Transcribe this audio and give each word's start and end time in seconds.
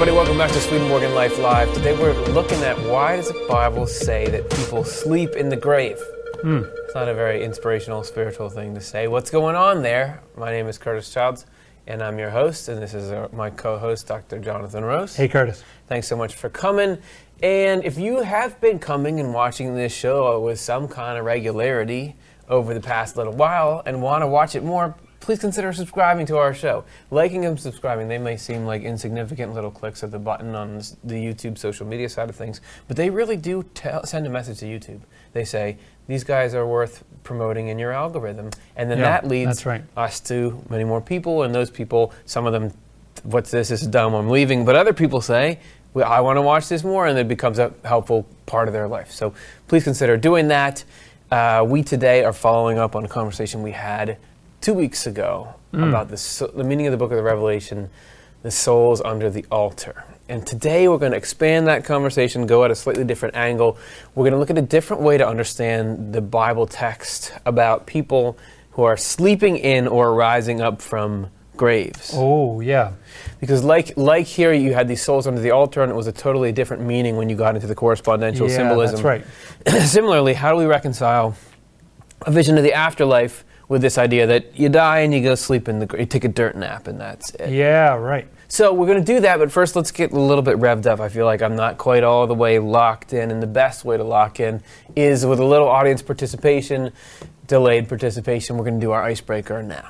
Everybody, 0.00 0.16
welcome 0.16 0.38
back 0.38 0.50
to 0.52 0.60
Swedenborg 0.60 1.02
Life 1.12 1.38
Live. 1.38 1.74
Today 1.74 1.94
we're 1.94 2.14
looking 2.30 2.62
at 2.62 2.74
why 2.88 3.16
does 3.16 3.28
the 3.28 3.46
Bible 3.46 3.86
say 3.86 4.30
that 4.30 4.48
people 4.48 4.82
sleep 4.82 5.32
in 5.32 5.50
the 5.50 5.56
grave? 5.56 5.98
It's 6.86 6.94
not 6.94 7.06
a 7.06 7.12
very 7.12 7.44
inspirational, 7.44 8.02
spiritual 8.02 8.48
thing 8.48 8.74
to 8.74 8.80
say. 8.80 9.08
What's 9.08 9.30
going 9.30 9.56
on 9.56 9.82
there? 9.82 10.22
My 10.38 10.50
name 10.50 10.68
is 10.68 10.78
Curtis 10.78 11.12
Childs, 11.12 11.44
and 11.86 12.02
I'm 12.02 12.18
your 12.18 12.30
host, 12.30 12.70
and 12.70 12.80
this 12.80 12.94
is 12.94 13.12
uh, 13.12 13.28
my 13.30 13.50
co-host, 13.50 14.06
Dr. 14.06 14.38
Jonathan 14.38 14.86
Rose. 14.86 15.14
Hey, 15.14 15.28
Curtis. 15.28 15.62
Thanks 15.86 16.08
so 16.08 16.16
much 16.16 16.34
for 16.34 16.48
coming. 16.48 16.96
And 17.42 17.84
if 17.84 17.98
you 17.98 18.22
have 18.22 18.58
been 18.58 18.78
coming 18.78 19.20
and 19.20 19.34
watching 19.34 19.74
this 19.74 19.92
show 19.92 20.40
with 20.40 20.58
some 20.58 20.88
kind 20.88 21.18
of 21.18 21.26
regularity 21.26 22.16
over 22.48 22.72
the 22.72 22.80
past 22.80 23.18
little 23.18 23.34
while 23.34 23.82
and 23.84 24.00
want 24.00 24.22
to 24.22 24.26
watch 24.26 24.54
it 24.54 24.64
more, 24.64 24.94
please 25.20 25.38
consider 25.38 25.72
subscribing 25.72 26.26
to 26.26 26.36
our 26.38 26.52
show. 26.52 26.84
Liking 27.10 27.44
and 27.44 27.58
subscribing, 27.60 28.08
they 28.08 28.18
may 28.18 28.36
seem 28.36 28.64
like 28.64 28.82
insignificant 28.82 29.54
little 29.54 29.70
clicks 29.70 30.02
of 30.02 30.10
the 30.10 30.18
button 30.18 30.54
on 30.54 30.78
the 31.04 31.14
YouTube 31.14 31.58
social 31.58 31.86
media 31.86 32.08
side 32.08 32.28
of 32.28 32.36
things, 32.36 32.60
but 32.88 32.96
they 32.96 33.10
really 33.10 33.36
do 33.36 33.62
tell, 33.74 34.04
send 34.04 34.26
a 34.26 34.30
message 34.30 34.58
to 34.58 34.66
YouTube. 34.66 35.00
They 35.32 35.44
say, 35.44 35.76
these 36.08 36.24
guys 36.24 36.54
are 36.54 36.66
worth 36.66 37.04
promoting 37.22 37.68
in 37.68 37.78
your 37.78 37.92
algorithm. 37.92 38.50
And 38.76 38.90
then 38.90 38.98
Yeah, 38.98 39.04
that 39.04 39.28
leads 39.28 39.64
right. 39.64 39.84
us 39.96 40.18
to 40.20 40.64
many 40.68 40.84
more 40.84 41.00
people, 41.00 41.44
and 41.44 41.54
those 41.54 41.70
people, 41.70 42.12
some 42.24 42.46
of 42.46 42.52
them, 42.52 42.72
what's 43.22 43.50
this? 43.50 43.68
This 43.68 43.82
is 43.82 43.88
dumb. 43.88 44.14
I'm 44.14 44.28
leaving. 44.28 44.64
But 44.64 44.74
other 44.74 44.92
people 44.92 45.20
say, 45.20 45.60
well, 45.92 46.10
I 46.10 46.20
want 46.20 46.36
to 46.38 46.42
watch 46.42 46.68
this 46.68 46.82
more, 46.82 47.06
and 47.06 47.18
it 47.18 47.28
becomes 47.28 47.58
a 47.58 47.72
helpful 47.84 48.26
part 48.46 48.68
of 48.68 48.74
their 48.74 48.88
life. 48.88 49.12
So 49.12 49.34
please 49.68 49.84
consider 49.84 50.16
doing 50.16 50.48
that. 50.48 50.82
Uh, 51.30 51.64
we 51.68 51.82
today 51.82 52.24
are 52.24 52.32
following 52.32 52.78
up 52.78 52.96
on 52.96 53.04
a 53.04 53.08
conversation 53.08 53.62
we 53.62 53.70
had 53.70 54.16
two 54.60 54.74
weeks 54.74 55.06
ago 55.06 55.54
hmm. 55.70 55.82
about 55.82 56.08
the, 56.08 56.50
the 56.54 56.64
meaning 56.64 56.86
of 56.86 56.92
the 56.92 56.96
book 56.96 57.10
of 57.10 57.16
the 57.16 57.22
Revelation, 57.22 57.90
the 58.42 58.50
souls 58.50 59.00
under 59.00 59.30
the 59.30 59.44
altar. 59.50 60.04
And 60.28 60.46
today 60.46 60.86
we're 60.86 60.98
going 60.98 61.12
to 61.12 61.18
expand 61.18 61.66
that 61.66 61.84
conversation, 61.84 62.46
go 62.46 62.64
at 62.64 62.70
a 62.70 62.76
slightly 62.76 63.04
different 63.04 63.34
angle. 63.34 63.76
We're 64.14 64.24
going 64.24 64.32
to 64.32 64.38
look 64.38 64.50
at 64.50 64.58
a 64.58 64.62
different 64.62 65.02
way 65.02 65.18
to 65.18 65.26
understand 65.26 66.12
the 66.12 66.20
Bible 66.20 66.66
text 66.66 67.32
about 67.44 67.86
people 67.86 68.38
who 68.72 68.84
are 68.84 68.96
sleeping 68.96 69.56
in 69.56 69.88
or 69.88 70.14
rising 70.14 70.60
up 70.60 70.80
from 70.80 71.30
graves. 71.56 72.12
Oh, 72.14 72.60
yeah. 72.60 72.92
Because 73.40 73.64
like 73.64 73.96
like 73.96 74.26
here 74.26 74.52
you 74.52 74.72
had 74.72 74.88
these 74.88 75.02
souls 75.02 75.26
under 75.26 75.40
the 75.40 75.50
altar 75.50 75.82
and 75.82 75.90
it 75.90 75.94
was 75.94 76.06
a 76.06 76.12
totally 76.12 76.52
different 76.52 76.82
meaning 76.84 77.16
when 77.16 77.28
you 77.28 77.36
got 77.36 77.56
into 77.56 77.66
the 77.66 77.74
correspondential 77.74 78.48
yeah, 78.48 78.56
symbolism. 78.56 79.02
That's 79.02 79.26
right. 79.66 79.82
Similarly, 79.86 80.34
how 80.34 80.52
do 80.52 80.56
we 80.56 80.64
reconcile 80.64 81.36
a 82.22 82.30
vision 82.30 82.56
of 82.56 82.62
the 82.62 82.72
afterlife 82.72 83.44
with 83.70 83.80
this 83.80 83.98
idea 83.98 84.26
that 84.26 84.58
you 84.58 84.68
die 84.68 84.98
and 84.98 85.14
you 85.14 85.22
go 85.22 85.36
sleep 85.36 85.68
in 85.68 85.78
the 85.78 85.96
you 85.96 86.04
take 86.04 86.24
a 86.24 86.28
dirt 86.28 86.56
nap 86.56 86.88
and 86.88 87.00
that's 87.00 87.30
it? 87.36 87.50
Yeah, 87.50 87.94
right. 87.94 88.26
So 88.48 88.74
we're 88.74 88.88
going 88.88 88.98
to 88.98 89.12
do 89.14 89.20
that, 89.20 89.38
but 89.38 89.52
first 89.52 89.76
let's 89.76 89.92
get 89.92 90.10
a 90.10 90.20
little 90.20 90.42
bit 90.42 90.56
revved 90.56 90.86
up. 90.86 90.98
I 90.98 91.08
feel 91.08 91.24
like 91.24 91.40
I'm 91.40 91.54
not 91.54 91.78
quite 91.78 92.02
all 92.02 92.26
the 92.26 92.34
way 92.34 92.58
locked 92.58 93.12
in, 93.12 93.30
and 93.30 93.40
the 93.40 93.46
best 93.46 93.84
way 93.84 93.96
to 93.96 94.02
lock 94.02 94.40
in 94.40 94.60
is 94.96 95.24
with 95.24 95.38
a 95.38 95.44
little 95.44 95.68
audience 95.68 96.02
participation, 96.02 96.90
delayed 97.46 97.88
participation. 97.88 98.56
We're 98.56 98.64
going 98.64 98.80
to 98.80 98.84
do 98.84 98.90
our 98.90 99.04
icebreaker 99.04 99.62
now. 99.62 99.88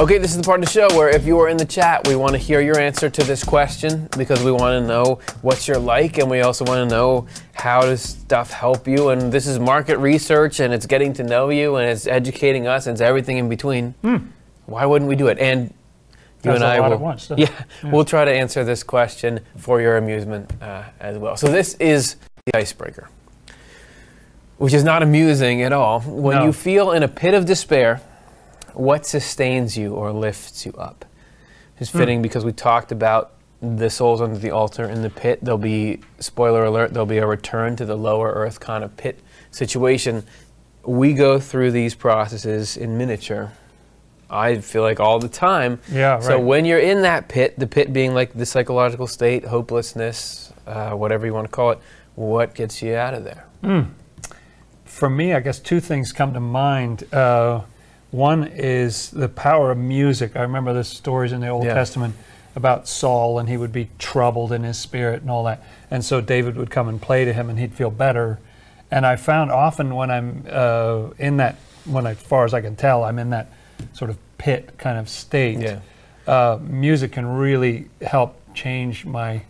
Okay, 0.00 0.16
this 0.16 0.30
is 0.30 0.38
the 0.38 0.42
part 0.42 0.58
of 0.58 0.64
the 0.64 0.70
show 0.72 0.88
where 0.96 1.10
if 1.10 1.26
you 1.26 1.38
are 1.38 1.48
in 1.48 1.58
the 1.58 1.66
chat, 1.66 2.08
we 2.08 2.16
want 2.16 2.32
to 2.32 2.38
hear 2.38 2.60
your 2.62 2.78
answer 2.78 3.10
to 3.10 3.22
this 3.24 3.44
question 3.44 4.08
because 4.16 4.42
we 4.42 4.50
want 4.50 4.82
to 4.82 4.86
know 4.86 5.20
what 5.42 5.68
you're 5.68 5.78
like 5.78 6.16
and 6.18 6.30
we 6.30 6.40
also 6.40 6.64
want 6.64 6.88
to 6.88 6.92
know 6.96 7.26
how 7.52 7.82
does 7.82 8.00
stuff 8.00 8.50
help 8.50 8.88
you. 8.88 9.10
And 9.10 9.30
this 9.30 9.46
is 9.46 9.58
market 9.58 9.98
research 9.98 10.60
and 10.60 10.72
it's 10.72 10.86
getting 10.86 11.12
to 11.14 11.22
know 11.22 11.50
you 11.50 11.76
and 11.76 11.90
it's 11.90 12.06
educating 12.06 12.66
us 12.66 12.86
and 12.86 12.94
it's 12.94 13.02
everything 13.02 13.36
in 13.36 13.50
between. 13.50 13.94
Why 14.64 14.86
wouldn't 14.86 15.10
we 15.10 15.14
do 15.14 15.28
it? 15.28 15.38
And 15.38 15.64
you. 16.42 16.50
That's 16.50 16.56
and 16.56 16.64
I 16.64 16.80
will, 16.80 16.96
once, 16.96 17.28
doesn't 17.28 17.38
yeah, 17.84 17.90
we'll 17.92 18.06
try 18.06 18.24
to 18.24 18.32
answer 18.32 18.64
this 18.64 18.82
question 18.82 19.40
for 19.58 19.80
your 19.82 19.98
amusement 19.98 20.50
uh, 20.62 20.84
as 21.00 21.18
well. 21.18 21.36
So 21.36 21.48
this 21.48 21.74
is 21.74 22.16
the 22.46 22.56
icebreaker, 22.56 23.08
which 24.56 24.72
is 24.72 24.82
not 24.84 25.02
amusing 25.02 25.62
at 25.62 25.72
all. 25.72 26.00
When 26.00 26.38
No. 26.38 26.46
you 26.46 26.52
feel 26.52 26.92
in 26.92 27.02
a 27.02 27.08
pit 27.08 27.34
of 27.34 27.44
despair, 27.44 28.00
what 28.74 29.06
sustains 29.06 29.76
you 29.76 29.94
or 29.94 30.12
lifts 30.12 30.64
you 30.66 30.72
up? 30.72 31.04
It's 31.78 31.90
Hmm. 31.90 31.98
fitting 31.98 32.22
because 32.22 32.44
we 32.44 32.52
talked 32.52 32.92
about 32.92 33.32
the 33.60 33.88
souls 33.90 34.20
under 34.20 34.38
the 34.38 34.50
altar 34.50 34.84
in 34.88 35.02
the 35.02 35.10
pit. 35.10 35.38
There'll 35.42 35.56
be, 35.58 36.00
spoiler 36.18 36.64
alert, 36.64 36.92
there'll 36.92 37.06
be 37.06 37.18
a 37.18 37.26
return 37.26 37.76
to 37.76 37.84
the 37.84 37.96
lower 37.96 38.30
earth 38.32 38.58
kind 38.60 38.82
of 38.82 38.96
pit 38.96 39.20
situation. 39.50 40.24
We 40.84 41.12
go 41.14 41.38
through 41.38 41.70
these 41.70 41.94
processes 41.94 42.76
in 42.76 42.98
miniature. 42.98 43.52
I 44.28 44.56
feel 44.58 44.82
like 44.82 44.98
all 44.98 45.18
the 45.20 45.28
time. 45.28 45.78
Yeah, 45.92 46.18
So 46.18 46.36
right. 46.36 46.42
when 46.44 46.64
you're 46.64 46.78
in 46.80 47.02
that 47.02 47.28
pit, 47.28 47.56
the 47.58 47.66
pit 47.66 47.92
being 47.92 48.14
like 48.14 48.32
the 48.32 48.46
psychological 48.46 49.06
state, 49.06 49.44
hopelessness, 49.44 50.52
uh, 50.66 50.90
whatever 50.92 51.26
you 51.26 51.34
want 51.34 51.46
to 51.46 51.50
call 51.52 51.70
it, 51.72 51.78
what 52.14 52.54
gets 52.54 52.82
you 52.82 52.94
out 52.96 53.14
of 53.14 53.24
there? 53.24 53.44
For 54.84 55.08
me, 55.08 55.34
I 55.34 55.40
guess 55.40 55.58
two 55.58 55.80
things 55.80 56.12
come 56.12 56.32
to 56.34 56.40
mind. 56.40 57.04
Uh, 57.12 57.60
one 58.12 58.44
is 58.46 59.10
the 59.10 59.28
power 59.28 59.72
of 59.72 59.78
music. 59.78 60.36
I 60.36 60.42
remember 60.42 60.72
the 60.72 60.84
stories 60.84 61.32
in 61.32 61.40
the 61.40 61.48
Old 61.48 61.64
Yeah. 61.64 61.74
Testament 61.74 62.14
about 62.54 62.86
Saul, 62.86 63.38
and 63.38 63.48
he 63.48 63.56
would 63.56 63.72
be 63.72 63.88
troubled 63.98 64.52
in 64.52 64.62
his 64.62 64.78
spirit 64.78 65.22
and 65.22 65.30
all 65.30 65.42
that. 65.44 65.62
And 65.90 66.04
so 66.04 66.20
David 66.20 66.56
would 66.56 66.70
come 66.70 66.88
and 66.88 67.00
play 67.02 67.24
to 67.24 67.32
him, 67.32 67.48
and 67.50 67.58
he'd 67.58 67.74
feel 67.74 67.90
better. 67.90 68.38
And 68.90 69.06
I 69.06 69.16
found 69.16 69.50
often 69.50 69.94
when 69.96 70.10
I'm 70.10 70.44
uh, 70.50 71.08
in 71.18 71.38
that, 71.38 71.56
when 71.86 72.06
I, 72.06 72.10
as 72.10 72.18
far 72.22 72.44
as 72.44 72.52
I 72.52 72.60
can 72.60 72.76
tell, 72.76 73.02
I'm 73.04 73.18
in 73.18 73.30
that 73.30 73.50
sort 73.94 74.10
of 74.10 74.18
pit 74.36 74.74
kind 74.78 74.98
of 74.98 75.08
state. 75.08 75.58
Yeah. 75.58 75.80
uh, 76.26 76.58
music 76.62 77.12
can 77.12 77.26
really 77.26 77.88
help 78.02 78.36
change 78.54 79.04
my 79.06 79.42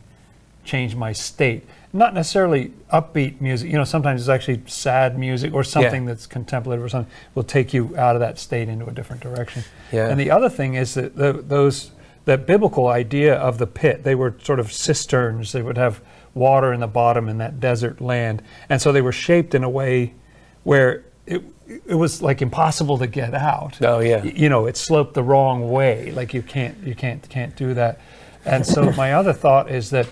change 0.64 0.94
my 0.94 1.12
state. 1.12 1.66
Not 1.92 2.14
necessarily 2.14 2.72
upbeat 2.92 3.40
music. 3.40 3.70
You 3.70 3.76
know, 3.76 3.84
sometimes 3.84 4.22
it's 4.22 4.28
actually 4.28 4.62
sad 4.66 5.18
music 5.18 5.52
or 5.52 5.62
something 5.62 6.06
that's 6.06 6.26
contemplative 6.26 6.82
or 6.82 6.88
something 6.88 7.12
will 7.34 7.42
take 7.44 7.74
you 7.74 7.94
out 7.98 8.16
of 8.16 8.20
that 8.20 8.38
state 8.38 8.68
into 8.68 8.86
a 8.86 8.92
different 8.92 9.20
direction. 9.22 9.62
Yeah. 9.90 10.08
And 10.08 10.18
the 10.18 10.30
other 10.30 10.48
thing 10.48 10.74
is 10.74 10.94
that 10.94 11.16
the, 11.16 11.32
those 11.32 11.90
that 12.24 12.46
biblical 12.46 12.86
idea 12.88 13.34
of 13.34 13.58
the 13.58 13.66
pit. 13.66 14.04
They 14.04 14.14
were 14.14 14.34
sort 14.42 14.60
of 14.60 14.72
cisterns. 14.72 15.52
They 15.52 15.62
would 15.62 15.76
have 15.76 16.00
water 16.34 16.72
in 16.72 16.80
the 16.80 16.86
bottom 16.86 17.28
in 17.28 17.38
that 17.38 17.60
desert 17.60 18.00
land, 18.00 18.42
and 18.68 18.80
so 18.80 18.90
they 18.92 19.02
were 19.02 19.12
shaped 19.12 19.54
in 19.54 19.64
a 19.64 19.68
way 19.70 20.14
where 20.62 21.04
it 21.26 21.42
it 21.88 21.94
was 21.94 22.20
like 22.22 22.42
impossible 22.42 22.98
to 22.98 23.06
get 23.06 23.34
out 23.34 23.80
Oh, 23.80 24.00
yeah. 24.00 24.22
you 24.24 24.48
know 24.48 24.66
it 24.66 24.76
sloped 24.76 25.14
the 25.14 25.22
wrong 25.22 25.70
way 25.70 26.10
like 26.12 26.34
you 26.34 26.42
can't 26.42 26.76
you 26.84 26.94
can't 26.94 27.26
can't 27.30 27.56
do 27.56 27.72
that 27.74 27.98
and 28.44 28.66
so 28.66 28.90
my 28.92 29.12
other 29.14 29.32
thought 29.32 29.70
is 29.70 29.88
that 29.90 30.06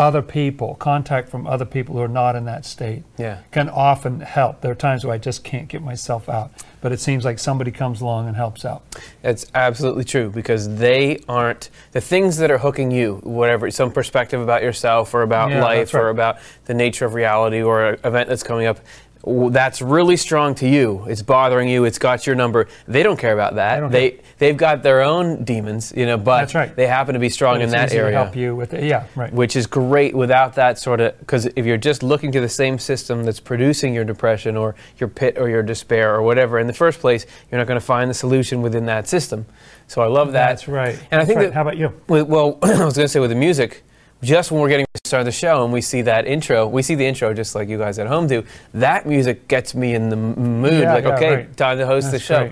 other 0.00 0.22
people 0.22 0.76
contact 0.76 1.28
from 1.28 1.46
other 1.46 1.66
people 1.66 1.94
who 1.94 2.00
are 2.00 2.08
not 2.08 2.34
in 2.34 2.46
that 2.46 2.64
state 2.64 3.02
Yeah. 3.18 3.40
can 3.52 3.68
often 3.68 4.20
help 4.20 4.62
there 4.62 4.72
are 4.72 4.74
times 4.74 5.04
where 5.04 5.14
i 5.14 5.18
just 5.18 5.44
can't 5.44 5.68
get 5.68 5.82
myself 5.82 6.26
out 6.26 6.50
but 6.80 6.90
it 6.90 7.00
seems 7.00 7.22
like 7.22 7.38
somebody 7.38 7.70
comes 7.70 8.00
along 8.00 8.26
and 8.26 8.34
helps 8.34 8.64
out 8.64 8.82
It's 9.22 9.44
absolutely 9.54 10.04
true 10.04 10.30
because 10.30 10.76
they 10.76 11.20
aren't 11.28 11.68
the 11.92 12.00
things 12.00 12.38
that 12.38 12.50
are 12.50 12.56
hooking 12.56 12.90
you, 12.90 13.16
whatever, 13.22 13.70
some 13.70 13.92
perspective 13.92 14.40
about 14.40 14.62
yourself 14.62 15.12
or 15.12 15.20
about 15.20 15.50
Yeah, 15.50 15.62
life 15.62 15.92
right. 15.92 16.00
or 16.00 16.08
about 16.08 16.38
the 16.64 16.72
nature 16.72 17.04
of 17.04 17.12
reality 17.12 17.60
or 17.60 17.84
an 17.90 17.98
event 18.04 18.30
that's 18.30 18.42
coming 18.42 18.66
up. 18.66 18.78
That's 19.24 19.82
really 19.82 20.16
strong 20.16 20.54
to 20.56 20.68
you. 20.68 21.04
It's 21.08 21.22
bothering 21.22 21.68
you. 21.68 21.84
It's 21.84 21.98
got 21.98 22.26
your 22.26 22.36
number. 22.36 22.68
They 22.86 23.02
don't 23.02 23.18
care 23.18 23.34
about 23.34 23.56
that. 23.56 23.90
They 23.90 24.20
they've 24.38 24.56
got 24.56 24.82
their 24.82 25.02
own 25.02 25.44
demons, 25.44 25.92
you 25.96 26.06
know. 26.06 26.16
But 26.16 26.40
That's 26.40 26.54
right. 26.54 26.76
they 26.76 26.86
happen 26.86 27.14
to 27.14 27.20
be 27.20 27.28
strong 27.28 27.56
But 27.56 27.62
in 27.62 27.70
that 27.70 27.92
area 27.92 28.16
help 28.24 28.36
you 28.36 28.54
with 28.54 28.74
it 28.74 28.84
yeah 28.84 29.06
right 29.14 29.32
which 29.32 29.56
is 29.56 29.66
great 29.66 30.14
without 30.14 30.54
that 30.54 30.78
sort 30.78 31.00
of 31.00 31.18
because 31.20 31.46
if 31.56 31.66
you're 31.66 31.76
just 31.76 32.02
looking 32.02 32.32
to 32.32 32.40
the 32.40 32.48
same 32.48 32.78
system 32.78 33.24
that's 33.24 33.40
producing 33.40 33.94
your 33.94 34.04
depression 34.04 34.56
or 34.56 34.74
your 34.98 35.08
pit 35.08 35.38
or 35.38 35.48
your 35.48 35.62
despair 35.62 36.14
or 36.14 36.22
whatever 36.22 36.58
in 36.58 36.66
the 36.66 36.72
first 36.72 37.00
place 37.00 37.26
you're 37.50 37.58
not 37.58 37.66
going 37.66 37.80
to 37.80 37.84
find 37.84 38.10
the 38.10 38.14
solution 38.14 38.62
within 38.62 38.86
that 38.86 39.08
system 39.08 39.46
so 39.86 40.02
i 40.02 40.06
love 40.06 40.32
that 40.32 40.48
that's 40.48 40.68
right 40.68 41.02
and 41.10 41.20
i 41.20 41.24
think 41.24 41.38
right. 41.38 41.46
that 41.46 41.54
how 41.54 41.62
about 41.62 41.76
you 41.76 41.92
with- 42.08 42.26
well 42.26 42.58
i 42.62 42.84
was 42.84 42.96
going 42.96 43.04
to 43.04 43.08
say 43.08 43.20
with 43.20 43.30
the 43.30 43.36
music 43.36 43.82
just 44.22 44.50
when 44.50 44.60
we're 44.60 44.68
getting 44.68 44.86
to 44.94 45.00
start 45.08 45.24
the 45.24 45.32
show 45.32 45.64
and 45.64 45.72
we 45.72 45.80
see 45.80 46.02
that 46.02 46.26
intro 46.26 46.66
we 46.66 46.82
see 46.82 46.94
the 46.94 47.06
intro 47.06 47.32
just 47.34 47.54
like 47.54 47.68
you 47.68 47.78
guys 47.78 47.98
at 47.98 48.06
home 48.06 48.26
do 48.26 48.44
that 48.74 49.06
music 49.06 49.48
gets 49.48 49.74
me 49.74 49.94
in 49.94 50.08
the 50.10 50.16
m- 50.16 50.60
mood 50.60 50.82
Yeah, 50.82 50.94
like 50.94 51.04
yeah, 51.04 51.14
okay 51.14 51.34
right. 51.34 51.56
time 51.56 51.78
to 51.78 51.86
host 51.86 52.10
the 52.10 52.18
show 52.18 52.50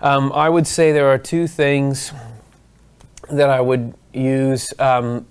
um, 0.00 0.30
i 0.32 0.48
would 0.48 0.66
say 0.66 0.92
there 0.92 1.08
are 1.08 1.18
two 1.18 1.46
things 1.46 2.12
that 3.30 3.50
I 3.50 3.60
would 3.60 3.92
use. 4.14 4.72
Um, 4.78 5.26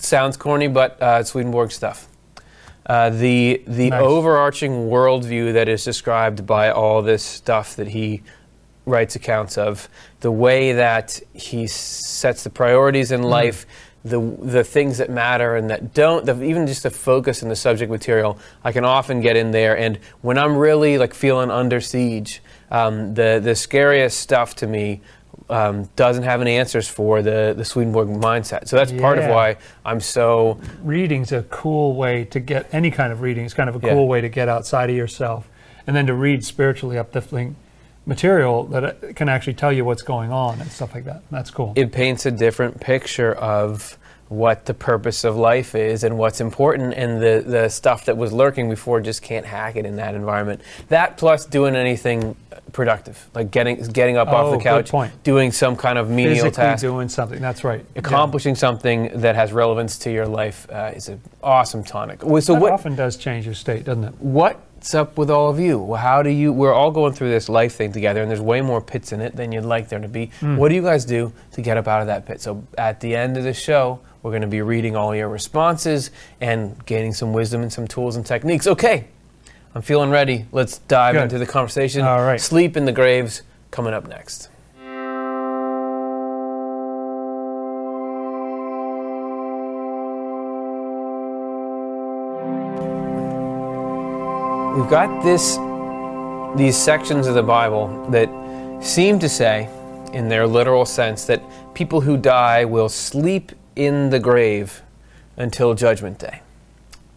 sounds 0.00 0.36
corny, 0.36 0.66
but 0.66 1.00
uh, 1.00 1.22
Swedenborg 1.22 1.70
stuff. 1.70 2.08
Uh, 2.84 3.10
the 3.10 3.62
the 3.68 3.90
Nice. 3.90 4.02
overarching 4.02 4.88
worldview 4.90 5.52
that 5.52 5.68
is 5.68 5.84
described 5.84 6.44
by 6.44 6.70
all 6.70 7.02
this 7.02 7.22
stuff 7.22 7.76
that 7.76 7.86
he 7.86 8.22
writes 8.84 9.14
accounts 9.14 9.56
of, 9.56 9.88
the 10.20 10.32
way 10.32 10.72
that 10.72 11.20
he 11.34 11.68
sets 11.68 12.42
the 12.42 12.50
priorities 12.50 13.12
in 13.12 13.22
life, 13.22 13.64
the 14.08 14.20
the 14.40 14.64
things 14.64 14.98
that 14.98 15.10
matter 15.10 15.56
and 15.56 15.70
that 15.70 15.94
don't. 15.94 16.24
The, 16.24 16.42
even 16.42 16.66
just 16.66 16.82
the 16.82 16.90
focus 16.90 17.42
and 17.42 17.50
the 17.50 17.56
subject 17.56 17.90
material, 17.90 18.38
I 18.64 18.72
can 18.72 18.84
often 18.84 19.20
get 19.20 19.36
in 19.36 19.50
there. 19.50 19.76
And 19.76 19.98
when 20.22 20.38
I'm 20.38 20.56
really 20.56 20.98
like 20.98 21.14
feeling 21.14 21.50
under 21.50 21.80
siege, 21.80 22.42
um, 22.70 23.14
the 23.14 23.40
the 23.42 23.54
scariest 23.54 24.18
stuff 24.20 24.54
to 24.56 24.66
me 24.66 25.00
um, 25.48 25.88
doesn't 25.96 26.24
have 26.24 26.40
any 26.40 26.56
answers 26.56 26.88
for 26.88 27.22
the, 27.22 27.54
the 27.56 27.64
Swedenborg 27.64 28.08
mindset. 28.08 28.66
So 28.68 28.76
that's 28.76 28.92
part 28.92 29.18
of 29.18 29.26
why 29.30 29.56
I'm 29.84 30.00
so 30.00 30.58
reading's 30.82 31.32
a 31.32 31.42
cool 31.44 31.94
way 31.94 32.24
to 32.26 32.40
get 32.40 32.68
any 32.72 32.90
kind 32.90 33.12
of 33.12 33.20
reading. 33.20 33.44
It's 33.44 33.54
kind 33.54 33.68
of 33.68 33.76
a 33.76 33.86
Yeah. 33.86 33.92
cool 33.94 34.08
way 34.08 34.20
to 34.20 34.28
get 34.28 34.48
outside 34.48 34.90
of 34.90 34.96
yourself, 34.96 35.48
and 35.86 35.94
then 35.94 36.06
to 36.06 36.14
read 36.14 36.44
spiritually 36.44 36.98
uplifting 36.98 37.56
material 38.06 38.64
that 38.64 38.84
uh, 38.84 39.12
can 39.14 39.28
actually 39.28 39.54
tell 39.54 39.72
you 39.72 39.84
what's 39.84 40.02
going 40.02 40.30
on 40.32 40.60
and 40.60 40.70
stuff 40.70 40.94
like 40.94 41.04
that. 41.04 41.22
That's 41.30 41.50
cool. 41.50 41.72
it 41.76 41.92
paints 41.92 42.24
a 42.26 42.30
different 42.30 42.80
picture 42.80 43.34
of 43.34 43.98
what 44.28 44.64
the 44.66 44.74
purpose 44.74 45.22
of 45.22 45.36
life 45.36 45.76
is 45.76 46.02
and 46.02 46.18
what's 46.18 46.40
important 46.40 46.92
and 46.94 47.22
the, 47.22 47.44
the 47.46 47.68
stuff 47.68 48.06
that 48.06 48.16
was 48.16 48.32
lurking 48.32 48.68
before 48.68 49.00
just 49.00 49.22
can't 49.22 49.46
hack 49.46 49.76
it 49.76 49.86
in 49.86 49.94
that 49.94 50.16
environment 50.16 50.60
that 50.88 51.16
plus 51.16 51.46
doing 51.46 51.76
anything 51.76 52.34
productive 52.72 53.24
like 53.36 53.52
getting 53.52 53.76
getting 53.92 54.16
up 54.16 54.26
off 54.26 54.46
Oh, 54.46 54.56
the 54.56 54.62
couch 54.62 54.90
point. 54.90 55.12
doing 55.22 55.52
some 55.52 55.76
kind 55.76 55.96
of 55.96 56.10
menial 56.10 56.34
Physically 56.46 56.50
task 56.50 56.80
doing 56.82 57.08
something. 57.08 57.40
That's 57.40 57.62
right. 57.62 57.84
accomplishing 57.94 58.56
something 58.56 59.20
that 59.20 59.36
has 59.36 59.52
relevance 59.52 59.96
to 59.98 60.10
your 60.10 60.26
life 60.26 60.66
uh, 60.72 60.90
is 60.92 61.08
an 61.08 61.20
awesome 61.44 61.84
tonic 61.84 62.20
so 62.22 62.54
That 62.54 62.60
what 62.60 62.72
often 62.72 62.96
does 62.96 63.16
change 63.16 63.44
your 63.46 63.54
state, 63.54 63.84
doesn't 63.84 64.02
it? 64.02 64.14
What's 64.76 64.94
up 64.94 65.16
with 65.16 65.30
all 65.30 65.48
of 65.48 65.58
you? 65.58 65.78
Well, 65.78 66.00
How 66.00 66.22
do 66.22 66.30
you? 66.30 66.52
We're 66.52 66.72
all 66.72 66.90
going 66.90 67.14
through 67.14 67.30
this 67.30 67.48
life 67.48 67.74
thing 67.74 67.92
together, 67.92 68.20
and 68.22 68.30
there's 68.30 68.40
way 68.40 68.60
more 68.60 68.80
pits 68.80 69.10
in 69.12 69.20
it 69.20 69.34
than 69.34 69.50
you'd 69.50 69.64
like 69.64 69.88
there 69.88 69.98
to 69.98 70.08
be. 70.08 70.30
Hmm. 70.40 70.56
What 70.56 70.68
do 70.68 70.74
you 70.74 70.82
guys 70.82 71.04
do 71.04 71.32
to 71.52 71.62
get 71.62 71.76
up 71.76 71.88
out 71.88 72.02
of 72.02 72.06
that 72.06 72.26
pit? 72.26 72.40
So 72.40 72.62
at 72.78 73.00
the 73.00 73.16
end 73.16 73.36
of 73.36 73.44
the 73.44 73.54
show, 73.54 74.00
we're 74.22 74.30
going 74.32 74.42
to 74.42 74.48
be 74.48 74.62
reading 74.62 74.94
all 74.94 75.14
your 75.16 75.28
responses 75.28 76.10
and 76.40 76.84
gaining 76.86 77.14
some 77.14 77.32
wisdom 77.32 77.62
and 77.62 77.72
some 77.72 77.88
tools 77.88 78.16
and 78.16 78.24
techniques. 78.26 78.66
Okay, 78.66 79.08
I'm 79.74 79.82
feeling 79.82 80.10
ready. 80.10 80.46
Let's 80.52 80.78
dive 80.78 81.14
Good. 81.14 81.22
into 81.24 81.38
the 81.38 81.46
conversation. 81.46 82.02
All 82.02 82.22
right. 82.22 82.40
Sleep 82.40 82.76
in 82.76 82.84
the 82.84 82.92
graves 82.92 83.42
coming 83.70 83.94
up 83.94 84.06
next. 84.06 84.50
We've 94.76 94.90
got 94.90 95.22
this 95.24 95.56
these 96.58 96.76
sections 96.76 97.26
of 97.26 97.34
the 97.34 97.42
Bible 97.42 98.06
that 98.10 98.28
seem 98.84 99.18
to 99.20 99.28
say 99.28 99.68
in 100.12 100.28
their 100.28 100.46
literal 100.46 100.84
sense 100.84 101.24
that 101.26 101.42
people 101.74 102.00
who 102.02 102.16
die 102.16 102.64
will 102.64 102.88
sleep 102.88 103.52
in 103.74 104.10
the 104.10 104.18
grave 104.18 104.82
until 105.36 105.74
judgment 105.74 106.18
day. 106.18 106.40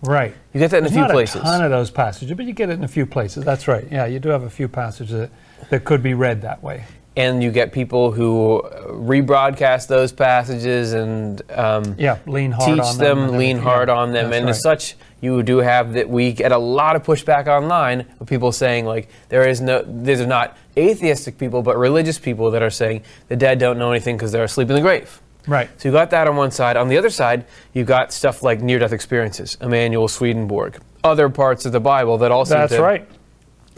Right. 0.01 0.33
You 0.53 0.59
get 0.59 0.71
that 0.71 0.77
in 0.77 0.83
There's 0.85 0.93
a 0.93 0.95
few 0.95 1.01
not 1.03 1.11
places. 1.11 1.41
a 1.41 1.43
ton 1.43 1.63
of 1.63 1.69
those 1.71 1.91
passages, 1.91 2.35
but 2.35 2.45
you 2.45 2.53
get 2.53 2.69
it 2.69 2.73
in 2.73 2.83
a 2.83 2.87
few 2.87 3.05
places. 3.05 3.43
That's 3.43 3.67
right. 3.67 3.85
Yeah, 3.91 4.05
you 4.05 4.19
do 4.19 4.29
have 4.29 4.43
a 4.43 4.49
few 4.49 4.67
passages 4.69 5.11
that, 5.13 5.29
that 5.69 5.83
could 5.85 6.01
be 6.01 6.13
read 6.13 6.41
that 6.43 6.63
way. 6.63 6.85
and 7.17 7.43
you 7.43 7.51
get 7.51 7.73
people 7.73 8.11
who 8.13 8.61
rebroadcast 8.87 9.87
those 9.87 10.11
passages 10.13 10.93
and 10.93 11.41
um, 11.51 11.95
Yeah, 11.97 12.19
lean 12.25 12.51
hard 12.51 12.75
teach 12.75 12.85
on 12.85 12.97
them. 12.97 13.19
them, 13.27 13.37
lean 13.37 13.57
hard 13.59 13.89
Yeah, 13.89 13.95
on 13.95 14.13
them, 14.13 14.31
and 14.31 14.45
right. 14.45 14.55
such, 14.55 14.95
you 15.21 15.43
do 15.43 15.57
have 15.57 15.93
that. 15.93 16.09
We 16.09 16.31
get 16.31 16.51
a 16.51 16.57
lot 16.57 16.95
of 16.95 17.03
pushback 17.03 17.47
online 17.47 18.05
of 18.19 18.27
people 18.27 18.51
saying 18.51 18.85
like 18.85 19.09
there 19.29 19.47
is 19.47 19.61
no, 19.61 19.83
these 19.83 20.21
are 20.21 20.27
not 20.27 20.57
atheistic 20.77 21.37
people, 21.37 21.61
but 21.61 21.77
religious 21.77 22.17
people 22.17 22.51
that 22.51 22.61
are 22.61 22.69
saying 22.69 23.03
the 23.27 23.35
dead 23.35 23.59
don't 23.59 23.77
know 23.77 23.91
anything 23.91 24.15
because 24.15 24.31
they're 24.31 24.43
asleep 24.43 24.69
in 24.69 24.75
the 24.75 24.81
grave. 24.81 25.21
Right. 25.47 25.69
So 25.77 25.89
you 25.89 25.93
got 25.93 26.11
that 26.11 26.27
on 26.27 26.35
one 26.35 26.51
side. 26.51 26.77
On 26.77 26.89
the 26.89 26.97
other 26.97 27.09
side, 27.09 27.45
you 27.73 27.83
got 27.83 28.13
stuff 28.13 28.43
like 28.43 28.61
near-death 28.61 28.93
experiences, 28.93 29.57
Emanuel 29.61 30.07
Swedenborg, 30.07 30.79
other 31.03 31.27
parts 31.29 31.65
of 31.65 31.71
the 31.71 31.79
Bible 31.79 32.17
that 32.19 32.31
also 32.31 32.55
That's 32.55 32.77
right. 32.77 33.07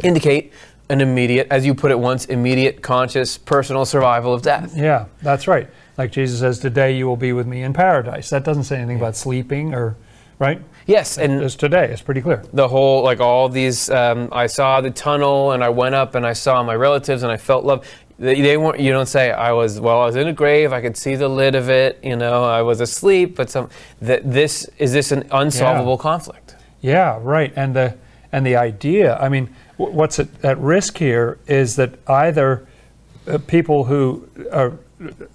indicate 0.04 0.52
an 0.90 1.00
immediate, 1.00 1.48
as 1.50 1.66
you 1.66 1.74
put 1.74 1.92
it 1.92 2.00
once, 2.00 2.26
immediate, 2.26 2.82
conscious, 2.82 3.38
personal 3.38 3.86
survival 3.86 4.34
of 4.34 4.42
death. 4.42 4.76
Yeah, 4.76 5.06
that's 5.22 5.48
right. 5.48 5.70
Like 5.98 6.12
Jesus 6.12 6.42
says, 6.42 6.60
"Today 6.60 6.92
you 6.98 7.08
will 7.08 7.16
be 7.16 7.32
with 7.32 7.48
me 7.48 7.64
in 7.64 7.72
paradise." 7.72 8.30
That 8.30 8.44
doesn't 8.44 8.66
say 8.66 8.78
anything 8.78 8.98
about 8.98 9.16
sleeping 9.16 9.74
or, 9.74 9.96
right? 10.40 10.62
Yes, 10.88 11.18
and 11.18 11.42
It's 11.42 11.56
today. 11.56 11.86
It's 11.92 12.02
pretty 12.02 12.22
clear. 12.22 12.44
the 12.54 12.68
whole 12.68 13.04
like 13.04 13.20
all 13.20 13.50
these 13.50 13.90
um, 13.90 14.30
i 14.32 14.48
saw 14.48 14.82
the 14.82 14.92
tunnel 14.92 15.52
and 15.52 15.64
i 15.64 15.70
went 15.70 15.96
up 15.96 16.16
and 16.16 16.26
i 16.26 16.34
saw 16.34 16.64
my 16.64 16.76
relatives 16.76 17.24
and 17.24 17.32
i 17.32 17.38
felt 17.38 17.64
love 17.66 17.86
they, 18.20 18.40
they 18.42 18.58
weren't 18.58 18.80
you 18.80 18.92
don't 18.92 19.08
say 19.08 19.32
i 19.32 19.52
was 19.52 19.80
well 19.80 20.02
i 20.02 20.06
was 20.06 20.16
in 20.16 20.28
a 20.28 20.34
grave 20.34 20.74
i 20.74 20.82
could 20.82 20.98
see 20.98 21.16
the 21.16 21.28
lid 21.28 21.56
of 21.56 21.70
it 21.70 22.00
you 22.04 22.16
know 22.16 22.44
i 22.44 22.62
was 22.62 22.82
asleep 22.82 23.36
but 23.36 23.50
some 23.50 23.70
that 24.02 24.22
this 24.32 24.70
is 24.78 24.92
this 24.94 25.12
an 25.12 25.28
unsolvable 25.32 25.98
conflict 25.98 26.56
Yeah, 26.82 27.20
right. 27.22 27.54
And 27.56 27.76
the 27.76 27.96
and 28.32 28.46
the 28.46 28.56
idea. 28.56 29.18
I 29.18 29.28
mean, 29.30 29.50
w- 29.78 29.96
what's 29.96 30.18
at, 30.20 30.30
at 30.44 30.58
risk 30.58 30.98
here 30.98 31.38
is 31.48 31.76
that 31.76 31.92
either 32.08 32.66
uh, 33.28 33.38
people 33.46 33.84
who 33.84 34.28
are 34.52 34.72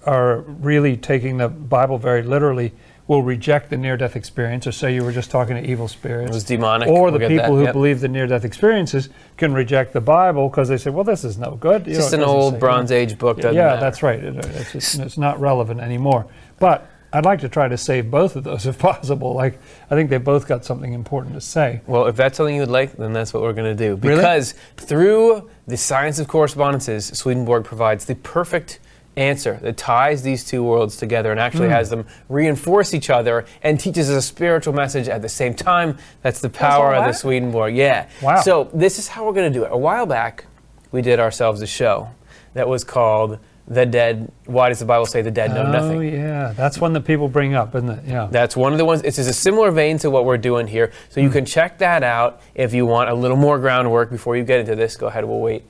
are 0.05 0.39
really 0.41 0.97
taking 0.97 1.37
the 1.37 1.47
Bible 1.47 1.97
very 1.97 2.23
literally 2.23 2.71
will 3.07 3.23
reject 3.23 3.69
the 3.69 3.77
near-death 3.77 4.15
experience, 4.15 4.67
or 4.67 4.71
say 4.71 4.93
you 4.93 5.03
were 5.03 5.11
just 5.11 5.31
talking 5.31 5.55
to 5.55 5.65
evil 5.69 5.87
spirits. 5.87 6.29
it 6.29 6.33
was 6.33 6.43
demonic 6.43 6.89
or 6.89 7.03
We'll 7.03 7.13
the 7.13 7.27
people 7.27 7.35
that, 7.37 7.49
who 7.51 7.63
yep. 7.63 7.73
believe 7.73 8.01
the 8.01 8.07
near-death 8.07 8.43
experiences 8.43 9.09
can 9.37 9.53
reject 9.53 9.93
the 9.93 10.01
Bible 10.01 10.49
because 10.49 10.67
they 10.67 10.77
say, 10.77 10.89
"Well, 10.89 11.03
this 11.05 11.23
is 11.23 11.37
no 11.37 11.55
good." 11.55 11.87
You 11.87 11.95
just 11.95 12.13
it 12.13 12.19
an 12.19 12.25
old 12.25 12.59
bronze 12.59 12.91
age 12.91 13.17
book 13.17 13.37
yeah, 13.37 13.51
matter. 13.51 13.79
that's 13.81 14.03
right. 14.03 14.23
It- 14.23 14.45
it's, 14.45 14.71
just- 14.73 14.99
it's 14.99 15.17
not 15.17 15.39
relevant 15.39 15.79
anymore. 15.79 16.25
But 16.59 16.89
I'd 17.13 17.23
like 17.23 17.39
to 17.41 17.49
try 17.49 17.69
to 17.69 17.77
save 17.77 18.11
both 18.11 18.35
of 18.35 18.43
those 18.43 18.65
if 18.71 18.77
possible. 18.77 19.33
Like 19.33 19.59
I 19.89 19.95
think 19.95 20.09
they 20.09 20.17
both 20.17 20.47
got 20.47 20.65
something 20.65 20.91
important 20.93 21.35
to 21.35 21.41
say. 21.41 21.81
Well, 21.87 22.07
if 22.07 22.15
that's 22.17 22.37
something 22.37 22.55
you 22.55 22.61
would 22.61 22.69
like, 22.69 22.93
then 22.93 23.13
that's 23.13 23.33
what 23.33 23.41
we're 23.43 23.53
going 23.53 23.75
to 23.75 23.83
do. 23.87 23.95
Really? 23.95 24.17
Because 24.17 24.53
through 24.75 25.49
the 25.65 25.77
science 25.77 26.19
of 26.19 26.27
correspondences, 26.27 27.05
Swedenborg 27.07 27.63
provides 27.63 28.05
the 28.05 28.15
perfect 28.15 28.79
answer 29.17 29.59
that 29.63 29.75
ties 29.75 30.21
these 30.21 30.43
two 30.43 30.63
worlds 30.63 30.95
together 30.95 31.31
and 31.31 31.39
Hmm. 31.39 31.45
actually 31.45 31.69
has 31.69 31.89
them 31.89 32.05
reinforce 32.29 32.93
each 32.93 33.09
other 33.09 33.45
and 33.63 33.79
teaches 33.79 34.09
us 34.09 34.15
a 34.15 34.21
spiritual 34.21 34.73
message 34.73 35.09
at 35.09 35.21
the 35.21 35.29
same 35.29 35.53
time. 35.53 35.97
That's 36.21 36.39
the 36.39 36.49
power 36.49 36.93
of 36.95 37.05
the? 37.05 37.13
Swedenborg. 37.13 37.75
Yeah. 37.75 38.05
Wow. 38.21 38.41
So 38.41 38.69
this 38.73 38.99
is 38.99 39.07
how 39.07 39.25
we're 39.25 39.33
going 39.33 39.51
to 39.51 39.59
do 39.59 39.65
it. 39.65 39.71
A 39.71 39.77
while 39.77 40.05
back, 40.05 40.45
we 40.91 41.01
did 41.01 41.19
ourselves 41.19 41.61
a 41.61 41.67
show 41.67 42.09
that 42.53 42.67
was 42.69 42.83
called 42.83 43.39
"The 43.67 43.85
Dead." 43.85 44.31
Why 44.45 44.69
does 44.69 44.79
the 44.79 44.85
Bible 44.85 45.05
say 45.05 45.21
the 45.21 45.31
dead 45.31 45.51
know 45.53 45.63
oh 45.63 45.71
nothing? 45.71 46.01
yeah, 46.13 46.53
that's 46.55 46.79
one 46.79 46.93
that 46.93 47.01
people 47.01 47.27
bring 47.27 47.53
up, 47.55 47.75
isn't 47.75 47.89
it? 47.89 47.99
Yeah. 48.07 48.27
That's 48.31 48.55
one 48.55 48.71
of 48.71 48.77
the 48.77 48.85
ones. 48.85 49.01
It's 49.01 49.17
a 49.17 49.33
similar 49.33 49.71
vein 49.71 49.97
to 49.99 50.09
what 50.09 50.23
we're 50.25 50.37
doing 50.37 50.67
here. 50.67 50.91
So 51.09 51.19
Hmm. 51.19 51.25
you 51.27 51.29
can 51.31 51.43
check 51.45 51.79
that 51.79 52.03
out 52.03 52.39
if 52.55 52.73
you 52.73 52.85
want 52.85 53.09
a 53.09 53.13
little 53.13 53.35
more 53.37 53.57
groundwork 53.59 54.09
before 54.11 54.37
you 54.37 54.43
get 54.43 54.59
into 54.59 54.75
this. 54.75 54.95
Go 54.95 55.07
ahead. 55.07 55.25
We'll 55.25 55.39
wait 55.39 55.63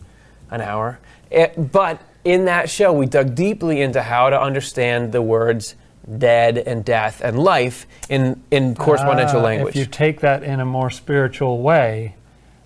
an 0.52 0.62
hour. 0.62 1.00
Eh, 1.32 1.48
but 1.58 2.00
in 2.28 2.44
that 2.46 2.70
show, 2.70 2.92
we 2.92 3.06
dug 3.06 3.36
deeply 3.36 3.82
into 3.82 4.02
how 4.02 4.30
to 4.30 4.40
understand 4.40 5.14
the 5.14 5.22
words 5.22 5.76
dead 6.18 6.58
and 6.58 6.84
death 6.84 7.22
and 7.24 7.40
life 7.40 7.88
in, 8.10 8.42
in 8.52 8.76
correspondential 8.76 9.40
Ah, 9.40 9.44
language. 9.44 9.76
If 9.76 9.80
you 9.80 9.86
take 9.86 10.20
that 10.20 10.44
in 10.44 10.60
a 10.60 10.66
more 10.66 10.90
spiritual 10.90 11.62
way, 11.62 12.16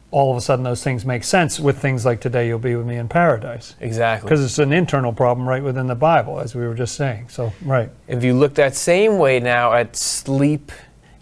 all 0.09 0.31
of 0.31 0.37
a 0.37 0.41
sudden 0.41 0.63
those 0.63 0.83
things 0.83 1.05
make 1.05 1.23
sense 1.23 1.59
with 1.59 1.77
things 1.77 2.05
like 2.05 2.19
"Today 2.19 2.47
you'll 2.47 2.59
be 2.59 2.75
with 2.75 2.85
me 2.87 2.97
in 2.97 3.07
paradise," 3.07 3.75
exactly. 3.79 4.27
because 4.27 4.43
it's 4.43 4.59
an 4.59 4.73
internal 4.73 5.13
problem 5.13 5.47
right 5.47 5.63
within 5.63 5.87
the 5.87 5.95
Bible, 5.95 6.39
as 6.39 6.53
we 6.55 6.67
were 6.67 6.73
just 6.73 6.95
saying. 6.95 7.29
So 7.29 7.53
right. 7.63 7.89
If 8.07 8.23
you 8.23 8.33
look 8.33 8.55
that 8.55 8.75
same 8.75 9.19
way 9.19 9.39
now 9.39 9.73
at 9.73 9.95
sleep 9.95 10.71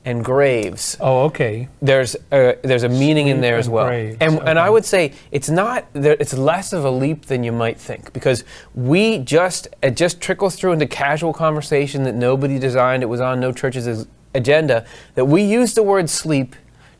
and 0.06 0.24
graves, 0.24 0.96
Oh, 1.00 1.24
okay. 1.26 1.68
there's 1.82 2.16
a, 2.32 2.58
there's 2.64 2.84
a 2.84 2.90
meaning 2.90 3.28
in 3.28 3.42
there 3.42 3.58
as 3.58 3.68
and 3.68 3.74
well. 3.76 3.88
graves, 3.88 4.18
And, 4.22 4.40
and 4.48 4.58
I 4.58 4.70
would 4.70 4.86
say 4.86 5.14
it's 5.32 5.50
not 5.50 5.86
there, 5.94 6.16
it's 6.20 6.34
less 6.34 6.72
of 6.74 6.86
a 6.86 6.90
leap 6.92 7.26
than 7.26 7.44
you 7.44 7.52
might 7.52 7.78
think 7.80 8.14
because 8.14 8.44
we 8.74 9.20
just 9.20 9.68
it 9.84 9.96
just 9.98 10.22
trickles 10.22 10.56
through 10.56 10.72
into 10.72 10.88
casual 10.88 11.34
conversation 11.34 12.04
that 12.04 12.16
nobody 12.16 12.58
designed. 12.60 13.04
It 13.04 13.08
was 13.08 13.22
on 13.22 13.40
no 13.40 13.52
church's 13.52 14.08
agenda 14.34 14.86
that 15.16 15.26
we 15.26 15.44
use 15.44 15.74
the 15.74 15.84
word 15.84 16.10
sleep 16.10 16.56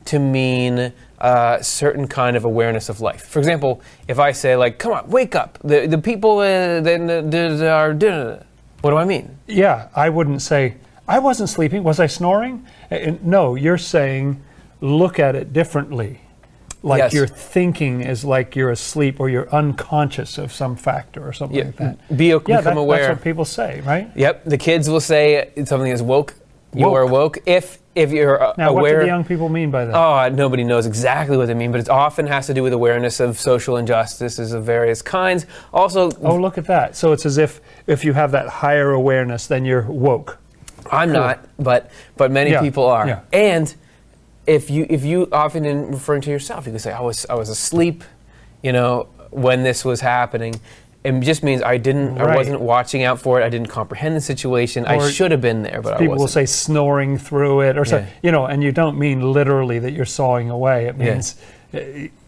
to 0.06 0.20
mean 0.20 0.92
a 1.20 1.60
certain 1.62 2.08
kind 2.08 2.36
of 2.38 2.46
awareness 2.46 2.90
of 2.90 3.02
life. 3.02 3.26
For 3.26 3.40
example, 3.40 3.82
if 4.08 4.20
I 4.20 4.32
say 4.32 4.56
like, 4.56 4.78
"Come 4.80 4.94
on, 4.94 5.10
wake 5.10 5.36
up," 5.36 5.58
the 5.64 5.88
the 5.88 5.98
people 5.98 6.40
uh, 6.40 6.82
that 6.82 7.32
that 7.32 7.62
uh, 7.62 7.66
are 7.68 8.46
what 8.82 8.92
do 8.92 8.98
I 8.98 9.06
mean? 9.06 9.38
Yeah, 9.48 9.90
I 9.96 10.10
wouldn't 10.10 10.42
say 10.42 10.76
I 11.10 11.20
wasn't 11.20 11.50
sleeping. 11.50 11.84
Was 11.84 12.00
I 12.00 12.06
snoring? 12.08 12.66
No, 13.24 13.56
you're 13.56 13.80
saying 13.80 14.42
look 14.80 15.20
at 15.20 15.36
it 15.36 15.52
differently. 15.52 16.22
Like 16.84 17.00
Yes. 17.00 17.14
your 17.14 17.28
thinking 17.28 18.00
is 18.02 18.24
like 18.24 18.56
you're 18.56 18.70
asleep 18.72 19.20
or 19.20 19.28
you're 19.28 19.50
unconscious 19.54 20.38
of 20.38 20.54
some 20.54 20.78
factor 20.78 21.28
or 21.28 21.34
something 21.34 21.58
Yeah, 21.58 21.64
like 21.66 21.76
that. 21.78 22.18
be- 22.18 22.28
yeah, 22.28 22.38
become 22.38 22.64
that- 22.64 22.78
aware. 22.78 23.00
That's 23.08 23.18
what 23.18 23.24
people 23.24 23.44
say, 23.44 23.82
right? 23.86 24.10
Yep, 24.16 24.46
the 24.46 24.58
kids 24.58 24.90
will 24.90 25.02
say 25.02 25.50
something 25.66 25.92
is 25.92 26.02
woke. 26.02 26.36
You 26.74 26.86
Woke. 26.86 26.96
are 26.98 27.06
woke 27.08 27.38
if 27.48 27.80
if 27.96 28.12
you're 28.12 28.42
uh, 28.42 28.54
Now, 28.58 28.72
what 28.72 28.88
do 28.90 29.00
the 29.00 29.08
young 29.08 29.24
people 29.26 29.50
mean 29.50 29.72
by 29.72 29.84
that? 29.86 29.96
Oh, 29.96 30.30
nobody 30.34 30.64
knows 30.64 30.86
exactly 30.86 31.36
what 31.36 31.48
they 31.48 31.56
mean, 31.56 31.72
but 31.72 31.82
it 31.82 31.90
often 31.90 32.28
has 32.28 32.46
to 32.48 32.54
do 32.54 32.62
with 32.64 32.72
awareness 32.72 33.20
of 33.20 33.38
social 33.40 33.76
injustices 33.76 34.54
of 34.54 34.64
various 34.64 35.02
kinds. 35.02 35.48
Also, 35.74 36.12
oh, 36.22 36.36
look 36.36 36.58
at 36.60 36.66
that. 36.68 36.96
So 36.96 37.12
it's 37.12 37.26
as 37.26 37.38
if 37.40 37.60
if 37.88 38.06
you 38.06 38.14
have 38.14 38.32
that 38.34 38.48
higher 38.48 38.92
awareness, 38.92 39.48
then 39.48 39.66
you're 39.66 39.82
woke. 39.82 40.38
I'm 40.92 41.10
Cool. 41.12 41.20
not, 41.20 41.48
but 41.58 41.92
but 42.18 42.32
many 42.32 42.52
Yeah, 42.52 42.62
people 42.62 42.86
are. 42.86 43.08
yeah. 43.08 43.20
And 43.34 43.74
if 44.48 44.70
you 44.70 44.86
if 44.90 45.04
you 45.06 45.28
often 45.32 45.66
in 45.66 45.92
referring 45.92 46.22
to 46.24 46.30
yourself, 46.32 46.66
you 46.66 46.72
can 46.72 46.80
say 46.80 46.92
I 46.92 47.02
was 47.02 47.26
I 47.30 47.36
was 47.36 47.50
asleep, 47.50 48.04
you 48.64 48.72
know, 48.74 49.08
when 49.32 49.64
this 49.64 49.86
was 49.86 50.02
happening. 50.02 50.60
It 51.02 51.18
just 51.22 51.44
means 51.44 51.62
I 51.62 51.78
didn't 51.78 52.18
I 52.20 52.36
wasn't 52.36 52.60
watching 52.60 53.04
out 53.04 53.22
for 53.22 53.40
it. 53.40 53.46
I 53.46 53.50
didn't 53.50 53.68
comprehend 53.70 54.16
the 54.18 54.22
situation. 54.22 54.86
I 54.86 55.10
should 55.10 55.32
have 55.32 55.40
been 55.40 55.64
there, 55.64 55.82
but 55.82 55.94
I 55.94 55.98
People 55.98 56.18
will 56.18 56.28
say 56.28 56.46
snoring 56.46 57.18
through 57.18 57.62
it, 57.62 57.78
or 57.78 57.86
so, 57.86 58.06
you 58.22 58.32
know, 58.34 58.46
and 58.48 58.62
you 58.62 58.74
don't 58.74 58.98
mean 58.98 59.22
literally 59.32 59.80
that 59.80 59.94
you're 59.94 60.04
sawing 60.06 60.50
away. 60.50 60.88
It 60.88 60.98
means, 60.98 61.36
uh, 61.74 61.80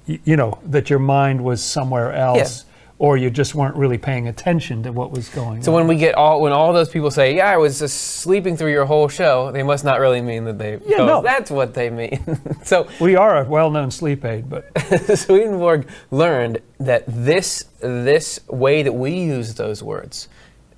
you 0.06 0.38
know, 0.38 0.60
that 0.65 0.89
your 0.89 1.00
mind 1.00 1.44
was 1.44 1.62
somewhere 1.62 2.13
else, 2.13 2.63
or 3.01 3.17
you 3.17 3.31
just 3.31 3.55
weren't 3.55 3.75
really 3.75 3.98
paying 3.98 4.27
attention 4.27 4.84
to 4.84 4.91
what 4.91 5.10
was 5.10 5.27
going 5.29 5.48
So 5.48 5.55
on. 5.55 5.63
So 5.63 5.74
when 5.74 5.88
we 5.88 5.96
get 5.96 6.13
all 6.13 6.39
when 6.39 6.53
all 6.53 6.72
those 6.72 6.88
people 6.88 7.10
say, 7.10 7.36
"Yeah, 7.36 7.50
I 7.50 7.58
was 7.58 7.79
just 7.79 7.98
sleeping 8.22 8.55
through 8.55 8.74
your 8.74 8.86
whole 8.86 9.08
show," 9.08 9.51
they 9.51 9.63
must 9.63 9.84
not 9.84 10.00
really 10.00 10.22
mean 10.22 10.46
that 10.46 10.60
they. 10.60 10.77
Yeah, 10.86 10.98
no. 10.98 11.20
that's 11.24 11.50
what 11.50 11.74
they 11.74 11.89
mean. 11.89 12.22
so 12.63 12.88
we 13.00 13.15
are 13.15 13.41
a 13.41 13.50
well-known 13.50 13.89
sleep 13.89 14.24
aid, 14.24 14.48
but 14.48 14.70
Swedenborg 15.17 15.88
learned 16.12 16.62
that 16.79 17.03
this 17.08 17.65
this 17.79 18.39
way 18.48 18.84
that 18.84 18.93
we 18.93 19.13
use 19.15 19.55
those 19.55 19.81
words, 19.81 20.27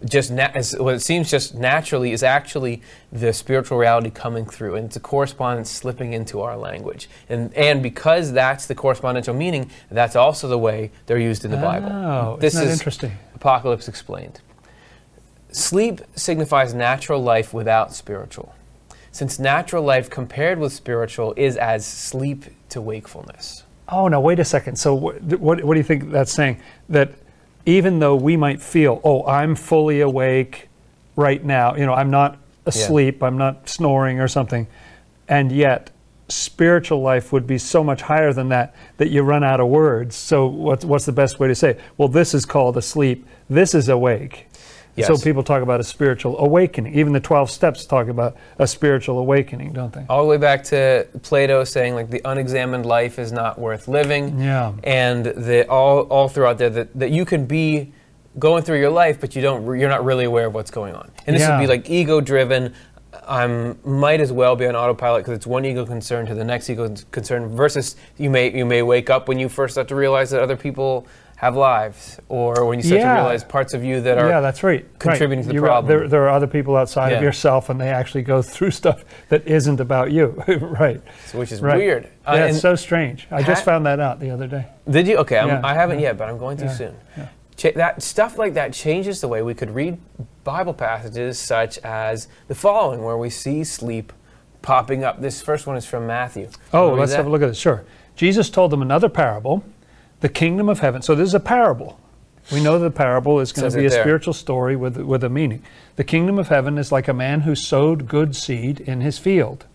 just 0.06 0.32
na- 0.32 0.52
as, 0.54 0.76
what 0.78 0.96
it 0.96 1.02
seems 1.02 1.30
just 1.30 1.56
naturally, 1.56 2.12
is 2.12 2.24
actually 2.24 2.82
the 3.12 3.34
spiritual 3.34 3.78
reality 3.78 4.10
coming 4.10 4.46
through, 4.46 4.76
and 4.76 4.86
it's 4.88 4.96
a 4.96 5.00
correspondence 5.00 5.70
slipping 5.70 6.14
into 6.14 6.42
our 6.42 6.58
language. 6.58 7.10
And 7.30 7.54
and 7.54 7.82
because 7.82 8.32
that's 8.32 8.66
the 8.66 8.76
correspondential 8.76 9.36
meaning, 9.36 9.70
that's 9.90 10.16
also 10.16 10.48
the 10.48 10.58
way 10.58 10.92
they're 11.06 11.20
used 11.20 11.46
in 11.46 11.52
the 11.52 11.58
Bible. 11.58 11.90
Oh, 11.92 12.38
this 12.40 12.54
isn't 12.54 12.66
that 12.66 12.72
is 12.72 12.80
interesting? 12.80 13.12
Apocalypse 13.36 13.88
explained. 13.88 14.42
Sleep 15.52 16.02
signifies 16.16 16.74
natural 16.74 17.22
life 17.22 17.54
without 17.54 17.94
spiritual. 17.94 18.56
Since 19.12 19.38
natural 19.38 19.84
life 19.84 20.10
compared 20.10 20.58
with 20.58 20.74
spiritual 20.74 21.36
is 21.38 21.56
as 21.58 21.86
sleep 21.86 22.46
to 22.70 22.82
wakefulness. 22.82 23.64
Oh 23.88 24.08
now 24.08 24.20
Wait 24.20 24.40
a 24.40 24.46
second. 24.46 24.78
So 24.78 24.96
what, 24.96 25.22
what, 25.22 25.64
what 25.64 25.76
do 25.76 25.80
you 25.80 25.84
think 25.84 26.10
that's 26.10 26.34
saying? 26.34 26.60
That 26.90 27.12
even 27.66 28.00
though 28.00 28.16
we 28.16 28.38
might 28.38 28.62
feel, 28.62 29.02
oh, 29.04 29.26
I'm 29.26 29.56
fully 29.56 30.02
awake 30.02 30.70
right 31.16 31.44
now. 31.44 31.76
You 31.76 31.86
know, 31.86 31.94
I'm 31.94 32.12
not 32.12 32.38
asleep. 32.66 33.22
I'm 33.24 33.38
not 33.38 33.70
snoring 33.70 34.20
or 34.20 34.28
something, 34.28 34.68
and 35.28 35.52
yet 35.52 35.90
spiritual 36.30 37.02
life 37.02 37.32
would 37.32 37.46
be 37.46 37.58
so 37.58 37.84
much 37.84 38.02
higher 38.02 38.34
than 38.34 38.50
that 38.50 38.74
that 38.98 39.10
you 39.10 39.22
run 39.22 39.44
out 39.44 39.60
of 39.60 39.68
words. 39.68 40.16
So 40.16 40.48
what's 40.48 40.86
what's 40.86 41.06
the 41.06 41.12
best 41.12 41.40
way 41.40 41.48
to 41.48 41.56
say? 41.56 41.72
It? 41.72 41.82
Well, 41.98 42.08
this 42.08 42.34
is 42.34 42.46
called 42.46 42.78
asleep. 42.78 43.26
This 43.50 43.76
is 43.76 43.90
awake. 43.90 44.48
So 45.02 45.18
people 45.18 45.44
talk 45.44 45.64
about 45.64 45.80
a 45.80 45.84
spiritual 45.84 46.38
awakening. 46.40 46.94
Even 46.96 47.14
the 47.14 47.20
twelve 47.20 47.50
steps 47.50 47.86
talk 47.86 48.08
about 48.08 48.36
a 48.60 48.68
spiritual 48.68 49.18
awakening, 49.20 49.74
don't 49.74 49.92
they? 49.92 50.06
all 50.10 50.22
the 50.22 50.28
way 50.30 50.38
back 50.38 50.64
to 50.66 51.08
Plato 51.24 51.64
saying 51.64 51.96
like 51.96 52.10
the 52.12 52.22
unexamined 52.26 52.86
life 52.86 53.18
is 53.18 53.32
not 53.32 53.58
worth 53.58 53.88
living. 53.88 54.40
Yeah. 54.40 54.74
And 54.84 55.26
the 55.26 55.68
all 55.68 56.02
all 56.02 56.30
throughout 56.30 56.58
there 56.60 56.70
that, 56.70 56.94
that 57.00 57.10
you 57.12 57.26
can 57.26 57.46
be 57.46 57.92
going 58.38 58.64
through 58.64 58.80
your 58.80 58.90
life, 58.92 59.20
but 59.20 59.36
you 59.36 59.42
don't 59.42 59.66
you're 59.80 59.90
not 59.90 60.06
really 60.06 60.26
aware 60.26 60.46
of 60.48 60.54
what's 60.54 60.72
going 60.72 60.94
on. 60.96 61.10
And 61.26 61.36
this 61.36 61.42
Yeah. 61.42 61.58
would 61.58 61.64
be 61.64 61.68
like 61.68 61.90
ego 61.90 62.22
driven. 62.22 62.74
I'm 63.28 63.78
might 63.86 64.20
as 64.22 64.32
well 64.32 64.56
be 64.56 64.66
on 64.66 64.76
autopilot 64.76 65.24
because 65.24 65.38
it's 65.38 65.48
one 65.48 65.66
ego 65.66 65.86
concern 65.86 66.26
to 66.26 66.36
the 66.36 66.44
next 66.44 66.70
ego 66.70 66.94
concern. 67.12 67.56
Versus 67.56 67.96
you 68.18 68.30
may 68.30 68.56
you 68.56 68.66
may 68.66 68.82
wake 68.82 69.10
up 69.10 69.28
when 69.28 69.40
you 69.40 69.50
first 69.50 69.74
start 69.76 69.88
to 69.90 69.96
realize 69.96 70.30
that 70.32 70.42
other 70.42 70.58
people 70.58 71.08
have 71.44 71.58
lives, 71.58 72.20
or 72.30 72.66
when 72.66 72.80
you 72.80 72.84
start 72.84 73.02
Yeah. 73.02 73.16
to 73.16 73.22
realize 73.22 73.44
parts 73.44 73.74
of 73.74 73.84
you 73.84 74.00
that 74.02 74.18
are 74.18 74.30
yeah, 74.30 74.40
that's 74.40 74.64
right. 74.64 74.86
contributing 74.98 75.40
right. 75.40 75.44
to 75.44 75.48
the 75.50 75.54
You're 75.56 75.64
problem. 75.66 75.88
There, 76.00 76.08
there 76.08 76.24
are 76.24 76.30
other 76.30 76.48
people 76.48 76.78
outside 76.78 77.12
Yeah. 77.12 77.18
of 77.18 77.24
yourself, 77.24 77.70
and 77.70 77.80
they 77.82 77.90
actually 77.90 78.22
go 78.24 78.42
through 78.42 78.72
stuff 78.82 79.04
that 79.28 79.46
isn't 79.46 79.82
about 79.82 80.12
you. 80.12 80.42
right. 80.48 81.02
which 81.34 81.52
is 81.52 81.62
Right. 81.62 81.76
weird. 81.78 82.06
Uh, 82.26 82.36
yeah, 82.36 82.46
it's 82.46 82.62
so 82.62 82.76
strange. 82.76 83.28
I 83.30 83.44
just 83.44 83.66
found 83.66 83.86
that 83.86 84.00
out 84.00 84.22
the 84.22 84.30
other 84.32 84.48
day. 84.48 84.68
Did 84.90 85.06
you? 85.08 85.18
Okay, 85.18 85.38
I'm, 85.38 85.50
Yeah, 85.50 85.62
I 85.66 85.74
haven't 85.74 86.00
yeah. 86.00 86.08
yet, 86.10 86.18
but 86.18 86.30
I'm 86.30 86.38
going 86.38 86.56
to 86.58 86.70
soon. 86.74 86.96
yeah. 87.18 87.28
Cha- 87.58 87.72
that 87.76 88.02
stuff 88.02 88.38
like 88.38 88.54
that 88.54 88.72
changes 88.74 89.20
the 89.22 89.28
way 89.28 89.42
we 89.42 89.54
could 89.54 89.76
read 89.76 89.98
Bible 90.46 90.74
passages, 90.74 91.38
such 91.38 91.78
as 91.80 92.28
the 92.48 92.56
following, 92.56 93.04
where 93.04 93.18
we 93.18 93.30
see 93.30 93.64
sleep 93.66 94.14
popping 94.62 95.04
up. 95.04 95.22
This 95.22 95.42
first 95.42 95.68
one 95.68 95.76
is 95.76 95.86
from 95.86 96.08
Matthew. 96.08 96.48
Oh, 96.74 96.94
let's 96.94 97.12
that? 97.12 97.18
have 97.18 97.26
a 97.28 97.30
look 97.30 97.42
at 97.42 97.50
it. 97.50 97.58
Sure. 97.58 97.84
Jesus 98.16 98.50
told 98.50 98.72
them 98.72 98.82
another 98.82 99.10
parable, 99.10 99.64
the 100.24 100.30
kingdom 100.30 100.70
of 100.70 100.80
heaven. 100.80 101.02
So 101.02 101.16
this 101.16 101.28
is 101.28 101.34
a 101.34 101.40
parable. 101.42 102.00
We 102.50 102.64
know 102.64 102.80
the 102.80 102.90
parable 102.90 103.42
is 103.42 103.52
going 103.52 103.70
to 103.70 103.78
be 103.78 103.88
a 103.88 103.90
there. 103.90 104.02
spiritual 104.04 104.34
story 104.34 104.74
with, 104.74 104.96
with 104.96 105.22
a 105.22 105.30
meaning. 105.30 105.62
The 105.98 106.06
kingdom 106.06 106.40
of 106.40 106.48
heaven 106.48 106.78
is 106.78 106.94
like 106.94 107.10
a 107.10 107.14
man 107.14 107.42
who 107.42 107.56
sowed 107.56 108.08
good 108.08 108.34
seed 108.34 108.80
in 108.80 109.02
his 109.02 109.20
field. 109.20 109.66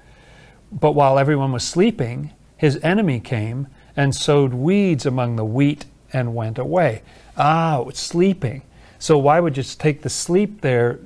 But 0.72 0.92
while 0.92 1.18
everyone 1.18 1.52
was 1.52 1.64
sleeping, 1.64 2.32
his 2.56 2.80
enemy 2.82 3.20
came 3.20 3.66
and 3.94 4.14
sowed 4.14 4.54
weeds 4.54 5.04
among 5.04 5.36
the 5.36 5.44
wheat 5.44 5.84
and 6.14 6.34
went 6.34 6.56
away. 6.56 7.02
Ah, 7.36 7.82
it's 7.82 8.00
sleeping. 8.00 8.62
So 8.98 9.18
why 9.18 9.40
would 9.40 9.54
you 9.54 9.62
just 9.62 9.78
take 9.78 10.00
the 10.00 10.08
sleep 10.08 10.62
there 10.62 10.98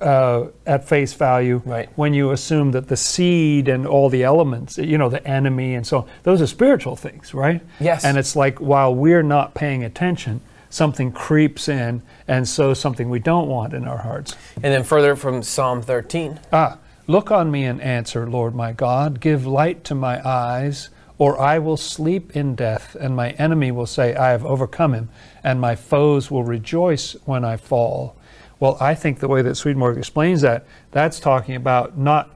uh, 0.00 0.46
at 0.66 0.88
face 0.88 1.12
value 1.14 1.62
Right. 1.64 1.88
when 1.96 2.14
you 2.14 2.30
assume 2.30 2.72
that 2.72 2.88
the 2.88 2.96
seed 2.96 3.68
and 3.68 3.86
all 3.86 4.08
the 4.08 4.22
elements, 4.24 4.78
you 4.78 4.98
know, 4.98 5.08
the 5.08 5.26
enemy 5.26 5.74
and 5.74 5.86
so 5.86 5.98
on, 5.98 6.06
those 6.22 6.40
are 6.42 6.46
spiritual 6.46 6.96
things, 6.96 7.34
right? 7.34 7.60
Yes. 7.78 8.04
And 8.04 8.16
it's 8.18 8.34
like 8.36 8.58
while 8.60 8.94
we're 8.94 9.22
not 9.22 9.54
paying 9.54 9.84
attention, 9.84 10.40
something 10.68 11.12
creeps 11.12 11.68
in 11.68 12.02
and 12.28 12.46
sows 12.48 12.78
something 12.80 13.10
we 13.10 13.18
don't 13.18 13.48
want 13.48 13.72
in 13.74 13.86
our 13.88 13.98
hearts. 13.98 14.36
And 14.56 14.72
then 14.72 14.84
further 14.84 15.16
from 15.16 15.42
Psalm 15.42 15.82
13. 15.82 16.38
Ah, 16.52 16.78
look 17.06 17.30
on 17.30 17.50
me 17.50 17.64
and 17.64 17.80
answer, 17.80 18.28
Lord 18.28 18.54
my 18.54 18.72
God. 18.72 19.20
Give 19.20 19.46
light 19.46 19.82
to 19.84 19.94
my 19.94 20.26
eyes, 20.26 20.88
or 21.18 21.38
I 21.40 21.58
will 21.58 21.76
sleep 21.76 22.34
in 22.36 22.54
death, 22.54 22.96
and 22.98 23.14
my 23.16 23.30
enemy 23.32 23.70
will 23.72 23.86
say, 23.86 24.14
I 24.14 24.30
have 24.30 24.46
overcome 24.46 24.94
him, 24.94 25.08
and 25.44 25.60
my 25.60 25.74
foes 25.74 26.30
will 26.30 26.44
rejoice 26.44 27.14
when 27.24 27.44
I 27.44 27.56
fall. 27.56 28.16
Well, 28.60 28.76
I 28.80 28.94
think 28.94 29.18
the 29.20 29.28
way 29.28 29.40
that 29.42 29.54
Swedenborg 29.56 29.96
explains 29.96 30.42
that, 30.42 30.66
that's 30.92 31.18
talking 31.18 31.56
about 31.56 31.96
not 31.98 32.30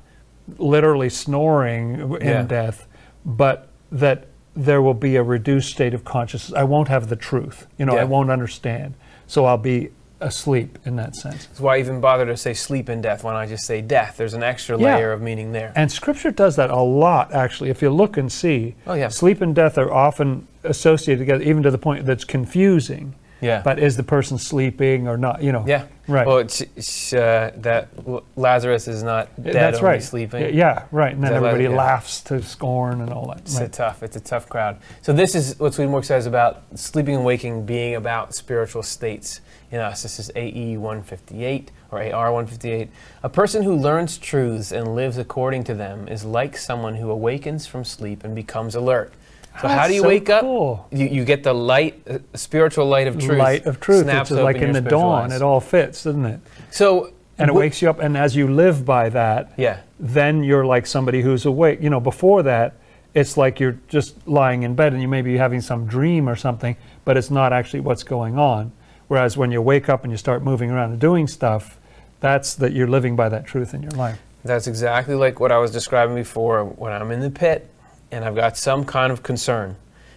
literally 0.59 1.11
snoring 1.11 2.00
in 2.21 2.26
Yeah. 2.26 2.43
death, 2.43 2.87
but 3.25 3.69
that 3.93 4.26
there 4.57 4.81
will 4.81 4.95
be 4.95 5.16
a 5.16 5.23
reduced 5.23 5.71
state 5.71 5.95
of 5.95 6.04
consciousness. 6.04 6.57
I 6.59 6.64
won't 6.64 6.88
have 6.88 7.09
the 7.09 7.16
truth. 7.16 7.66
You 7.78 7.85
know, 7.87 7.95
Yeah. 7.95 8.02
I 8.02 8.04
won't 8.04 8.31
understand. 8.31 8.95
So 9.26 9.45
I'll 9.45 9.59
be 9.59 9.90
asleep 10.21 10.78
in 10.87 10.97
that 10.97 11.14
sense. 11.16 11.47
That's 11.47 11.61
why 11.61 11.76
I 11.76 11.78
even 11.81 12.00
bother 12.00 12.25
to 12.26 12.37
say 12.37 12.54
sleep 12.54 12.88
in 12.88 13.02
death. 13.02 13.23
when 13.25 13.35
I 13.37 13.47
just 13.47 13.66
say 13.66 13.83
death? 13.83 14.14
There's 14.16 14.33
an 14.33 14.43
extra 14.43 14.78
Yeah. 14.78 14.97
layer 14.97 15.12
of 15.12 15.21
meaning 15.21 15.52
there. 15.52 15.73
And 15.76 15.90
Scripture 15.93 16.31
does 16.31 16.57
that 16.57 16.71
a 16.71 16.78
lot, 16.81 17.35
actually. 17.35 17.69
If 17.69 17.83
you 17.83 17.90
look 17.90 18.16
and 18.16 18.31
see, 18.33 18.76
Oh, 18.87 18.95
yeah. 18.95 19.09
sleep 19.09 19.43
and 19.43 19.54
death 19.54 19.76
are 19.76 19.93
often 19.93 20.47
associated 20.62 21.19
together, 21.21 21.43
even 21.43 21.62
to 21.64 21.71
the 21.71 21.78
point 21.78 22.07
that's 22.07 22.25
confusing. 22.25 23.14
Yeah. 23.41 23.62
But 23.62 23.79
is 23.79 23.97
the 23.97 24.03
person 24.03 24.38
sleeping 24.38 25.07
or 25.09 25.17
not? 25.17 25.43
You 25.43 25.53
know. 25.53 25.64
yeah. 25.67 25.87
Right. 26.07 26.26
Well, 26.26 26.38
it's, 26.38 26.61
it's, 26.61 27.12
uh, 27.14 27.53
that 27.57 27.88
Lazarus 28.37 28.88
is 28.88 29.03
not 29.03 29.29
dead, 29.43 29.55
That's 29.55 29.79
only 29.79 29.88
right. 29.88 30.03
sleeping. 30.03 30.43
Y- 30.43 30.49
Yeah, 30.49 30.85
right. 30.93 31.14
And 31.14 31.25
then 31.25 31.33
everybody 31.33 31.64
yeah. 31.64 31.71
laughs 31.71 32.21
to 32.25 32.43
scorn 32.43 33.00
and 33.00 33.11
all 33.11 33.29
that. 33.29 33.41
It's 33.41 33.59
a 33.59 33.69
tough. 33.69 34.03
It's 34.03 34.17
a 34.17 34.21
tough 34.21 34.49
crowd. 34.49 34.79
So 35.00 35.12
this 35.14 35.35
is 35.35 35.59
what 35.59 35.73
Swedenborg 35.73 36.05
says 36.05 36.26
about 36.26 36.62
sleeping 36.75 37.14
and 37.14 37.25
waking 37.25 37.64
being 37.64 37.95
about 37.95 38.35
spiritual 38.35 38.83
states 38.83 39.41
in 39.71 39.81
us. 39.81 40.03
This 40.03 40.19
is 40.19 40.31
AE 40.37 40.76
158 40.76 41.71
or 41.91 42.03
AR 42.03 42.33
158. 42.33 42.91
A 43.23 43.29
person 43.31 43.62
who 43.62 43.75
learns 43.75 44.19
truths 44.19 44.73
and 44.73 44.95
lives 44.95 45.17
according 45.17 45.64
to 45.64 45.75
them 45.75 46.07
is 46.09 46.23
like 46.25 46.57
someone 46.59 46.97
who 46.97 47.11
awakens 47.11 47.67
from 47.67 47.83
sleep 47.83 48.25
and 48.25 48.35
becomes 48.35 48.75
alert. 48.75 49.12
So 49.61 49.69
how 49.69 49.87
do 49.87 49.95
you 49.95 50.03
so 50.03 50.09
wake 50.09 50.27
cool. 50.27 50.87
up? 50.91 50.99
You, 50.99 51.07
you 51.07 51.25
get 51.25 51.43
the 51.45 51.53
light, 51.53 52.03
uh, 52.09 52.19
spiritual 52.35 52.87
light 52.87 53.07
of 53.07 53.19
truth. 53.19 53.39
Light 53.39 53.67
of 53.67 53.79
truth, 53.81 54.03
snaps 54.05 54.31
which 54.31 54.39
is 54.39 54.45
like 54.45 54.57
in 54.57 54.73
the 54.73 54.81
dawn. 54.81 55.31
eyes. 55.31 55.37
It 55.37 55.43
all 55.43 55.61
fits, 55.61 56.03
doesn't 56.05 56.27
it? 56.27 56.41
So 56.71 57.13
And 57.39 57.51
it 57.51 57.53
wh- 57.53 57.57
wakes 57.59 57.81
you 57.81 57.89
up. 57.89 58.01
And 58.01 58.17
as 58.17 58.35
you 58.35 58.49
live 58.49 58.85
by 58.85 59.09
that, 59.11 59.53
Yeah. 59.57 59.79
then 60.01 60.43
you're 60.43 60.67
like 60.67 60.87
somebody 60.87 61.23
who's 61.23 61.47
awake. 61.47 61.81
You 61.81 61.89
know, 61.91 62.01
before 62.01 62.43
that, 62.43 62.75
it's 63.15 63.37
like 63.37 63.61
you're 63.61 63.79
just 63.89 64.27
lying 64.27 64.65
in 64.65 64.75
bed 64.75 64.93
and 64.93 65.01
you 65.01 65.07
may 65.07 65.23
be 65.23 65.37
having 65.37 65.61
some 65.61 65.87
dream 65.87 66.29
or 66.29 66.35
something, 66.35 66.77
but 67.05 67.17
it's 67.17 67.31
not 67.31 67.53
actually 67.53 67.81
what's 67.81 68.03
going 68.03 68.37
on. 68.37 68.73
Whereas 69.07 69.37
when 69.37 69.53
you 69.53 69.63
wake 69.63 69.89
up 69.89 70.03
and 70.03 70.11
you 70.11 70.17
start 70.17 70.43
moving 70.43 70.71
around 70.71 70.91
and 70.91 71.01
doing 71.01 71.29
stuff, 71.29 71.79
that's 72.19 72.55
that 72.57 72.73
you're 72.73 72.89
living 72.89 73.15
by 73.15 73.29
that 73.29 73.45
truth 73.47 73.73
in 73.73 73.83
your 73.83 73.93
life. 73.93 74.19
That's 74.45 74.67
exactly 74.67 75.15
like 75.15 75.39
what 75.39 75.53
I 75.53 75.59
was 75.59 75.71
describing 75.71 76.17
before 76.17 76.65
when 76.65 76.93
I'm 76.93 77.11
in 77.13 77.21
the 77.21 77.31
pit 77.31 77.71
and 78.14 78.25
I've 78.25 78.35
got 78.37 78.56
some 78.56 78.85
kind 78.85 79.12
of 79.12 79.23
concern, 79.23 79.76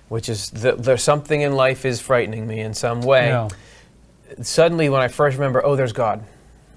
which 0.10 0.30
is 0.30 0.52
that 0.52 0.84
there's 0.84 1.04
something 1.04 1.42
in 1.42 1.54
life 1.54 1.86
is 1.86 2.00
frightening 2.00 2.46
me 2.48 2.60
in 2.60 2.74
some 2.74 3.02
way. 3.02 3.28
Yeah. 3.28 3.50
Suddenly, 4.42 4.90
when 4.90 5.02
I 5.02 5.08
first 5.08 5.38
remember, 5.38 5.66
oh, 5.66 5.76
there's 5.76 5.94
God, 5.94 6.24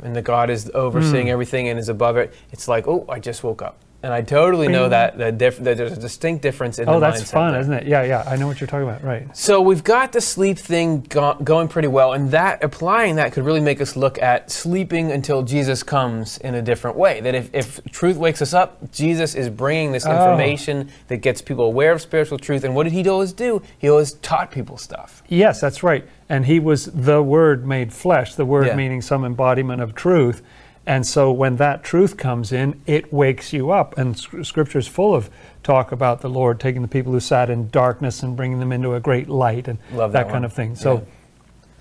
and 0.03 0.15
the 0.17 0.23
God 0.23 0.51
is 0.51 0.71
overseeing 0.73 1.27
Hmm. 1.27 1.33
everything 1.33 1.69
and 1.69 1.79
is 1.79 1.89
above 1.89 2.17
it, 2.17 2.33
it's 2.53 2.69
like, 2.69 2.87
oh, 2.89 3.05
I 3.09 3.19
just 3.19 3.45
woke 3.45 3.61
up. 3.63 3.77
And 4.03 4.15
I 4.15 4.23
totally 4.23 4.67
know 4.69 4.89
that, 4.89 5.19
that, 5.19 5.37
diff- 5.37 5.59
that 5.59 5.77
there's 5.77 5.93
a 5.93 6.01
distinct 6.01 6.41
difference 6.43 6.79
in 6.79 6.89
Oh, 6.89 6.95
the 6.95 7.01
that's 7.01 7.21
mindset 7.23 7.33
fun, 7.33 7.53
there. 7.53 7.61
isn't 7.61 7.73
it? 7.75 7.87
Yeah, 7.87 8.03
yeah. 8.03 8.25
I 8.27 8.37
know 8.37 8.47
what 8.47 8.59
you're 8.59 8.67
talking 8.67 8.89
about. 8.89 9.05
Right. 9.05 9.37
So 9.37 9.61
we've 9.61 9.85
got 9.85 10.13
the 10.13 10.23
sleep 10.23 10.59
thing 10.59 11.03
go- 11.03 11.35
going 11.45 11.69
pretty 11.69 11.89
well, 11.89 12.15
and 12.15 12.31
that 12.31 12.65
applying 12.65 13.17
that 13.17 13.33
could 13.33 13.45
really 13.45 13.61
make 13.61 13.79
us 13.79 13.97
look 13.97 14.19
at 14.23 14.51
sleeping 14.51 15.13
until 15.13 15.43
Jesus 15.43 15.83
comes 15.83 16.39
in 16.39 16.55
a 16.55 16.63
different 16.63 16.97
way. 16.97 17.21
That 17.21 17.35
if, 17.35 17.51
if 17.55 17.85
truth 17.93 18.17
wakes 18.17 18.41
us 18.41 18.55
up, 18.55 18.91
Jesus 18.91 19.35
is 19.35 19.51
bringing 19.51 19.93
this 19.93 20.07
Oh. 20.07 20.13
information 20.13 20.89
that 21.09 21.19
gets 21.19 21.43
people 21.43 21.67
aware 21.67 21.93
of 21.93 22.01
spiritual 22.01 22.39
truth. 22.39 22.65
And 22.65 22.75
what 22.75 22.85
did 22.85 22.95
he 22.95 23.07
always 23.07 23.35
do? 23.35 23.61
He 23.79 23.91
always 23.91 24.15
taught 24.15 24.51
people 24.51 24.79
stuff. 24.79 25.23
Yes, 25.29 25.61
that's 25.61 25.83
right. 25.83 26.09
And 26.31 26.47
he 26.47 26.59
was 26.59 26.87
the 26.87 27.23
Word 27.23 27.67
made 27.67 27.93
flesh, 27.93 28.35
the 28.35 28.47
Word 28.47 28.69
Yeah. 28.69 28.77
meaning 28.77 29.03
some 29.03 29.27
embodiment 29.27 29.83
of 29.83 29.95
truth. 29.95 30.41
And 30.87 31.07
so 31.07 31.31
when 31.31 31.57
that 31.57 31.85
truth 31.85 32.17
comes 32.17 32.53
in, 32.53 32.81
it 32.87 33.13
wakes 33.13 33.53
you 33.53 33.71
up. 33.71 33.97
And 33.99 34.19
scripture 34.19 34.79
is 34.79 34.89
full 34.89 35.15
of 35.15 35.31
talk 35.63 35.93
about 35.93 36.21
the 36.21 36.29
Lord 36.31 36.59
taking 36.59 36.83
the 36.83 36.89
people 36.89 37.13
who 37.13 37.21
sat 37.21 37.51
in 37.51 37.69
darkness 37.69 38.23
and 38.23 38.37
bringing 38.37 38.59
them 38.61 38.73
into 38.73 38.95
a 38.95 39.01
great 39.01 39.29
light 39.29 39.69
and 39.69 39.79
that, 39.93 40.13
that 40.13 40.23
kind 40.25 40.37
one. 40.37 40.45
of 40.47 40.53
thing. 40.53 40.75
So 40.75 40.95
Yeah. 40.95 41.01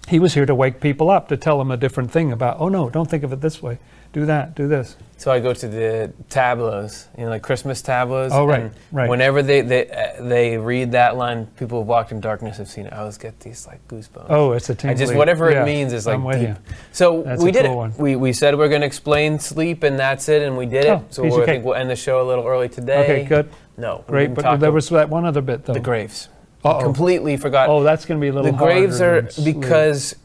He 0.10 0.20
was 0.20 0.34
here 0.34 0.46
to 0.46 0.56
wake 0.56 0.82
people 0.82 1.10
up, 1.10 1.28
to 1.30 1.38
tell 1.38 1.58
them 1.60 1.72
a 1.72 1.78
different 1.78 2.12
thing 2.12 2.32
about, 2.32 2.58
oh 2.60 2.68
no, 2.68 2.90
don't 2.90 3.10
think 3.10 3.24
of 3.24 3.32
it 3.32 3.42
this 3.42 3.62
way. 3.62 3.78
Do 4.12 4.26
that, 4.26 4.56
do 4.56 4.68
this. 4.68 4.96
So 5.18 5.32
I 5.32 5.40
go 5.40 5.54
to 5.54 5.68
the 5.68 6.12
tableaus, 6.30 7.10
you 7.16 7.26
know, 7.26 7.30
like 7.30 7.44
Christmas 7.44 7.84
tableaus. 7.84 8.32
Oh, 8.34 8.46
right, 8.46 8.62
and 8.62 8.72
right. 8.92 9.08
Whenever 9.08 9.44
they 9.44 9.62
they, 9.62 9.88
uh, 9.88 10.24
they 10.24 10.58
read 10.58 10.94
that 10.94 11.16
line, 11.16 11.46
people 11.58 11.78
who've 11.78 11.88
walked 11.88 12.12
in 12.12 12.20
darkness 12.20 12.58
have 12.58 12.70
seen 12.70 12.88
it. 12.88 12.94
I 12.94 13.00
always 13.00 13.20
get 13.20 13.40
these 13.40 13.68
like 13.68 13.88
goosebumps. 13.88 14.26
Oh, 14.30 14.54
it's 14.54 14.68
a 14.70 14.74
I 14.74 14.76
tingly. 14.76 14.96
just 14.96 15.14
whatever 15.14 15.52
yeah, 15.52 15.62
it 15.62 15.66
means 15.66 15.94
is 15.94 16.08
like 16.08 16.16
I'm 16.16 16.24
with 16.24 16.40
deep. 16.40 16.50
you. 16.50 16.56
So 16.92 17.22
That's 17.22 17.44
we 17.44 17.52
did 17.52 17.66
cool 17.66 17.74
it. 17.74 17.78
one. 17.78 17.94
We, 18.00 18.16
we 18.16 18.34
said 18.34 18.58
we're 18.58 18.70
going 18.70 18.82
to 18.82 18.88
explain 18.88 19.38
sleep, 19.38 19.84
and 19.84 20.00
that's 20.00 20.28
it, 20.28 20.42
and 20.42 20.58
we 20.58 20.66
did 20.66 20.86
it. 20.86 20.90
Oh, 20.90 21.06
so 21.12 21.22
piece 21.22 21.34
of 21.34 21.38
we're, 21.38 21.44
I 21.44 21.46
think 21.46 21.66
we'll 21.66 21.76
end 21.76 21.92
the 21.92 21.96
show 21.96 22.20
a 22.20 22.26
little 22.28 22.48
early 22.48 22.68
today. 22.70 23.04
Okay, 23.04 23.26
good. 23.26 23.52
No, 23.78 24.04
Great. 24.08 24.34
But 24.34 24.58
there 24.58 24.72
was 24.72 24.90
that 24.90 25.10
one 25.10 25.26
other 25.26 25.42
bit, 25.42 25.66
though. 25.66 25.74
the 25.74 25.80
graves. 25.80 26.30
Uh-oh. 26.64 26.82
Completely 26.84 27.38
forgot. 27.38 27.70
Oh, 27.70 27.84
that's 27.84 28.06
going 28.06 28.20
to 28.20 28.22
be 28.22 28.28
a 28.30 28.34
little 28.34 28.52
the 28.52 28.58
graves 28.58 29.00
are 29.02 29.22
because, 29.44 30.16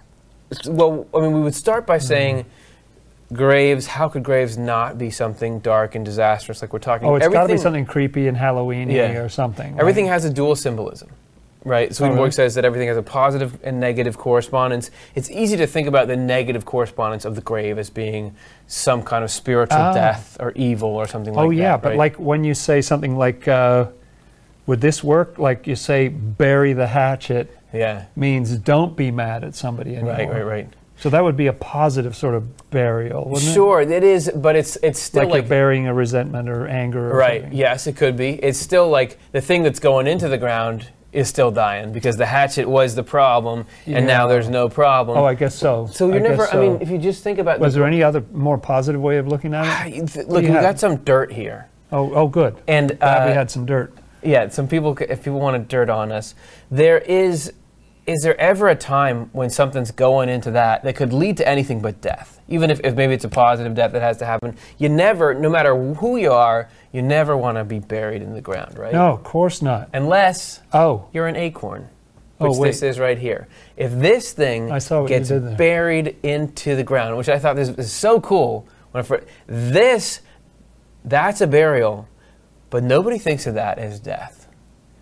well, 0.67 1.07
I 1.15 1.21
mean, 1.21 1.33
we 1.33 1.41
would 1.41 1.55
start 1.55 1.87
by 1.87 1.97
Mm-hmm. 1.99 2.07
saying. 2.07 2.47
Graves, 3.33 3.87
how 3.87 4.09
could 4.09 4.23
graves 4.23 4.57
not 4.59 4.99
be 4.99 5.11
something 5.11 5.59
dark 5.61 5.95
and 5.95 6.05
disastrous 6.05 6.61
like 6.61 6.73
we're 6.73 6.79
talking? 6.79 7.09
Oh, 7.09 7.17
it's 7.17 7.27
got 7.29 7.47
to 7.47 7.55
be 7.55 7.59
something 7.59 7.87
creepy 7.87 8.29
and 8.29 8.37
Halloweeny 8.37 8.93
Yeah. 8.93 9.13
or 9.19 9.29
something. 9.31 9.73
right? 9.73 9.81
Everything 9.81 10.07
has 10.07 10.25
a 10.27 10.31
dual 10.31 10.55
symbolism, 10.55 11.09
right? 11.65 11.93
Swedenborg 11.93 12.19
really? 12.27 12.31
says 12.33 12.55
that 12.55 12.65
everything 12.67 12.87
has 12.87 12.99
a 12.99 13.03
positive 13.03 13.59
and 13.65 13.81
negative 13.81 14.19
correspondence. 14.19 14.91
It's 15.15 15.31
easy 15.31 15.57
to 15.57 15.67
think 15.67 15.89
about 15.89 16.07
the 16.07 16.17
negative 16.17 16.65
correspondence 16.67 17.25
of 17.25 17.35
the 17.35 17.41
grave 17.41 17.79
as 17.79 17.89
being 17.91 18.37
some 18.69 19.03
kind 19.03 19.25
of 19.25 19.31
spiritual 19.31 19.79
Ah. 19.81 19.95
death 19.95 20.37
or 20.39 20.53
evil 20.55 20.91
or 20.91 21.09
something 21.09 21.33
like 21.35 21.45
oh 21.47 21.49
that. 21.51 21.57
Oh 21.57 21.59
yeah, 21.59 21.77
but 21.79 21.89
right? 21.91 21.99
like 21.99 22.17
when 22.17 22.45
you 22.45 22.55
say 22.55 22.83
something 22.83 23.17
like, 23.17 23.49
uh, 23.49 23.87
"Would 24.67 24.81
this 24.81 25.03
work?" 25.05 25.39
Like 25.39 25.67
you 25.67 25.77
say, 25.77 26.09
"Bury 26.09 26.73
the 26.73 26.87
hatchet" 26.89 27.57
yeah, 27.73 28.05
means 28.17 28.57
don't 28.57 28.97
be 28.97 29.11
mad 29.11 29.45
at 29.45 29.55
somebody 29.55 29.95
anymore. 29.97 30.13
right, 30.13 30.29
right, 30.31 30.47
right. 30.47 30.69
So 30.97 31.11
that 31.11 31.25
would 31.25 31.37
be 31.37 31.49
a 31.49 31.53
positive 31.53 32.15
sort 32.15 32.35
of 32.37 32.71
burial, 32.71 33.25
wouldn't 33.29 33.53
Sure, 33.53 33.81
it 33.81 34.05
is, 34.05 34.31
but 34.35 34.55
it's 34.55 34.77
it's 34.77 35.01
still 35.01 35.25
Like, 35.25 35.31
like, 35.31 35.43
you're 35.43 35.49
burying 35.49 35.89
a 35.89 35.95
resentment 35.95 36.49
or 36.49 36.69
anger. 36.69 37.11
Or 37.11 37.17
right. 37.17 37.43
something. 37.43 37.59
Yes, 37.59 37.87
it 37.89 37.97
could 37.97 38.17
be. 38.17 38.31
It's 38.35 38.59
still 38.59 38.89
like 38.89 39.19
the 39.33 39.41
thing 39.41 39.65
that's 39.65 39.81
going 39.81 40.07
into 40.07 40.29
the 40.29 40.39
ground 40.39 40.89
is 41.13 41.29
still 41.29 41.51
dying 41.51 41.93
because 41.93 42.17
the 42.17 42.27
hatchet 42.27 42.69
was 42.69 42.95
the 42.95 43.03
problem, 43.03 43.67
and 43.87 44.07
now 44.07 44.27
there's 44.27 44.49
no 44.49 44.69
problem. 44.69 45.17
Oh, 45.19 45.25
I 45.25 45.35
guess 45.35 45.55
so. 45.55 45.89
so 45.93 46.09
you're 46.09 46.17
I 46.17 46.19
never. 46.21 46.45
guess 46.45 46.55
I 46.55 46.61
mean, 46.61 46.79
if 46.81 46.91
you 46.91 46.99
just 46.99 47.23
think 47.23 47.39
about 47.39 47.61
was 47.61 47.75
the, 47.75 47.81
there 47.81 47.89
any 47.89 48.03
other 48.03 48.25
more 48.33 48.59
positive 48.59 49.01
way 49.01 49.19
of 49.19 49.29
looking 49.29 49.55
at 49.55 49.87
it? 49.87 49.95
you 49.95 50.07
th- 50.07 50.27
do 50.27 50.33
look, 50.33 50.43
we 50.43 50.49
got 50.49 50.79
some 50.79 50.97
dirt 50.99 51.33
here, 51.33 51.69
Oh, 51.93 52.13
oh, 52.15 52.29
good. 52.29 52.57
and 52.67 52.99
Glad 52.99 53.27
we 53.27 53.31
uh, 53.33 53.35
had 53.35 53.51
some 53.51 53.65
dirt. 53.67 53.93
Yeah, 54.25 54.49
some 54.49 54.69
people, 54.69 54.97
if 55.01 55.23
people 55.25 55.41
want 55.41 55.55
to 55.63 55.69
dirt 55.69 55.91
on 55.91 56.11
us, 56.13 56.35
there 56.71 56.99
is, 56.99 57.53
is 58.07 58.23
there 58.23 58.39
ever 58.41 58.69
a 58.69 58.75
time 58.75 59.29
when 59.33 59.51
something's 59.51 59.91
going 59.91 60.29
into 60.29 60.51
that 60.53 60.83
that 60.85 60.97
could 60.97 61.13
lead 61.13 61.37
to 61.39 61.49
anything 61.49 61.81
but 61.81 62.01
death? 62.01 62.41
Even 62.49 62.71
if, 62.71 62.81
if 62.85 62.95
maybe 62.95 63.15
it's 63.15 63.25
a 63.25 63.29
positive 63.29 63.75
death 63.75 63.93
that 63.93 64.03
has 64.03 64.17
to 64.19 64.27
happen, 64.27 64.57
you 64.79 64.89
never, 64.89 65.35
no 65.35 65.49
matter 65.49 65.75
who 65.95 66.17
you 66.17 66.33
are, 66.33 66.69
you 66.93 67.03
never 67.03 67.37
want 67.37 67.57
to 67.59 67.65
be 67.65 67.79
buried 67.79 68.23
in 68.23 68.35
the 68.35 68.41
ground, 68.41 68.79
right? 68.79 68.93
No, 68.93 69.13
of 69.13 69.25
course 69.25 69.63
not. 69.63 69.89
Unless 69.93 70.61
Oh, 70.73 71.09
you're 71.13 71.27
an 71.27 71.37
acorn, 71.37 71.89
Oh, 72.41 72.49
which 72.51 72.59
wait. 72.59 72.69
this 72.71 72.83
is 72.83 72.99
right 72.99 73.19
here. 73.19 73.49
If 73.77 73.93
this 73.93 74.33
thing 74.33 74.69
gets 75.07 75.31
buried 75.31 76.17
into 76.23 76.77
the 76.77 76.85
ground, 76.85 77.17
which 77.17 77.29
I 77.29 77.39
thought 77.39 77.57
this 77.57 77.71
is 77.71 77.93
so 77.93 78.21
cool, 78.21 78.67
when 78.93 79.05
I 79.05 79.21
this, 79.47 80.21
that's 81.05 81.41
a 81.41 81.47
burial, 81.47 82.09
but 82.71 82.83
nobody 82.83 83.19
thinks 83.19 83.47
of 83.47 83.55
that 83.55 83.79
as 83.79 84.01
death. 84.01 84.41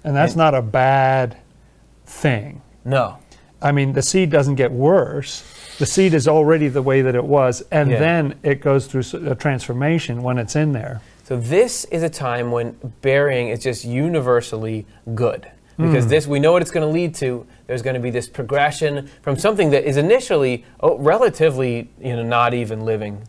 and 0.04 0.16
that's 0.16 0.32
And- 0.32 0.38
not 0.38 0.54
a 0.54 0.62
bad 0.62 1.36
thing. 2.06 2.60
No. 2.84 3.18
I 3.62 3.70
mean, 3.70 3.92
the 3.92 4.02
seed 4.02 4.30
doesn't 4.30 4.56
get 4.56 4.72
worse. 4.72 5.44
The 5.78 5.86
seed 5.86 6.14
is 6.14 6.26
already 6.26 6.66
the 6.66 6.82
way 6.82 7.02
that 7.02 7.14
it 7.14 7.24
was, 7.24 7.62
and 7.70 7.90
Yeah. 7.90 7.98
then 8.00 8.34
it 8.42 8.60
goes 8.60 8.86
through 8.86 9.04
a 9.30 9.36
transformation 9.36 10.22
when 10.22 10.38
it's 10.38 10.56
in 10.56 10.72
there. 10.72 11.00
So 11.22 11.36
this 11.36 11.84
is 11.86 12.02
a 12.02 12.10
time 12.10 12.50
when 12.50 12.76
burying 13.00 13.48
is 13.48 13.60
just 13.60 13.84
universally 13.84 14.84
good. 15.14 15.46
Because 15.78 16.04
hmm. 16.04 16.10
this, 16.10 16.26
we 16.26 16.38
know 16.38 16.52
what 16.52 16.60
it's 16.60 16.70
going 16.70 16.86
to 16.86 16.92
lead 16.92 17.14
to. 17.16 17.46
There's 17.66 17.80
going 17.80 17.94
to 17.94 18.00
be 18.00 18.10
this 18.10 18.28
progression 18.28 19.08
from 19.22 19.36
something 19.36 19.70
that 19.70 19.84
is 19.84 19.96
initially 19.96 20.64
oh, 20.80 20.98
relatively, 20.98 21.88
you 22.00 22.14
know, 22.14 22.22
not 22.22 22.52
even 22.52 22.84
living, 22.84 23.22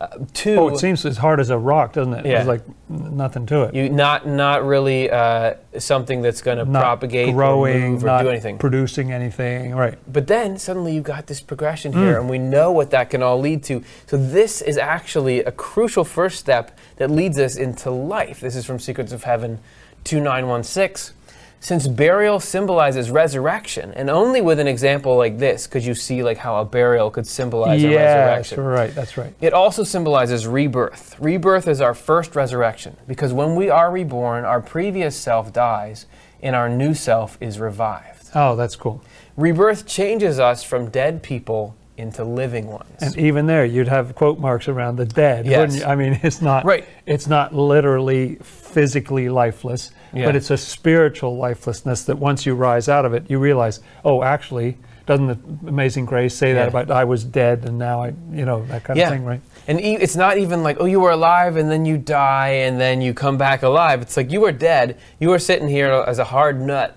uh, 0.00 0.06
Oh, 0.46 0.68
it 0.68 0.78
seems 0.78 1.04
as 1.04 1.18
hard 1.18 1.40
as 1.40 1.50
a 1.50 1.58
rock, 1.58 1.92
doesn't 1.92 2.14
it? 2.14 2.24
Yeah. 2.24 2.42
There's 2.42 2.46
like 2.46 2.62
nothing 2.88 3.44
to 3.46 3.64
it. 3.64 3.74
you 3.74 3.90
not 3.90 4.26
not 4.26 4.64
really 4.64 5.10
uh, 5.10 5.54
something 5.78 6.22
that's 6.22 6.40
going 6.40 6.58
to 6.58 6.64
propagate, 6.64 7.34
growing, 7.34 7.96
or, 7.96 7.98
or 7.98 8.06
not 8.06 8.22
do 8.22 8.30
anything. 8.30 8.56
producing 8.58 9.12
anything. 9.12 9.74
Right. 9.74 9.98
But 10.10 10.26
then 10.26 10.58
suddenly 10.58 10.94
you've 10.94 11.04
got 11.04 11.26
this 11.26 11.40
progression 11.42 11.92
here, 11.92 12.18
and 12.18 12.30
we 12.30 12.38
know 12.38 12.72
what 12.72 12.90
that 12.92 13.10
can 13.10 13.22
all 13.22 13.38
lead 13.38 13.62
to. 13.64 13.84
So, 14.06 14.16
this 14.16 14.62
is 14.62 14.78
actually 14.78 15.40
a 15.40 15.52
crucial 15.52 16.04
first 16.04 16.38
step 16.38 16.78
that 16.96 17.10
leads 17.10 17.38
us 17.38 17.56
into 17.56 17.90
life. 17.90 18.40
This 18.40 18.56
is 18.56 18.64
from 18.64 18.78
Secrets 18.78 19.12
of 19.12 19.24
Heaven 19.24 19.58
2916. 20.04 21.14
Since 21.62 21.86
burial 21.88 22.40
symbolizes 22.40 23.10
resurrection, 23.10 23.92
and 23.94 24.08
only 24.08 24.40
with 24.40 24.58
an 24.58 24.66
example 24.66 25.16
like 25.16 25.38
this 25.38 25.66
could 25.66 25.84
you 25.84 25.94
see 25.94 26.22
like 26.22 26.38
how 26.38 26.56
a 26.56 26.64
burial 26.64 27.10
could 27.10 27.26
symbolize 27.26 27.84
a 27.84 27.88
resurrection. 27.88 28.60
right. 28.64 28.94
That's 28.94 29.18
right. 29.18 29.34
It 29.42 29.52
also 29.52 29.84
symbolizes 29.84 30.46
rebirth. 30.46 31.16
Rebirth 31.20 31.68
is 31.68 31.82
our 31.82 31.92
first 31.92 32.34
resurrection 32.34 32.96
because 33.06 33.34
when 33.34 33.56
we 33.56 33.68
are 33.68 33.90
reborn, 33.90 34.46
our 34.46 34.62
previous 34.62 35.14
self 35.14 35.52
dies 35.52 36.06
and 36.42 36.56
our 36.56 36.70
new 36.70 36.94
self 36.94 37.36
is 37.42 37.60
revived. 37.60 38.30
Oh, 38.34 38.56
that's 38.56 38.76
cool. 38.76 39.04
Rebirth 39.36 39.86
changes 39.86 40.38
us 40.38 40.62
from 40.62 40.88
dead 40.88 41.22
people 41.22 41.76
into 41.96 42.24
living 42.24 42.66
ones. 42.66 42.86
And 43.00 43.16
even 43.18 43.46
there, 43.46 43.64
you'd 43.64 43.88
have 43.88 44.14
quote 44.14 44.38
marks 44.38 44.68
around 44.68 44.96
the 44.96 45.04
dead, 45.04 45.44
Yes. 45.46 45.58
wouldn't 45.58 45.78
you? 45.80 45.84
I 45.84 45.94
mean, 45.96 46.18
it's 46.22 46.40
not 46.40 46.64
Right. 46.64 46.84
It's 47.06 47.26
not 47.26 47.54
literally 47.54 48.36
physically 48.42 49.28
lifeless, 49.28 49.90
Yeah. 50.14 50.26
but 50.26 50.36
it's 50.36 50.50
a 50.50 50.56
spiritual 50.56 51.36
lifelessness 51.36 52.04
that 52.04 52.16
once 52.18 52.46
you 52.46 52.54
rise 52.54 52.88
out 52.88 53.04
of 53.04 53.12
it, 53.14 53.24
you 53.30 53.38
realize, 53.38 53.80
oh, 54.04 54.22
actually, 54.22 54.78
doesn't 55.06 55.26
the 55.26 55.68
Amazing 55.68 56.04
Grace 56.06 56.34
say 56.34 56.52
that 56.52 56.68
about 56.68 56.90
I 56.90 57.04
was 57.04 57.24
dead 57.24 57.64
and 57.66 57.78
now 57.78 58.02
I, 58.02 58.12
you 58.32 58.44
know, 58.44 58.64
that 58.66 58.84
kind 58.84 58.96
yeah. 58.98 59.08
of 59.08 59.12
thing, 59.12 59.24
right? 59.24 59.40
And 59.66 59.80
e- 59.80 59.96
it's 59.96 60.14
not 60.16 60.38
even 60.38 60.62
like, 60.62 60.76
oh, 60.80 60.84
you 60.84 61.00
were 61.00 61.10
alive 61.10 61.56
and 61.56 61.70
then 61.70 61.84
you 61.84 61.98
die 61.98 62.48
and 62.48 62.80
then 62.80 63.00
you 63.02 63.12
come 63.12 63.36
back 63.36 63.62
alive. 63.62 64.00
It's 64.02 64.16
like 64.16 64.30
you 64.30 64.40
were 64.40 64.52
dead. 64.52 64.98
You 65.18 65.28
were 65.30 65.38
sitting 65.40 65.68
here 65.68 65.90
as 65.90 66.18
a 66.20 66.24
hard 66.24 66.60
nut. 66.60 66.96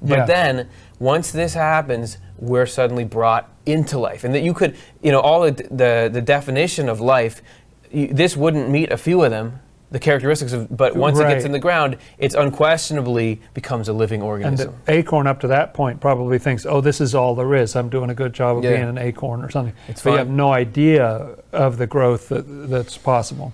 But 0.00 0.18
Yeah. 0.20 0.24
then 0.26 0.68
once 1.00 1.32
this 1.32 1.54
happens, 1.54 2.18
we're 2.40 2.66
suddenly 2.66 3.04
brought 3.04 3.48
into 3.66 3.98
life. 3.98 4.24
And 4.24 4.34
that 4.34 4.42
you 4.42 4.54
could, 4.54 4.76
you 5.02 5.12
know, 5.12 5.20
all 5.20 5.42
the, 5.42 5.52
the, 5.70 6.10
the 6.12 6.22
definition 6.22 6.88
of 6.88 7.00
life, 7.00 7.42
you, 7.92 8.08
this 8.08 8.36
wouldn't 8.36 8.70
meet 8.70 8.90
a 8.90 8.96
few 8.96 9.22
of 9.22 9.30
them. 9.30 9.60
The 9.92 9.98
characteristics 9.98 10.52
of, 10.52 10.76
but 10.76 10.94
once 10.94 11.18
it 11.18 11.26
gets 11.26 11.44
in 11.44 11.50
the 11.50 11.58
ground, 11.58 11.96
it's 12.16 12.36
unquestionably 12.36 13.40
becomes 13.54 13.88
a 13.88 13.92
living 13.92 14.20
And 14.20 14.28
organism. 14.28 14.74
the 14.84 14.92
acorn 14.92 15.26
up 15.26 15.40
to 15.40 15.48
that 15.48 15.74
point 15.74 16.00
probably 16.00 16.38
thinks, 16.38 16.64
oh, 16.64 16.80
this 16.80 17.00
is 17.00 17.12
all 17.12 17.34
there 17.34 17.56
is. 17.56 17.74
I'm 17.74 17.88
doing 17.88 18.08
a 18.08 18.14
good 18.14 18.32
job 18.32 18.58
of 18.58 18.64
Yeah. 18.64 18.76
being 18.76 18.88
an 18.88 18.98
acorn 18.98 19.42
or 19.42 19.50
something. 19.50 19.74
It's 19.88 20.02
but 20.02 20.12
you 20.12 20.16
have 20.18 20.30
no 20.30 20.52
idea 20.52 21.34
of 21.52 21.76
the 21.76 21.88
growth 21.88 22.28
that, 22.28 22.42
that's 22.70 22.96
possible. 22.98 23.52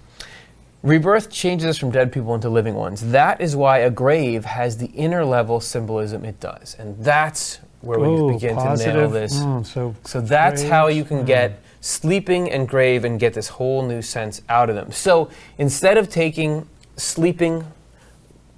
Rebirth 0.83 1.31
changes 1.31 1.67
us 1.69 1.79
from 1.79 1.91
dead 1.91 2.13
people 2.13 2.35
into 2.35 2.51
living 2.51 2.75
ones. 2.75 3.11
That 3.13 3.41
is 3.41 3.57
why 3.57 3.79
a 3.79 3.91
grave 3.91 4.45
has 4.45 4.77
the 4.77 4.87
inner 4.89 5.25
level 5.25 5.59
symbolism 5.61 6.25
it 6.27 6.39
does. 6.39 6.77
And 6.79 7.03
that's 7.03 7.61
where 7.81 7.99
we 7.99 8.09
Ooh, 8.09 8.33
begin 8.33 8.57
to 8.57 8.77
nail 8.77 9.09
this. 9.09 9.41
Mm, 9.41 9.65
so 9.65 9.95
So 10.05 10.21
that's 10.21 10.63
how 10.63 10.89
you 10.89 11.05
can 11.05 11.23
mm. 11.23 11.27
get 11.27 11.61
sleeping 11.81 12.51
and 12.51 12.69
grave 12.69 13.05
and 13.05 13.21
get 13.21 13.35
this 13.35 13.49
whole 13.49 13.87
new 13.87 14.03
sense 14.03 14.43
out 14.49 14.69
of 14.69 14.75
them. 14.77 14.91
So 14.91 15.31
instead 15.59 15.97
of 15.97 16.09
taking 16.09 16.69
sleeping 16.97 17.65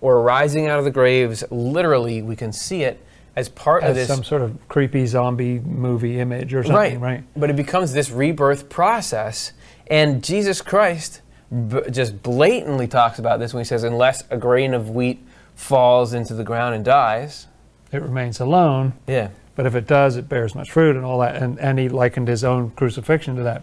or 0.00 0.22
rising 0.22 0.66
out 0.68 0.78
of 0.78 0.84
the 0.84 0.90
graves 0.90 1.44
literally, 1.50 2.22
we 2.22 2.36
can 2.36 2.52
see 2.52 2.82
it 2.82 3.04
as 3.36 3.48
part 3.48 3.84
of 3.84 3.94
this 3.94 4.08
some 4.08 4.24
sort 4.24 4.42
of 4.42 4.56
creepy 4.68 5.06
zombie 5.06 5.60
movie 5.60 6.18
image 6.18 6.52
or 6.54 6.64
something, 6.64 6.98
right? 6.98 7.22
But 7.36 7.50
it 7.50 7.56
becomes 7.56 7.92
this 7.92 8.10
rebirth 8.10 8.68
process, 8.68 9.52
and 9.86 10.24
Jesus 10.24 10.60
Christ 10.60 11.20
b- 11.68 11.82
just 11.90 12.20
blatantly 12.22 12.88
talks 12.88 13.20
about 13.20 13.38
this 13.38 13.54
when 13.54 13.60
he 13.60 13.64
says, 13.64 13.84
"Unless 13.84 14.24
a 14.30 14.36
grain 14.36 14.74
of 14.74 14.90
wheat 14.90 15.24
falls 15.54 16.12
into 16.14 16.34
the 16.34 16.42
ground 16.42 16.74
and 16.74 16.84
dies." 16.84 17.46
It 17.92 18.02
remains 18.02 18.40
alone, 18.40 18.92
Yeah. 19.06 19.28
but 19.56 19.66
if 19.66 19.74
it 19.74 19.86
does, 19.86 20.16
it 20.16 20.28
bears 20.28 20.54
much 20.54 20.70
fruit 20.70 20.96
and 20.96 21.04
all 21.04 21.18
that. 21.20 21.36
And, 21.36 21.58
and 21.58 21.78
he 21.78 21.88
likened 21.88 22.28
his 22.28 22.44
own 22.44 22.70
crucifixion 22.70 23.36
to 23.36 23.42
that 23.44 23.62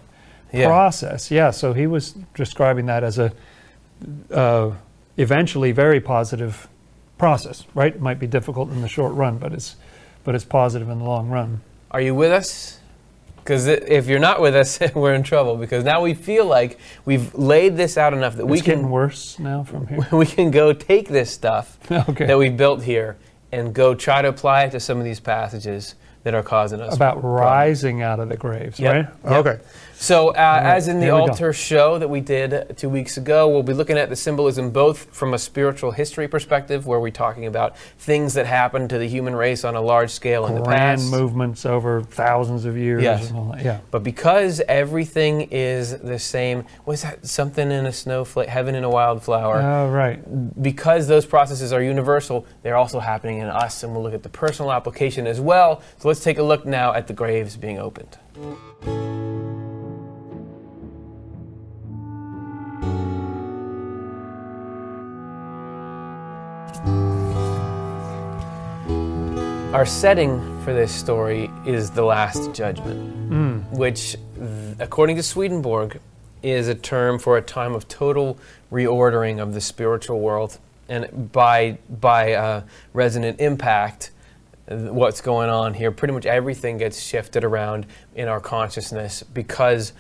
Yeah. 0.51 0.67
process. 0.67 1.29
Yeah, 1.31 1.51
so 1.51 1.73
he 1.73 1.87
was 1.87 2.15
describing 2.33 2.85
that 2.87 3.03
as 3.03 3.19
a 3.19 3.31
uh, 4.31 4.71
eventually 5.17 5.71
very 5.71 5.99
positive 5.99 6.67
process, 7.17 7.63
right? 7.73 7.95
It 7.95 8.01
might 8.01 8.19
be 8.19 8.27
difficult 8.27 8.69
in 8.71 8.81
the 8.81 8.87
short 8.87 9.13
run, 9.13 9.37
but 9.37 9.53
it's 9.53 9.75
but 10.23 10.33
it's 10.33 10.43
positive 10.43 10.89
in 10.89 10.97
the 10.99 11.05
long 11.05 11.29
run. 11.29 11.61
Are 11.91 12.01
you 12.01 12.15
with 12.15 12.31
us? 12.31 12.79
Because 13.37 13.67
if 13.67 14.07
you're 14.07 14.17
not 14.19 14.41
with 14.41 14.55
us, 14.55 14.79
we're 14.95 15.13
in 15.13 15.21
trouble. 15.21 15.55
Because 15.55 15.83
now 15.83 16.01
we 16.01 16.15
feel 16.15 16.45
like 16.45 16.79
we've 17.05 17.33
laid 17.35 17.77
this 17.77 17.95
out 17.95 18.11
enough 18.11 18.35
that 18.37 18.47
we 18.47 18.57
it's 18.57 18.65
getting 18.65 18.81
can 18.85 18.89
worse 18.89 19.37
now 19.37 19.63
from 19.63 19.85
here. 19.85 19.99
we 20.11 20.25
can 20.25 20.49
go 20.49 20.73
take 20.73 21.07
this 21.09 21.29
stuff 21.31 21.77
okay. 21.91 22.25
that 22.25 22.37
we've 22.39 22.57
built 22.57 22.81
here 22.83 23.17
and 23.55 23.73
go 23.73 23.95
try 23.95 24.21
to 24.21 24.27
apply 24.27 24.63
it 24.63 24.71
to 24.71 24.79
some 24.79 24.97
of 24.97 25.03
these 25.05 25.19
passages 25.19 25.95
that 26.23 26.33
are 26.33 26.43
causing 26.43 26.81
us 26.81 26.95
About 26.95 27.19
problems. 27.19 27.39
rising 27.39 28.01
out 28.01 28.19
of 28.19 28.29
the 28.29 28.37
graves, 28.37 28.79
Yep, 28.79 28.93
right? 28.93 29.31
yep. 29.31 29.45
Okay. 29.45 29.63
So, 29.97 30.29
uh, 30.29 30.59
as 30.63 30.87
in 30.87 30.99
the 30.99 31.05
we 31.05 31.11
go. 31.11 31.21
altar 31.21 31.53
show 31.53 31.97
that 31.97 32.09
we 32.09 32.19
did 32.19 32.77
two 32.77 32.89
weeks 32.89 33.17
ago, 33.17 33.47
we'll 33.47 33.63
be 33.63 33.73
looking 33.73 33.97
at 33.97 34.09
the 34.09 34.15
symbolism 34.15 34.69
both 34.71 35.05
from 35.15 35.33
a 35.33 35.39
spiritual 35.39 35.91
history 35.91 36.27
perspective, 36.27 36.85
where 36.85 36.99
we're 36.99 37.11
talking 37.11 37.45
about 37.45 37.77
things 37.97 38.33
that 38.33 38.45
happened 38.45 38.89
to 38.89 38.97
the 38.97 39.07
human 39.07 39.35
race 39.35 39.63
on 39.63 39.75
a 39.75 39.81
large 39.81 40.11
scale 40.11 40.45
in 40.47 40.55
the 40.55 40.61
Grand 40.61 40.99
past. 40.99 41.11
movements 41.11 41.65
over 41.65 42.01
thousands 42.01 42.65
of 42.65 42.77
years. 42.77 43.03
Yes. 43.03 43.29
And 43.29 43.37
all 43.37 43.51
that. 43.53 43.63
Yeah. 43.63 43.79
But 43.91 44.03
because 44.03 44.61
everything 44.67 45.47
is 45.51 45.97
the 45.97 46.19
same, 46.19 46.65
was 46.85 47.01
that 47.01 47.25
something 47.25 47.71
in 47.71 47.85
a 47.85 47.93
snowflake, 47.93 48.49
heaven 48.49 48.75
in 48.75 48.83
a 48.83 48.89
wildflower? 48.89 49.61
Oh, 49.61 49.89
right. 49.89 50.61
because 50.61 51.07
those 51.07 51.25
processes 51.25 51.71
are 51.71 51.81
universal, 51.81 52.45
they're 52.63 52.77
also 52.77 52.99
happening 52.99 53.39
in 53.39 53.47
us, 53.47 53.83
and 53.83 53.93
we'll 53.93 54.03
look 54.03 54.13
at 54.13 54.23
the 54.23 54.29
personal 54.29 54.71
application 54.71 55.25
as 55.25 55.39
well. 55.39 55.81
So 55.99 56.07
let's 56.07 56.23
take 56.23 56.37
a 56.37 56.43
look 56.43 56.65
now 56.65 56.93
at 56.93 57.07
the 57.07 57.13
graves 57.13 57.57
being 57.57 57.79
opened. 57.79 58.17
Our 69.75 69.85
setting 69.85 70.39
for 70.63 70.73
this 70.73 70.89
story 70.89 71.51
is 71.65 71.91
the 71.91 72.01
Last 72.01 72.53
Judgment, 72.53 73.69
which, 73.73 74.15
th- 74.37 74.77
according 74.79 75.17
to 75.17 75.21
Swedenborg, 75.21 75.99
is 76.41 76.69
a 76.69 76.75
term 76.75 77.19
for 77.19 77.35
a 77.35 77.41
time 77.41 77.75
of 77.75 77.85
total 77.89 78.37
reordering 78.71 79.41
of 79.41 79.53
the 79.53 79.59
spiritual 79.59 80.21
world, 80.21 80.59
and 80.87 81.29
by 81.33 81.77
by 81.89 82.35
uh, 82.35 82.61
resonant 82.93 83.41
impact, 83.41 84.11
what's 84.67 85.19
going 85.19 85.49
on 85.49 85.73
here. 85.73 85.91
Pretty 85.91 86.13
much 86.13 86.25
everything 86.25 86.77
gets 86.77 86.97
shifted 86.97 87.43
around 87.43 87.85
in 88.15 88.29
our 88.29 88.39
consciousness 88.39 89.23
because 89.23 89.91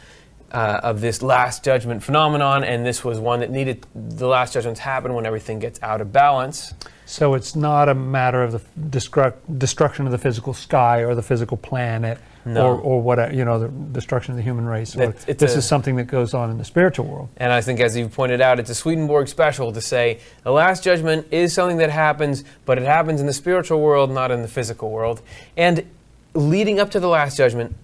uh, 0.53 0.79
of 0.83 1.01
this 1.01 1.21
last 1.21 1.65
judgment 1.65 2.01
phenomenon, 2.01 2.63
and 2.63 2.85
this 2.85 3.03
was 3.03 3.19
one 3.19 3.41
that 3.41 3.51
needed 3.51 3.85
the 3.93 4.27
last 4.27 4.53
judgments 4.53 4.79
happen 4.79 5.13
when 5.13 5.25
everything 5.25 5.59
gets 5.59 5.83
out 5.83 5.99
of 5.99 6.13
balance. 6.13 6.73
So 7.05 7.35
it's 7.35 7.55
not 7.55 7.87
a 7.87 7.93
matter 7.93 8.43
of 8.43 8.51
the 8.51 8.61
destruct, 8.79 9.35
destruction 9.59 10.05
of 10.05 10.11
the 10.11 10.17
physical 10.17 10.53
sky 10.53 10.99
or 11.03 11.13
the 11.13 11.21
physical 11.21 11.55
planet 11.57 12.17
No. 12.45 12.65
or, 12.67 12.79
or 12.79 13.01
what, 13.01 13.33
you 13.33 13.45
know, 13.45 13.59
the 13.59 13.67
destruction 13.67 14.31
of 14.31 14.37
the 14.37 14.41
human 14.43 14.65
race. 14.65 14.95
It's 14.95 15.25
this 15.25 15.55
a- 15.55 15.59
is 15.59 15.65
something 15.67 15.95
that 15.97 16.05
goes 16.05 16.33
on 16.33 16.49
in 16.49 16.57
the 16.57 16.65
spiritual 16.65 17.05
world. 17.05 17.29
And 17.37 17.51
I 17.53 17.61
think, 17.61 17.79
as 17.79 17.95
you've 17.95 18.13
pointed 18.13 18.41
out, 18.41 18.59
it's 18.59 18.71
a 18.71 18.75
Swedenborg 18.75 19.27
special 19.27 19.71
to 19.71 19.81
say 19.81 20.19
the 20.43 20.51
last 20.51 20.83
judgment 20.83 21.27
is 21.31 21.53
something 21.53 21.77
that 21.77 21.91
happens, 21.91 22.43
but 22.65 22.77
it 22.79 22.85
happens 22.85 23.21
in 23.21 23.27
the 23.27 23.33
spiritual 23.33 23.81
world, 23.81 24.09
not 24.11 24.31
in 24.31 24.41
the 24.41 24.47
physical 24.47 24.89
world. 24.89 25.21
And 25.55 25.85
leading 26.33 26.79
up 26.79 26.89
to 26.91 26.99
the 26.99 27.07
last 27.07 27.37
judgment, 27.37 27.75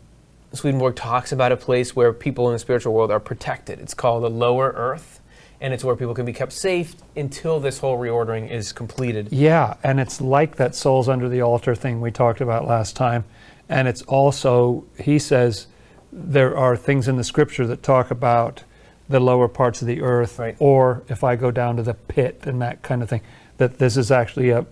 Swedenborg 0.53 0.95
talks 0.95 1.31
about 1.31 1.51
a 1.53 1.57
place 1.57 1.95
where 1.95 2.11
people 2.11 2.47
in 2.49 2.53
the 2.53 2.59
spiritual 2.59 2.93
world 2.93 3.09
are 3.11 3.19
protected. 3.21 3.79
It's 3.79 3.93
called 3.93 4.23
the 4.23 4.29
lower 4.29 4.73
earth, 4.75 5.20
and 5.61 5.73
it's 5.73 5.83
where 5.83 5.95
people 5.95 6.13
can 6.15 6.25
be 6.25 6.33
kept 6.33 6.51
safe 6.51 6.95
until 7.15 7.59
this 7.59 7.77
whole 7.77 7.97
reordering 7.97 8.49
is 8.49 8.73
completed. 8.73 9.29
Yeah, 9.31 9.75
and 9.83 9.99
it's 9.99 10.19
like 10.19 10.55
that 10.55 10.75
souls 10.75 11.07
under 11.07 11.29
the 11.29 11.41
altar 11.41 11.75
thing 11.75 12.01
we 12.01 12.11
talked 12.11 12.41
about 12.41 12.67
last 12.67 12.95
time. 12.95 13.23
And 13.69 13.87
it's 13.87 14.01
also, 14.01 14.83
he 14.99 15.19
says, 15.19 15.67
there 16.11 16.57
are 16.57 16.75
things 16.75 17.07
in 17.07 17.15
the 17.15 17.23
scripture 17.23 17.65
that 17.67 17.83
talk 17.83 18.11
about 18.11 18.63
the 19.07 19.19
lower 19.19 19.47
parts 19.47 19.81
of 19.81 19.87
the 19.87 20.01
earth, 20.01 20.39
Right. 20.39 20.55
or 20.59 21.03
if 21.07 21.23
I 21.23 21.35
go 21.35 21.51
down 21.51 21.77
to 21.77 21.83
the 21.83 21.93
pit 21.93 22.41
and 22.43 22.61
that 22.61 22.81
kind 22.81 23.03
of 23.03 23.09
thing, 23.09 23.21
that 23.57 23.77
this 23.77 23.95
is 23.97 24.09
actually 24.11 24.49
a, 24.49 24.65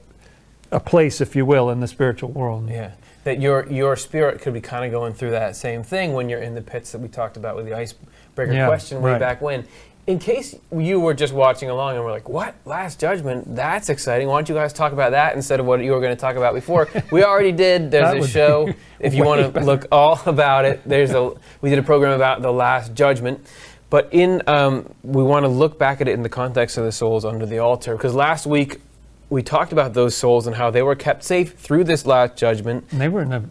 a 0.72 0.80
place, 0.80 1.22
if 1.22 1.36
you 1.36 1.46
will, 1.46 1.70
in 1.70 1.82
the 1.82 1.88
spiritual 1.88 2.32
world. 2.32 2.68
Yeah. 2.70 2.92
That 3.26 3.42
your 3.42 3.68
your 3.72 3.96
spirit 3.98 4.42
could 4.42 4.54
be 4.54 4.62
kind 4.62 4.86
of 4.86 4.92
going 4.92 5.14
through 5.14 5.32
that 5.32 5.56
same 5.58 5.84
thing 5.84 6.14
when 6.14 6.30
you're 6.30 6.42
in 6.42 6.56
the 6.56 6.62
pits 6.62 6.94
that 6.94 7.00
we 7.00 7.10
talked 7.10 7.36
about 7.38 7.58
with 7.58 7.66
the 7.66 7.74
icebreaker 7.76 8.54
Yeah, 8.54 8.66
question 8.68 9.02
way 9.02 9.12
right. 9.12 9.20
back 9.20 9.42
when. 9.42 9.66
In 10.08 10.18
case 10.18 10.56
you 10.76 11.00
were 11.00 11.14
just 11.14 11.34
watching 11.34 11.70
along 11.70 11.96
and 11.96 12.04
were 12.04 12.12
like, 12.12 12.28
"What? 12.28 12.56
Last 12.66 13.00
Judgment? 13.00 13.56
That's 13.56 13.90
exciting! 13.90 14.28
Why 14.28 14.38
don't 14.38 14.50
you 14.50 14.56
guys 14.56 14.74
talk 14.74 14.92
about 14.92 15.12
that 15.12 15.36
instead 15.36 15.60
of 15.60 15.68
what 15.68 15.84
you 15.84 15.92
were 15.92 16.00
going 16.00 16.16
to 16.16 16.20
talk 16.20 16.36
about 16.36 16.56
before?" 16.56 16.90
we 17.12 17.24
already 17.24 17.52
did. 17.52 17.92
There's 17.92 18.26
a 18.26 18.28
show. 18.28 18.74
If 19.00 19.14
you 19.14 19.24
want 19.24 19.54
to 19.54 19.62
look 19.62 19.86
all 19.94 20.20
about 20.26 20.66
it, 20.66 20.82
there's 20.84 21.12
a. 21.12 21.32
We 21.62 21.70
did 21.70 21.80
a 21.80 21.84
program 21.84 22.12
about 22.12 22.42
the 22.42 22.52
Last 22.52 22.94
Judgment. 22.94 23.46
But 23.90 24.10
in, 24.12 24.44
um, 24.46 24.94
we 25.04 25.24
want 25.24 25.46
to 25.46 25.48
look 25.48 25.80
back 25.80 26.02
at 26.02 26.08
it 26.08 26.12
in 26.12 26.22
the 26.22 26.30
context 26.30 26.78
of 26.78 26.84
the 26.84 26.92
souls 26.92 27.24
under 27.24 27.46
the 27.46 27.60
altar, 27.60 27.96
because 27.96 28.14
last 28.14 28.46
week 28.46 28.82
we 29.30 29.42
talked 29.42 29.72
about 29.72 29.94
those 29.94 30.18
souls 30.18 30.48
and 30.48 30.56
how 30.56 30.70
they 30.70 30.82
were 30.82 30.96
kept 30.96 31.24
safe 31.24 31.54
through 31.54 31.86
this 31.86 32.06
last 32.06 32.36
judgment. 32.36 32.86
And 32.92 33.00
they 33.00 33.08
were 33.08 33.22
in 33.22 33.32
a 33.32 33.50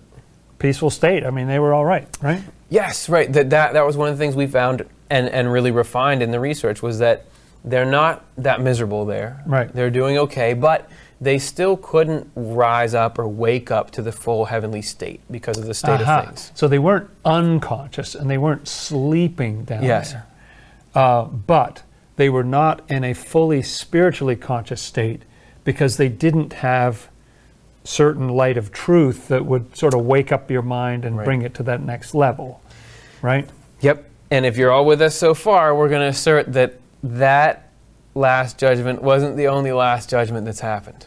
peaceful 0.58 0.90
state. 0.90 1.24
I 1.24 1.30
mean, 1.30 1.46
they 1.48 1.58
were 1.58 1.72
all 1.72 1.84
right, 1.84 2.06
right? 2.20 2.42
Yes, 2.68 3.08
right. 3.08 3.32
That, 3.32 3.50
that 3.50 3.72
that 3.72 3.87
was 3.87 3.96
one 3.96 4.08
of 4.08 4.18
the 4.18 4.22
things 4.22 4.37
we 4.37 4.46
found 4.46 4.84
and, 5.11 5.29
and 5.29 5.51
really 5.53 5.71
refined 5.71 6.23
in 6.23 6.31
the 6.31 6.40
research 6.40 6.83
was 6.83 6.99
that 6.99 7.27
they're 7.64 7.87
not 7.87 8.25
that 8.37 8.61
miserable 8.61 9.05
there. 9.05 9.42
Right. 9.47 9.73
They're 9.73 9.90
doing 9.90 10.18
okay, 10.18 10.55
but 10.55 10.88
they 11.21 11.38
still 11.38 11.77
couldn't 11.77 12.31
rise 12.37 12.94
up 12.94 13.18
or 13.18 13.27
wake 13.27 13.71
up 13.71 13.90
to 13.92 14.03
the 14.03 14.12
full 14.12 14.44
heavenly 14.47 14.83
state 14.83 15.21
because 15.31 15.59
of 15.59 15.66
the 15.66 15.75
state 15.75 16.01
Aha. 16.01 16.21
of 16.21 16.25
things. 16.27 16.53
So 16.55 16.68
they 16.68 16.79
weren't 16.79 17.11
unconscious 17.25 18.14
and 18.14 18.31
they 18.31 18.38
weren't 18.38 18.68
sleeping 18.68 19.64
down 19.64 19.83
Yes. 19.83 20.12
there. 20.12 20.27
Uh, 20.94 21.25
but 21.25 21.83
they 22.16 22.29
were 22.29 22.44
not 22.44 22.83
in 22.88 23.03
a 23.05 23.14
fully 23.14 23.62
spiritually 23.62 24.37
conscious 24.37 24.81
state 24.81 25.23
because 25.64 25.97
they 25.97 26.09
didn't 26.09 26.53
have 26.55 27.09
certain 27.85 28.29
light 28.29 28.57
of 28.57 28.71
truth 28.71 29.29
that 29.29 29.44
would 29.47 29.77
sort 29.77 29.94
of 29.94 30.05
wake 30.05 30.31
up 30.31 30.51
your 30.51 30.62
mind 30.62 31.05
and 31.05 31.16
Right. 31.16 31.25
bring 31.25 31.42
it 31.42 31.55
to 31.55 31.62
that 31.64 31.83
next 31.83 32.14
level, 32.14 32.61
right? 33.23 33.49
Yep. 33.81 34.08
And 34.30 34.44
if 34.44 34.56
you're 34.56 34.70
all 34.70 34.84
with 34.84 35.00
us 35.02 35.14
so 35.14 35.34
far, 35.34 35.74
we're 35.74 35.88
going 35.88 36.02
to 36.02 36.08
assert 36.08 36.52
that 36.52 36.74
that 37.02 37.70
last 38.14 38.58
judgment 38.58 39.02
wasn't 39.02 39.36
the 39.36 39.48
only 39.48 39.72
last 39.72 40.10
judgment 40.10 40.44
that's 40.44 40.60
happened. 40.60 41.06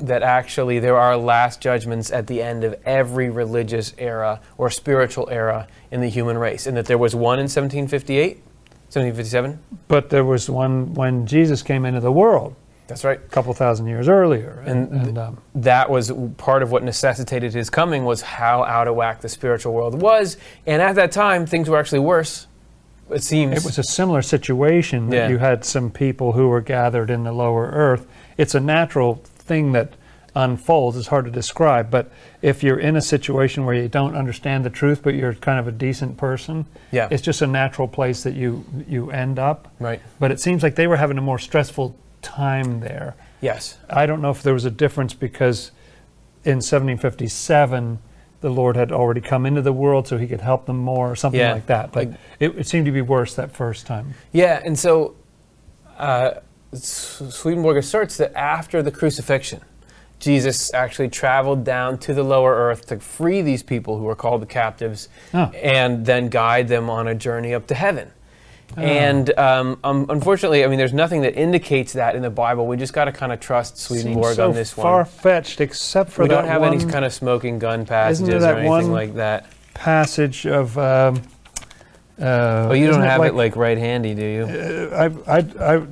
That 0.00 0.22
actually 0.22 0.78
there 0.78 0.96
are 0.96 1.16
last 1.16 1.60
judgments 1.60 2.10
at 2.10 2.26
the 2.26 2.42
end 2.42 2.64
of 2.64 2.74
every 2.84 3.28
religious 3.30 3.94
era 3.98 4.40
or 4.58 4.70
spiritual 4.70 5.28
era 5.30 5.68
in 5.90 6.00
the 6.00 6.08
human 6.08 6.38
race. 6.38 6.66
And 6.66 6.76
that 6.76 6.86
there 6.86 6.98
was 6.98 7.14
one 7.14 7.38
in 7.38 7.44
1758, 7.44 8.36
1757. 8.90 9.58
But 9.88 10.10
there 10.10 10.24
was 10.24 10.48
one 10.48 10.94
when 10.94 11.26
Jesus 11.26 11.62
came 11.62 11.84
into 11.84 12.00
the 12.00 12.12
world 12.12 12.54
That's 12.86 13.04
right. 13.04 13.18
a 13.18 13.28
couple 13.28 13.52
thousand 13.54 13.86
years 13.88 14.08
earlier, 14.08 14.62
and, 14.66 14.90
And- 14.90 15.06
and, 15.08 15.18
um, 15.18 15.38
That 15.54 15.90
was 15.90 16.12
part 16.38 16.62
of 16.62 16.70
what 16.72 16.82
necessitated 16.82 17.52
his 17.54 17.70
coming 17.70 18.04
was 18.04 18.22
how 18.22 18.64
out 18.64 18.88
of 18.88 18.94
whack 18.94 19.20
the 19.20 19.28
spiritual 19.28 19.74
world 19.74 20.00
was. 20.00 20.36
And 20.66 20.80
at 20.80 20.94
that 20.96 21.12
time, 21.12 21.44
things 21.46 21.68
were 21.68 21.78
actually 21.78 22.00
worse. 22.00 22.46
It 23.10 23.22
seems. 23.22 23.58
It 23.58 23.64
was 23.64 23.78
a 23.78 23.82
similar 23.82 24.22
situation 24.22 25.10
that 25.10 25.16
Yeah. 25.16 25.28
you 25.28 25.38
had 25.38 25.64
some 25.64 25.90
people 25.90 26.32
who 26.32 26.48
were 26.48 26.60
gathered 26.60 27.10
in 27.10 27.24
the 27.24 27.32
lower 27.32 27.66
earth. 27.72 28.06
It's 28.38 28.54
a 28.54 28.60
natural 28.60 29.20
thing 29.38 29.72
that 29.72 29.90
unfolds. 30.36 30.96
It's 30.96 31.08
hard 31.08 31.26
to 31.26 31.30
describe, 31.30 31.90
but 31.90 32.10
if 32.42 32.62
you're 32.64 32.78
in 32.78 32.96
a 32.96 33.00
situation 33.00 33.64
where 33.64 33.74
you 33.76 33.86
don't 33.88 34.16
understand 34.16 34.64
the 34.64 34.70
truth, 34.70 35.00
but 35.02 35.14
you're 35.14 35.34
kind 35.34 35.60
of 35.60 35.68
a 35.68 35.72
decent 35.72 36.16
person, 36.16 36.66
Yeah. 36.90 37.06
it's 37.10 37.22
just 37.22 37.40
a 37.40 37.46
natural 37.46 37.86
place 37.86 38.22
that 38.24 38.34
you 38.34 38.64
you 38.88 39.10
end 39.12 39.38
up. 39.38 39.68
Right. 39.78 40.00
But 40.18 40.32
it 40.32 40.40
seems 40.40 40.62
like 40.64 40.74
they 40.74 40.86
were 40.88 40.96
having 40.96 41.18
a 41.18 41.22
more 41.22 41.38
stressful 41.38 41.94
time 42.22 42.80
there. 42.80 43.14
Yes. 43.40 43.76
I 43.88 44.06
don't 44.06 44.20
know 44.22 44.30
if 44.30 44.42
there 44.42 44.54
was 44.54 44.64
a 44.64 44.70
difference 44.70 45.14
because 45.14 45.70
in 46.44 46.60
1757 46.62 47.98
the 48.44 48.50
Lord 48.50 48.76
had 48.76 48.92
already 48.92 49.22
come 49.22 49.46
into 49.46 49.62
the 49.62 49.72
world 49.72 50.06
so 50.06 50.18
he 50.18 50.26
could 50.26 50.42
help 50.42 50.66
them 50.66 50.76
more 50.76 51.10
or 51.10 51.16
something 51.16 51.40
Yeah, 51.40 51.54
like 51.54 51.64
that. 51.66 51.92
But 51.92 52.08
like- 52.10 52.18
it, 52.40 52.58
it 52.58 52.66
seemed 52.66 52.84
to 52.84 52.92
be 52.92 53.00
worse 53.00 53.34
that 53.36 53.50
first 53.50 53.86
time. 53.86 54.12
Yeah, 54.32 54.60
and 54.62 54.78
so 54.78 55.14
uh, 55.96 56.32
Swedenborg 56.74 57.78
asserts 57.78 58.18
that 58.18 58.34
after 58.36 58.82
the 58.82 58.90
crucifixion, 58.90 59.62
Jesus 60.20 60.74
actually 60.74 61.08
traveled 61.08 61.64
down 61.64 61.96
to 62.00 62.12
the 62.12 62.22
lower 62.22 62.54
earth 62.54 62.86
to 62.88 63.00
free 63.00 63.40
these 63.40 63.62
people 63.62 63.96
who 63.96 64.04
were 64.04 64.14
called 64.14 64.42
the 64.42 64.46
captives 64.46 65.08
Oh. 65.32 65.50
and 65.54 66.04
then 66.04 66.28
guide 66.28 66.68
them 66.68 66.90
on 66.90 67.08
a 67.08 67.14
journey 67.14 67.54
up 67.54 67.66
to 67.68 67.74
heaven. 67.74 68.10
And 68.76 69.36
um, 69.38 69.78
um, 69.84 70.06
unfortunately, 70.08 70.64
I 70.64 70.66
mean, 70.66 70.78
there's 70.78 70.92
nothing 70.92 71.20
that 71.22 71.36
indicates 71.36 71.92
that 71.92 72.16
in 72.16 72.22
the 72.22 72.30
Bible. 72.30 72.66
We 72.66 72.76
just 72.76 72.92
got 72.92 73.04
to 73.04 73.12
kind 73.12 73.30
of 73.32 73.38
trust 73.38 73.78
Swedenborg 73.78 74.34
so 74.34 74.48
on 74.48 74.54
this 74.54 74.76
one. 74.76 74.82
far 74.84 75.04
fetched, 75.04 75.60
except 75.60 76.10
for 76.10 76.22
we 76.22 76.28
don't 76.28 76.44
have 76.46 76.62
any 76.64 76.84
kind 76.84 77.04
of 77.04 77.12
smoking 77.12 77.58
gun 77.60 77.86
passages 77.86 78.42
or 78.42 78.56
anything 78.56 78.90
like 78.90 79.14
that. 79.14 79.46
passage 79.74 80.46
of. 80.46 80.76
Um, 80.78 81.22
uh, 82.20 82.68
Oh, 82.70 82.72
you 82.72 82.86
don't 82.88 83.00
have 83.02 83.18
like, 83.20 83.32
it 83.32 83.34
like 83.34 83.56
right 83.56 83.76
handy, 83.78 84.14
do 84.14 84.24
you? 84.24 84.42
uh, 84.44 85.10
I, 85.26 85.38
I, 85.38 85.74
I, 85.76 85.86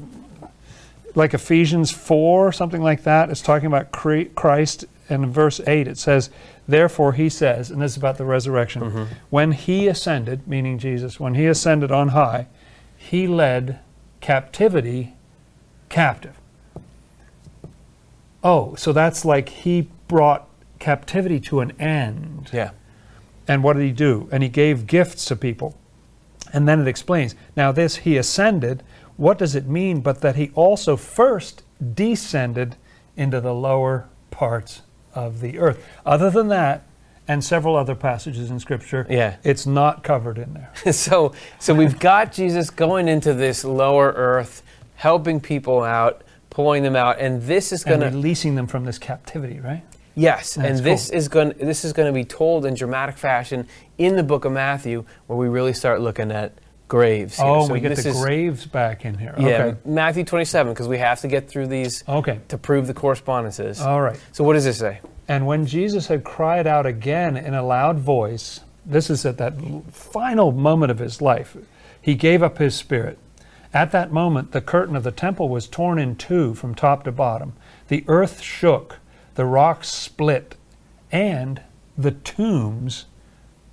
like 1.14 1.34
Ephesians 1.34 1.90
4, 1.90 2.52
something 2.52 2.80
like 2.82 3.02
that. 3.04 3.28
It's 3.30 3.42
talking 3.42 3.66
about 3.66 3.90
Christ. 3.92 4.84
And 5.08 5.24
in 5.24 5.30
verse 5.32 5.60
8, 5.66 5.88
it 5.88 5.98
says, 5.98 6.30
Therefore, 6.68 7.12
he 7.12 7.28
says, 7.28 7.70
and 7.70 7.82
this 7.82 7.92
is 7.92 7.96
about 7.96 8.18
the 8.18 8.24
resurrection, 8.24 8.82
Mm-hmm. 8.82 9.02
when 9.30 9.52
he 9.52 9.88
ascended, 9.88 10.46
meaning 10.46 10.78
Jesus, 10.78 11.18
when 11.20 11.34
he 11.34 11.46
ascended 11.46 11.90
on 11.90 12.08
high, 12.10 12.46
he 13.12 13.26
led 13.26 13.78
captivity 14.22 15.12
captive. 15.90 16.34
Oh, 18.42 18.74
so 18.76 18.94
that's 18.94 19.22
like 19.26 19.50
he 19.50 19.88
brought 20.08 20.48
captivity 20.78 21.38
to 21.40 21.60
an 21.60 21.78
end. 21.78 22.48
Yeah. 22.54 22.70
And 23.46 23.62
what 23.62 23.74
did 23.74 23.82
he 23.82 23.92
do? 23.92 24.30
And 24.32 24.42
he 24.42 24.48
gave 24.48 24.86
gifts 24.86 25.26
to 25.26 25.36
people. 25.36 25.76
And 26.54 26.66
then 26.66 26.80
it 26.80 26.88
explains. 26.88 27.34
Now, 27.54 27.70
this 27.70 27.96
he 27.96 28.16
ascended, 28.16 28.82
what 29.18 29.36
does 29.36 29.54
it 29.54 29.66
mean 29.66 30.00
but 30.00 30.22
that 30.22 30.36
he 30.36 30.50
also 30.54 30.96
first 30.96 31.64
descended 31.94 32.76
into 33.14 33.42
the 33.42 33.52
lower 33.52 34.08
parts 34.30 34.80
of 35.14 35.40
the 35.40 35.58
earth? 35.58 35.86
Other 36.06 36.30
than 36.30 36.48
that, 36.48 36.86
and 37.28 37.42
several 37.44 37.76
other 37.76 37.94
passages 37.94 38.50
in 38.50 38.58
Scripture, 38.58 39.06
Yeah. 39.08 39.36
it's 39.44 39.66
not 39.66 40.02
covered 40.02 40.38
in 40.38 40.54
there. 40.54 40.72
so 40.92 41.32
so 41.58 41.74
we've 41.74 41.98
got 41.98 42.32
Jesus 42.32 42.70
going 42.70 43.08
into 43.08 43.32
this 43.34 43.64
lower 43.64 44.12
earth, 44.16 44.62
helping 44.96 45.40
people 45.40 45.82
out, 45.82 46.22
pulling 46.50 46.82
them 46.82 46.96
out, 46.96 47.18
and 47.18 47.42
this 47.42 47.72
is 47.72 47.84
going 47.84 48.00
to 48.00 48.06
releasing 48.06 48.54
them 48.54 48.66
from 48.66 48.84
this 48.84 48.98
captivity, 48.98 49.60
right? 49.60 49.82
yes, 50.14 50.54
That's 50.54 50.68
and 50.68 50.78
this 50.86 51.08
cool. 51.08 51.16
is 51.18 51.28
going 51.28 51.48
this 51.58 51.84
is 51.86 51.92
going 51.94 52.06
to 52.06 52.12
be 52.12 52.24
told 52.24 52.66
in 52.66 52.74
dramatic 52.74 53.16
fashion 53.16 53.66
in 53.98 54.16
the 54.16 54.22
book 54.22 54.44
of 54.44 54.52
Matthew, 54.52 55.04
where 55.26 55.38
we 55.38 55.48
really 55.48 55.72
start 55.72 56.00
looking 56.02 56.30
at 56.30 56.52
graves. 56.88 57.38
here. 57.38 57.46
Oh, 57.46 57.66
So 57.66 57.72
we 57.72 57.80
get 57.80 57.96
the 57.96 58.08
is- 58.10 58.20
graves 58.20 58.66
back 58.66 59.06
in 59.06 59.16
here. 59.16 59.34
Yeah, 59.38 59.46
Okay. 59.64 59.78
Matthew 59.86 60.24
27, 60.24 60.72
because 60.74 60.88
we 60.88 60.98
have 60.98 61.20
to 61.22 61.28
get 61.28 61.48
through 61.48 61.68
these 61.68 62.04
Okay. 62.06 62.40
to 62.48 62.58
prove 62.58 62.86
the 62.86 62.92
correspondences. 62.92 63.80
All 63.80 64.02
right. 64.02 64.18
so 64.32 64.44
what 64.44 64.52
does 64.52 64.64
this 64.64 64.76
say? 64.78 65.00
And 65.28 65.46
when 65.46 65.66
Jesus 65.66 66.08
had 66.08 66.24
cried 66.24 66.66
out 66.66 66.86
again 66.86 67.36
in 67.36 67.54
a 67.54 67.62
loud 67.62 67.98
voice, 67.98 68.60
this 68.84 69.08
is 69.08 69.24
at 69.24 69.38
that 69.38 69.54
final 69.90 70.52
moment 70.52 70.90
of 70.90 70.98
his 70.98 71.22
life, 71.22 71.56
he 72.00 72.14
gave 72.14 72.42
up 72.42 72.58
his 72.58 72.74
spirit. 72.74 73.18
At 73.72 73.92
that 73.92 74.12
moment, 74.12 74.52
the 74.52 74.60
curtain 74.60 74.96
of 74.96 75.02
the 75.02 75.12
temple 75.12 75.48
was 75.48 75.66
torn 75.66 75.98
in 75.98 76.16
two 76.16 76.54
from 76.54 76.74
top 76.74 77.04
to 77.04 77.12
bottom. 77.12 77.54
The 77.88 78.04
earth 78.06 78.40
shook, 78.40 78.98
the 79.34 79.46
rocks 79.46 79.88
split, 79.88 80.56
and 81.10 81.62
the 81.96 82.10
tombs 82.10 83.06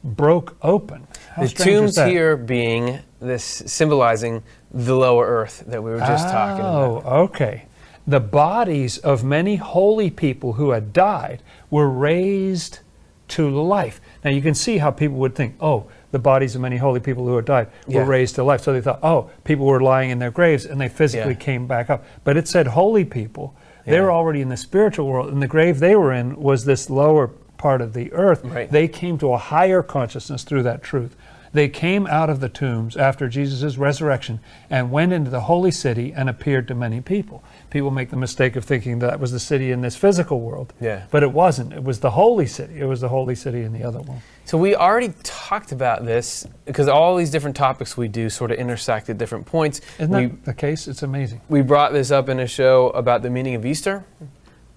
broke 0.03 0.55
open. 0.61 1.07
How 1.35 1.43
the 1.43 1.49
tombs 1.49 1.97
here 1.97 2.37
being 2.37 2.99
this 3.19 3.43
symbolizing 3.43 4.43
the 4.71 4.95
lower 4.95 5.25
earth 5.25 5.63
that 5.67 5.83
we 5.83 5.91
were 5.91 5.99
just 5.99 6.29
talking 6.29 6.63
oh, 6.63 6.97
about. 6.97 7.11
Oh, 7.11 7.23
okay. 7.23 7.65
The 8.09 8.19
bodies 8.19 8.97
of 8.97 9.23
many 9.23 9.57
holy 9.57 10.09
people 10.09 10.53
who 10.53 10.71
had 10.71 10.93
died 10.93 11.43
were 11.69 11.87
raised 11.87 12.79
to 13.27 13.47
life. 13.47 14.01
Now 14.25 14.31
you 14.31 14.41
can 14.41 14.55
see 14.55 14.79
how 14.79 14.89
people 14.89 15.17
would 15.17 15.35
think, 15.35 15.53
oh, 15.61 15.85
the 16.09 16.17
bodies 16.17 16.55
of 16.55 16.61
many 16.61 16.77
holy 16.77 16.99
people 16.99 17.27
who 17.27 17.35
had 17.35 17.45
died 17.45 17.67
were 17.85 18.01
Yeah. 18.01 18.07
raised 18.07 18.33
to 18.35 18.43
life. 18.43 18.61
So 18.61 18.73
they 18.73 18.81
thought, 18.81 18.97
oh, 19.03 19.29
people 19.43 19.67
were 19.67 19.79
lying 19.79 20.09
in 20.09 20.17
their 20.17 20.31
graves 20.31 20.65
and 20.65 20.81
they 20.81 20.87
physically 20.87 21.33
Yeah. 21.33 21.39
came 21.39 21.67
back 21.67 21.91
up. 21.91 22.03
But 22.23 22.35
it 22.35 22.47
said 22.47 22.65
holy 22.67 23.05
people. 23.05 23.53
They 23.85 23.99
were 24.01 24.11
already 24.11 24.41
in 24.41 24.49
the 24.49 24.57
spiritual 24.57 25.07
world, 25.07 25.31
and 25.31 25.41
the 25.41 25.47
grave 25.47 25.79
they 25.79 25.95
were 25.95 26.11
in 26.11 26.35
was 26.35 26.65
this 26.65 26.89
lower 26.89 27.27
part 27.57 27.79
of 27.81 27.93
the 27.93 28.11
earth. 28.13 28.43
Right. 28.43 28.71
They 28.71 28.87
came 28.87 29.17
to 29.19 29.33
a 29.33 29.37
higher 29.37 29.83
consciousness 29.83 30.43
through 30.43 30.63
that 30.63 30.81
truth. 30.81 31.15
They 31.51 31.67
came 31.67 32.05
out 32.07 32.29
of 32.29 32.39
the 32.39 32.49
tombs 32.49 32.95
after 32.95 33.27
Jesus' 33.27 33.77
resurrection 33.77 34.39
and 34.69 34.91
went 34.91 35.13
into 35.13 35.31
the 35.31 35.41
holy 35.41 35.71
city 35.71 36.13
and 36.13 36.29
appeared 36.29 36.67
to 36.67 36.75
many 36.75 37.01
people. 37.01 37.43
People 37.69 37.91
make 37.91 38.09
the 38.09 38.17
mistake 38.17 38.55
of 38.55 38.65
thinking 38.65 38.99
that 38.99 39.19
was 39.19 39.31
the 39.31 39.39
city 39.39 39.71
in 39.71 39.81
this 39.81 39.95
physical 39.95 40.41
world. 40.41 40.73
Yeah. 40.79 41.05
But 41.11 41.23
it 41.23 41.31
wasn't. 41.31 41.73
It 41.73 41.83
was 41.83 41.99
the 41.99 42.11
holy 42.11 42.47
city. 42.47 42.79
It 42.79 42.85
was 42.85 43.01
the 43.01 43.09
holy 43.09 43.35
city 43.35 43.63
in 43.63 43.73
the 43.73 43.83
other 43.83 43.99
one. 43.99 44.21
So 44.45 44.57
we 44.57 44.75
already 44.75 45.13
talked 45.21 45.71
about 45.71 46.05
this 46.05 46.47
because 46.65 46.87
all 46.87 47.15
these 47.15 47.29
different 47.29 47.55
topics 47.55 47.95
we 47.95 48.07
do 48.07 48.31
sort 48.31 48.49
of 48.49 48.57
intersect 48.57 49.07
at 49.09 49.17
different 49.19 49.45
points. 49.45 49.81
Isn't 49.99 50.15
we, 50.15 50.25
that 50.25 50.45
the 50.45 50.53
case? 50.55 50.87
It's 50.87 51.03
amazing. 51.03 51.41
we 51.49 51.61
brought 51.61 51.93
this 51.93 52.09
up 52.09 52.29
in 52.29 52.39
a 52.39 52.47
show 52.47 52.89
about 52.89 53.21
the 53.21 53.29
meaning 53.29 53.53
of 53.53 53.63
Easter, 53.63 54.03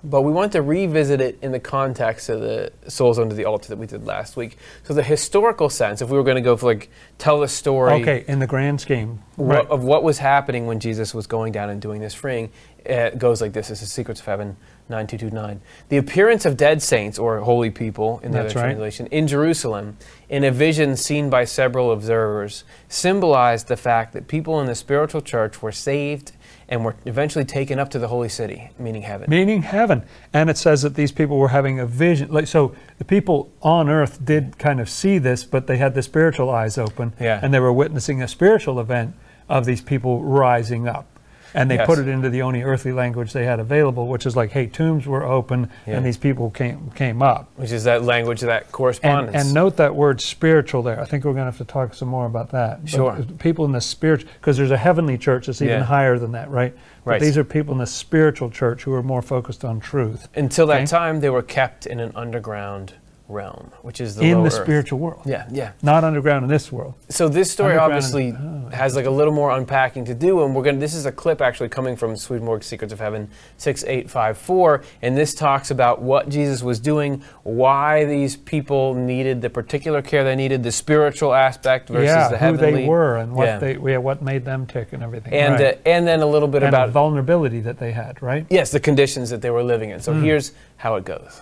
but 0.05 0.23
we 0.23 0.33
want 0.33 0.53
to 0.53 0.62
revisit 0.62 1.21
it 1.21 1.38
in 1.43 1.53
the 1.53 1.61
context 1.61 2.29
of 2.29 2.41
the 2.41 2.73
souls 2.88 3.19
under 3.19 3.35
the 3.35 3.45
altar 3.45 3.69
that 3.69 3.79
we 3.79 3.87
did 3.87 4.05
last 4.05 4.37
week. 4.37 4.59
So 4.83 4.95
the 4.95 5.03
historical 5.03 5.69
sense, 5.71 6.03
if 6.03 6.11
we 6.11 6.17
were 6.17 6.25
going 6.25 6.37
to 6.37 6.41
go 6.43 6.57
for 6.57 6.67
like 6.67 6.91
tell 7.19 7.41
the 7.41 7.49
story 7.49 8.03
Okay, 8.03 8.25
in 8.27 8.38
the 8.38 8.47
grand 8.47 8.81
scheme. 8.81 9.23
what, 9.37 9.69
of 9.69 9.85
what 9.85 10.03
was 10.03 10.19
happening 10.19 10.67
when 10.67 10.81
Jesus 10.81 11.15
was 11.15 11.27
going 11.27 11.53
down 11.53 11.71
and 11.71 11.81
doing 11.81 12.01
this 12.01 12.15
freeing, 12.15 12.51
it 12.85 13.19
goes 13.19 13.41
like 13.41 13.53
this. 13.53 13.69
This 13.69 13.83
is 13.83 13.93
Secrets 13.93 14.21
of 14.21 14.27
Heaven 14.27 14.57
9229. 14.92 15.61
The 15.88 15.96
appearance 15.96 16.44
of 16.46 16.57
dead 16.57 16.81
saints 16.83 17.18
or 17.18 17.40
holy 17.40 17.70
people 17.70 18.20
in 18.22 18.31
the 18.31 18.38
That's 18.38 18.52
other 18.52 18.61
right. 18.61 18.68
translation 18.70 19.07
in 19.09 19.26
Jerusalem 19.26 19.96
in 20.28 20.44
a 20.44 20.50
vision 20.52 20.96
seen 20.96 21.28
by 21.28 21.44
several 21.44 21.90
observers 21.90 22.62
symbolized 22.88 23.66
the 23.68 23.76
fact 23.76 24.12
that 24.12 24.28
people 24.28 24.61
in 24.61 24.66
the 24.66 24.74
spiritual 24.74 25.20
church 25.20 25.61
were 25.61 25.72
saved 25.72 26.33
and 26.68 26.85
were 26.85 26.94
eventually 27.05 27.44
taken 27.44 27.78
up 27.78 27.90
to 27.90 27.98
the 27.98 28.09
holy 28.09 28.28
city, 28.28 28.70
meaning 28.78 29.02
heaven. 29.02 29.28
meaning 29.28 29.62
heaven. 29.62 30.02
And 30.33 30.48
it 30.48 30.57
says 30.57 30.81
that 30.83 30.94
these 30.94 31.12
people 31.12 31.37
were 31.37 31.48
having 31.48 31.81
a 31.81 31.87
vision. 31.87 32.31
Like 32.33 32.46
so, 32.46 32.74
the 32.98 33.05
people 33.05 33.52
on 33.61 33.88
earth 33.90 34.24
did 34.24 34.57
kind 34.59 34.81
of 34.81 34.88
see 34.88 35.18
this, 35.18 35.44
but 35.44 35.66
they 35.66 35.76
had 35.76 35.94
the 35.94 36.02
spiritual 36.02 36.48
eyes 36.48 36.78
open, 36.78 37.12
Yeah. 37.20 37.40
and 37.42 37.52
they 37.52 37.61
were 37.61 37.72
witnessing 37.72 38.22
a 38.22 38.28
spiritual 38.28 38.81
event 38.81 39.14
of 39.48 39.66
these 39.66 39.83
people 39.83 40.22
rising 40.22 40.88
up. 40.88 41.07
And 41.55 41.71
they 41.71 41.77
Yes. 41.77 41.87
put 41.87 41.99
it 41.99 42.09
into 42.09 42.31
the 42.31 42.43
only 42.43 42.62
earthly 42.62 42.93
language 42.93 43.33
they 43.33 43.45
had 43.45 43.61
available, 43.61 44.07
which 44.09 44.27
is 44.27 44.37
like, 44.37 44.51
"Hey, 44.53 44.67
tombs 44.67 45.07
were 45.07 45.23
open, 45.25 45.69
Yeah. 45.87 45.97
and 45.97 46.07
these 46.07 46.17
people 46.17 46.51
came 46.51 46.91
came 46.95 47.23
up." 47.23 47.49
Which 47.57 47.73
is 47.73 47.85
that 47.85 48.03
language, 48.05 48.41
that 48.41 48.62
And, 48.65 48.73
correspondence. 48.73 49.37
and 49.37 49.55
note 49.55 49.77
that 49.77 49.95
word 49.95 50.21
spiritual 50.21 50.83
there. 50.83 51.01
I 51.01 51.05
think 51.05 51.25
we're 51.25 51.33
going 51.33 51.43
to 51.45 51.51
have 51.51 51.59
to 51.59 51.65
talk 51.65 51.95
some 51.95 52.09
more 52.09 52.27
about 52.27 52.51
that. 52.51 52.83
But 52.83 52.91
Sure. 52.91 53.17
people 53.38 53.65
in 53.65 53.73
the 53.73 53.81
spiritual, 53.81 54.31
because 54.41 54.57
there's 54.57 54.71
a 54.71 54.77
heavenly 54.77 55.19
church 55.19 55.47
that's 55.47 55.61
even 55.62 55.79
Yeah. 55.81 55.85
higher 55.85 56.19
than 56.19 56.33
that, 56.33 56.51
right? 56.51 56.75
But 57.05 57.11
Right. 57.12 57.21
these 57.21 57.37
are 57.37 57.45
people 57.45 57.73
in 57.73 57.79
the 57.79 57.87
spiritual 57.87 58.49
church 58.51 58.85
who 58.85 58.95
are 58.95 59.03
more 59.03 59.23
focused 59.23 59.65
on 59.65 59.81
truth. 59.81 60.29
Until 60.37 60.67
that 60.69 60.77
Okay. 60.77 60.87
time, 60.87 61.21
they 61.21 61.31
were 61.31 61.43
kept 61.43 61.85
in 61.87 61.99
an 62.01 62.12
underground 62.15 62.95
realm, 63.33 63.71
which 63.83 64.01
is 64.01 64.14
the 64.14 64.23
in 64.25 64.42
the 64.42 64.47
earth. 64.47 64.53
spiritual 64.62 64.99
world. 64.99 65.23
Yeah, 65.25 65.49
yeah. 65.51 65.73
Not 65.83 66.05
underground 66.05 66.45
in 66.45 66.49
this 66.51 66.71
world. 66.71 66.95
So 67.09 67.29
this 67.29 67.51
story 67.51 67.77
obviously 67.77 68.29
and- 68.29 68.66
oh, 68.66 68.77
has 68.77 68.95
like 68.95 69.07
a 69.07 69.11
little 69.11 69.33
more 69.35 69.51
unpacking 69.51 70.05
to 70.07 70.14
do, 70.14 70.45
and 70.45 70.55
we're 70.55 70.62
gonna. 70.62 70.79
This 70.79 70.95
is 70.95 71.07
a 71.07 71.12
clip 71.12 71.40
actually 71.40 71.68
coming 71.71 71.97
from 71.97 72.16
Swedenborg's 72.16 72.66
Secrets 72.66 72.92
of 72.92 73.01
Heaven 73.01 73.29
six 73.57 73.83
eight 73.85 74.11
five 74.11 74.38
four, 74.38 74.83
and 75.03 75.16
this 75.16 75.35
talks 75.35 75.71
about 75.71 76.01
what 76.03 76.29
Jesus 76.29 76.62
was 76.62 76.79
doing, 76.79 77.23
why 77.42 78.05
these 78.05 78.37
people 78.37 78.95
needed 78.95 79.42
the 79.42 79.51
particular 79.51 80.03
care 80.03 80.25
they 80.25 80.37
needed, 80.37 80.62
the 80.62 80.73
spiritual 80.73 81.35
aspect 81.35 81.88
versus 81.88 82.07
yeah, 82.07 82.29
the 82.29 82.38
who 82.38 82.45
heavenly. 82.45 82.83
they 82.83 82.88
were 82.88 83.16
and 83.16 83.33
what 83.35 83.47
Yeah. 83.47 83.59
they 83.59 83.77
yeah, 83.77 83.97
what 83.99 84.23
made 84.23 84.45
them 84.45 84.66
tick 84.66 84.92
and 84.92 85.03
everything. 85.03 85.33
and 85.33 85.55
right. 85.55 85.75
uh, 85.75 85.79
and 85.88 86.07
then 86.07 86.21
a 86.21 86.27
little 86.27 86.49
bit 86.49 86.62
and 86.62 86.68
about 86.68 86.90
vulnerability 86.90 87.61
that 87.61 87.79
they 87.79 87.92
had, 87.92 88.23
right? 88.23 88.47
yes, 88.51 88.71
the 88.71 88.81
conditions 88.81 89.31
that 89.31 89.40
they 89.42 89.51
were 89.51 89.62
living 89.62 89.90
in. 89.90 90.01
So 90.01 90.12
here's 90.12 90.53
how 90.77 90.97
it 90.97 91.05
goes. 91.05 91.40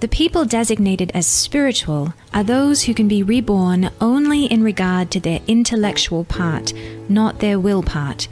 The 0.00 0.08
people 0.08 0.44
designated 0.44 1.10
as 1.12 1.26
spiritual 1.26 2.14
are 2.32 2.44
those 2.44 2.84
who 2.84 2.94
can 2.94 3.08
be 3.08 3.24
reborn 3.24 3.90
only 4.00 4.44
in 4.44 4.62
regard 4.62 5.10
to 5.10 5.20
their 5.20 5.40
intellectual 5.48 6.24
part, 6.24 6.72
not 7.08 7.40
their 7.40 7.58
will 7.58 7.82
part. 7.82 8.28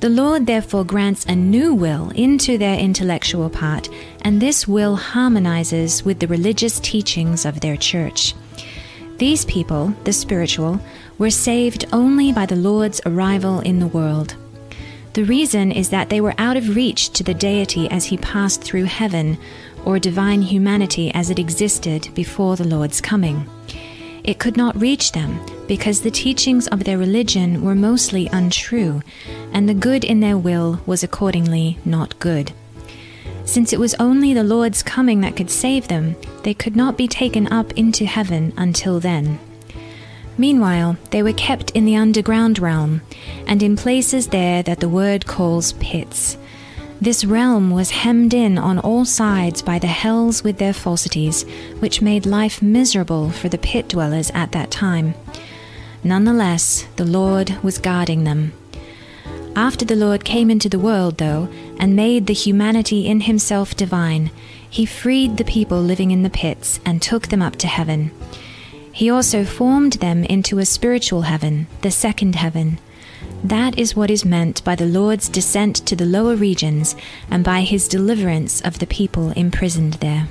The 0.00 0.10
Lord 0.10 0.46
therefore 0.46 0.84
grants 0.84 1.24
a 1.24 1.34
new 1.34 1.72
will 1.72 2.10
into 2.10 2.58
their 2.58 2.78
intellectual 2.78 3.48
part, 3.48 3.88
and 4.20 4.42
this 4.42 4.68
will 4.68 4.96
harmonizes 4.96 6.04
with 6.04 6.18
the 6.18 6.26
religious 6.26 6.78
teachings 6.80 7.46
of 7.46 7.60
their 7.60 7.78
church. 7.78 8.34
These 9.16 9.46
people, 9.46 9.94
the 10.04 10.12
spiritual, 10.12 10.78
were 11.16 11.30
saved 11.30 11.86
only 11.90 12.32
by 12.32 12.44
the 12.44 12.56
Lord's 12.56 13.00
arrival 13.06 13.60
in 13.60 13.78
the 13.78 13.86
world. 13.86 14.36
The 15.14 15.24
reason 15.24 15.72
is 15.72 15.90
that 15.90 16.08
they 16.08 16.20
were 16.20 16.34
out 16.38 16.56
of 16.56 16.74
reach 16.74 17.10
to 17.10 17.22
the 17.22 17.34
deity 17.34 17.88
as 17.90 18.06
he 18.06 18.16
passed 18.16 18.62
through 18.62 18.84
heaven, 18.84 19.38
or 19.84 19.98
divine 19.98 20.42
humanity 20.42 21.10
as 21.14 21.30
it 21.30 21.38
existed 21.38 22.08
before 22.14 22.56
the 22.56 22.66
Lord's 22.66 23.00
coming. 23.00 23.48
It 24.24 24.38
could 24.38 24.56
not 24.56 24.80
reach 24.80 25.12
them 25.12 25.40
because 25.66 26.00
the 26.00 26.10
teachings 26.10 26.68
of 26.68 26.84
their 26.84 26.98
religion 26.98 27.62
were 27.62 27.74
mostly 27.74 28.28
untrue, 28.28 29.02
and 29.52 29.68
the 29.68 29.74
good 29.74 30.04
in 30.04 30.20
their 30.20 30.38
will 30.38 30.80
was 30.86 31.02
accordingly 31.02 31.78
not 31.84 32.18
good. 32.20 32.52
Since 33.44 33.72
it 33.72 33.80
was 33.80 33.94
only 33.94 34.32
the 34.32 34.44
Lord's 34.44 34.82
coming 34.82 35.20
that 35.22 35.36
could 35.36 35.50
save 35.50 35.88
them, 35.88 36.14
they 36.44 36.54
could 36.54 36.76
not 36.76 36.96
be 36.96 37.08
taken 37.08 37.52
up 37.52 37.72
into 37.72 38.06
heaven 38.06 38.52
until 38.56 39.00
then. 39.00 39.40
Meanwhile, 40.38 40.96
they 41.10 41.22
were 41.22 41.32
kept 41.32 41.72
in 41.72 41.84
the 41.84 41.96
underground 41.96 42.58
realm, 42.58 43.02
and 43.46 43.62
in 43.62 43.76
places 43.76 44.28
there 44.28 44.62
that 44.62 44.80
the 44.80 44.88
word 44.88 45.26
calls 45.26 45.72
pits. 45.74 46.38
This 47.02 47.24
realm 47.24 47.72
was 47.72 47.90
hemmed 47.90 48.32
in 48.32 48.58
on 48.58 48.78
all 48.78 49.04
sides 49.04 49.60
by 49.60 49.80
the 49.80 49.88
hells 49.88 50.44
with 50.44 50.58
their 50.58 50.72
falsities, 50.72 51.42
which 51.80 52.00
made 52.00 52.26
life 52.26 52.62
miserable 52.62 53.30
for 53.30 53.48
the 53.48 53.58
pit 53.58 53.88
dwellers 53.88 54.30
at 54.34 54.52
that 54.52 54.70
time. 54.70 55.14
Nonetheless, 56.04 56.86
the 56.94 57.04
Lord 57.04 57.56
was 57.60 57.78
guarding 57.78 58.22
them. 58.22 58.52
After 59.56 59.84
the 59.84 59.96
Lord 59.96 60.24
came 60.24 60.48
into 60.48 60.68
the 60.68 60.78
world, 60.78 61.18
though, 61.18 61.48
and 61.76 61.96
made 61.96 62.28
the 62.28 62.34
humanity 62.34 63.08
in 63.08 63.22
himself 63.22 63.74
divine, 63.74 64.30
he 64.70 64.86
freed 64.86 65.38
the 65.38 65.44
people 65.44 65.82
living 65.82 66.12
in 66.12 66.22
the 66.22 66.30
pits 66.30 66.78
and 66.86 67.02
took 67.02 67.26
them 67.26 67.42
up 67.42 67.56
to 67.56 67.66
heaven. 67.66 68.12
He 68.92 69.10
also 69.10 69.44
formed 69.44 69.94
them 69.94 70.22
into 70.22 70.60
a 70.60 70.64
spiritual 70.64 71.22
heaven, 71.22 71.66
the 71.80 71.90
second 71.90 72.36
heaven. 72.36 72.78
That 73.44 73.78
is 73.78 73.96
what 73.96 74.10
is 74.10 74.24
meant 74.24 74.62
by 74.64 74.76
the 74.76 74.86
Lord's 74.86 75.28
descent 75.28 75.76
to 75.86 75.96
the 75.96 76.06
lower 76.06 76.36
regions 76.36 76.94
and 77.30 77.42
by 77.44 77.62
his 77.62 77.88
deliverance 77.88 78.60
of 78.60 78.78
the 78.78 78.86
people 78.86 79.30
imprisoned 79.32 79.94
there. 79.94 80.28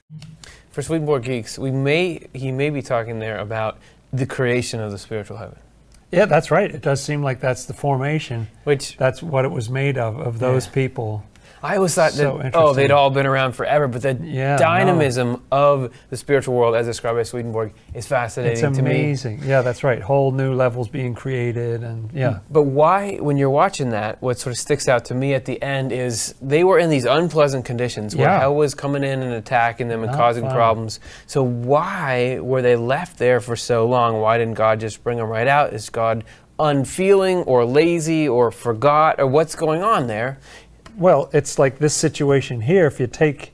For 0.71 0.81
Swedenborg 0.81 1.23
Geeks, 1.23 1.59
we 1.59 1.71
may 1.71 2.27
he 2.33 2.51
may 2.53 2.69
be 2.69 2.81
talking 2.81 3.19
there 3.19 3.37
about 3.37 3.77
the 4.13 4.25
creation 4.25 4.79
of 4.79 4.91
the 4.91 4.97
spiritual 4.97 5.37
heaven. 5.37 5.57
Yeah, 6.11 6.25
that's 6.25 6.51
right. 6.51 6.69
It 6.73 6.81
does 6.81 7.01
seem 7.03 7.21
like 7.23 7.39
that's 7.41 7.65
the 7.65 7.73
formation. 7.73 8.47
Which 8.65 8.97
That's 8.97 9.21
what 9.23 9.45
it 9.45 9.51
was 9.51 9.69
made 9.69 9.97
of, 9.97 10.19
of 10.19 10.39
those 10.39 10.65
Yeah. 10.67 10.73
people. 10.73 11.23
I 11.63 11.75
always 11.75 11.93
thought 11.93 12.11
So 12.13 12.39
that 12.41 12.55
oh 12.55 12.73
they'd 12.73 12.89
all 12.91 13.09
been 13.11 13.27
around 13.27 13.53
forever, 13.53 13.87
but 13.87 14.01
the 14.01 14.13
Yeah, 14.21 14.53
no. 14.55 14.57
dynamism 14.57 15.43
of 15.51 15.93
the 16.09 16.17
spiritual 16.17 16.55
world, 16.55 16.75
as 16.75 16.87
described 16.87 17.17
by 17.17 17.23
Swedenborg, 17.23 17.73
is 17.93 18.07
fascinating 18.07 18.53
It's 18.53 18.77
to 18.77 18.83
me. 18.83 19.11
It's 19.11 19.23
amazing. 19.25 19.41
Yeah, 19.45 19.61
that's 19.61 19.83
right. 19.83 20.01
Whole 20.01 20.31
new 20.31 20.53
levels 20.53 20.87
being 20.89 21.13
created, 21.13 21.83
and 21.83 22.09
yeah, 22.13 22.39
But 22.49 22.63
why, 22.63 23.17
when 23.17 23.37
you're 23.37 23.49
watching 23.51 23.91
that, 23.91 24.21
what 24.21 24.39
sort 24.39 24.53
of 24.53 24.59
sticks 24.59 24.87
out 24.89 25.05
to 25.05 25.13
me 25.13 25.33
at 25.35 25.45
the 25.45 25.61
end 25.61 25.91
is 25.91 26.33
they 26.41 26.63
were 26.63 26.79
in 26.79 26.89
these 26.89 27.05
unpleasant 27.05 27.65
conditions 27.65 28.15
where 28.15 28.27
Yeah. 28.27 28.39
hell 28.39 28.55
was 28.55 28.73
coming 28.73 29.03
in 29.03 29.21
and 29.21 29.33
attacking 29.33 29.87
them 29.87 30.01
and 30.03 30.11
Not 30.11 30.17
causing 30.17 30.45
fun. 30.45 30.53
problems. 30.55 30.99
So 31.27 31.43
why 31.43 32.39
were 32.39 32.61
they 32.61 32.75
left 32.75 33.19
there 33.19 33.39
for 33.39 33.55
so 33.55 33.85
long? 33.85 34.19
Why 34.19 34.37
didn't 34.37 34.55
God 34.55 34.79
just 34.79 35.03
bring 35.03 35.17
them 35.19 35.29
right 35.29 35.47
out? 35.47 35.73
Is 35.73 35.89
God 35.89 36.23
unfeeling 36.59 37.39
or 37.43 37.65
lazy 37.65 38.27
or 38.29 38.51
forgot 38.51 39.19
or 39.19 39.25
what's 39.25 39.55
going 39.55 39.81
on 39.81 40.07
there? 40.07 40.37
Well, 40.97 41.29
it's 41.33 41.57
like 41.59 41.79
this 41.79 41.93
situation 41.93 42.61
here. 42.61 42.87
If 42.87 42.99
you 42.99 43.07
take 43.07 43.53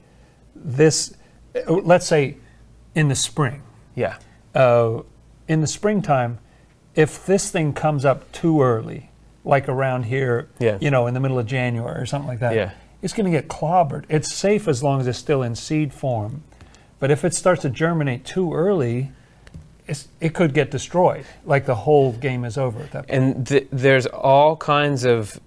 this, 0.56 1.15
let's 1.67 2.08
say 2.08 2.38
in 2.95 3.08
the 3.10 3.15
spring, 3.15 3.62
Yeah. 3.95 4.17
uh, 4.56 5.02
in 5.47 5.62
the 5.62 5.67
springtime, 5.67 6.39
if 6.95 7.26
this 7.26 7.52
thing 7.52 7.73
comes 7.73 8.06
up 8.06 8.32
too 8.32 8.62
early, 8.62 9.10
like 9.45 9.69
around 9.69 10.04
here, 10.04 10.47
Yeah. 10.60 10.78
you 10.82 10.91
know, 10.91 11.08
in 11.08 11.13
the 11.13 11.19
middle 11.19 11.39
of 11.39 11.45
January 11.45 12.02
or 12.02 12.06
something 12.06 12.28
like 12.28 12.39
that, 12.39 12.56
Yeah. 12.56 12.71
it's 13.02 13.13
going 13.13 13.26
to 13.26 13.32
get 13.32 13.47
clobbered. 13.47 14.06
It's 14.10 14.34
safe 14.34 14.67
as 14.67 14.84
long 14.84 15.00
as 15.00 15.08
it's 15.08 15.17
still 15.19 15.43
in 15.43 15.56
seed 15.56 15.93
form. 15.93 16.43
But 17.00 17.12
if 17.12 17.23
it 17.23 17.34
starts 17.36 17.62
to 17.62 17.69
germinate 17.69 18.26
too 18.26 18.54
early, 18.54 19.12
it's, 19.88 20.08
it 20.19 20.34
could 20.34 20.54
get 20.54 20.71
destroyed. 20.71 21.26
Like 21.45 21.65
the 21.65 21.76
whole 21.76 22.12
game 22.13 22.43
is 22.43 22.58
over 22.58 22.80
at 22.82 22.91
that 22.91 23.08
point. 23.08 23.23
And 23.23 23.47
th- 23.47 23.67
there's 23.71 24.08
all 24.08 24.56
kinds 24.58 25.06
of 25.06 25.39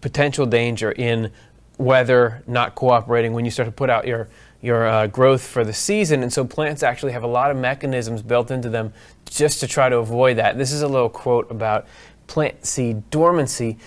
potential 0.00 0.46
danger 0.46 0.92
in 0.92 1.30
weather 1.78 2.42
not 2.46 2.74
cooperating 2.74 3.32
when 3.32 3.44
you 3.44 3.50
start 3.50 3.66
to 3.66 3.72
put 3.72 3.90
out 3.90 4.06
your 4.06 4.28
your 4.62 4.86
uh, 4.86 5.06
growth 5.06 5.42
for 5.42 5.64
the 5.64 5.72
season. 5.72 6.22
And 6.22 6.30
so 6.30 6.44
plants 6.44 6.82
actually 6.82 7.12
have 7.12 7.22
a 7.22 7.26
lot 7.26 7.50
of 7.50 7.56
mechanisms 7.56 8.20
built 8.22 8.50
into 8.50 8.68
them 8.68 8.92
just 9.24 9.60
to 9.60 9.66
try 9.66 9.88
to 9.88 9.96
avoid 9.96 10.36
that. 10.36 10.58
This 10.58 10.70
is 10.72 10.82
a 10.82 10.88
little 10.88 11.08
quote 11.08 11.50
about 11.50 11.86
plant 12.26 12.66
seed 12.66 13.08
dormancy. 13.10 13.78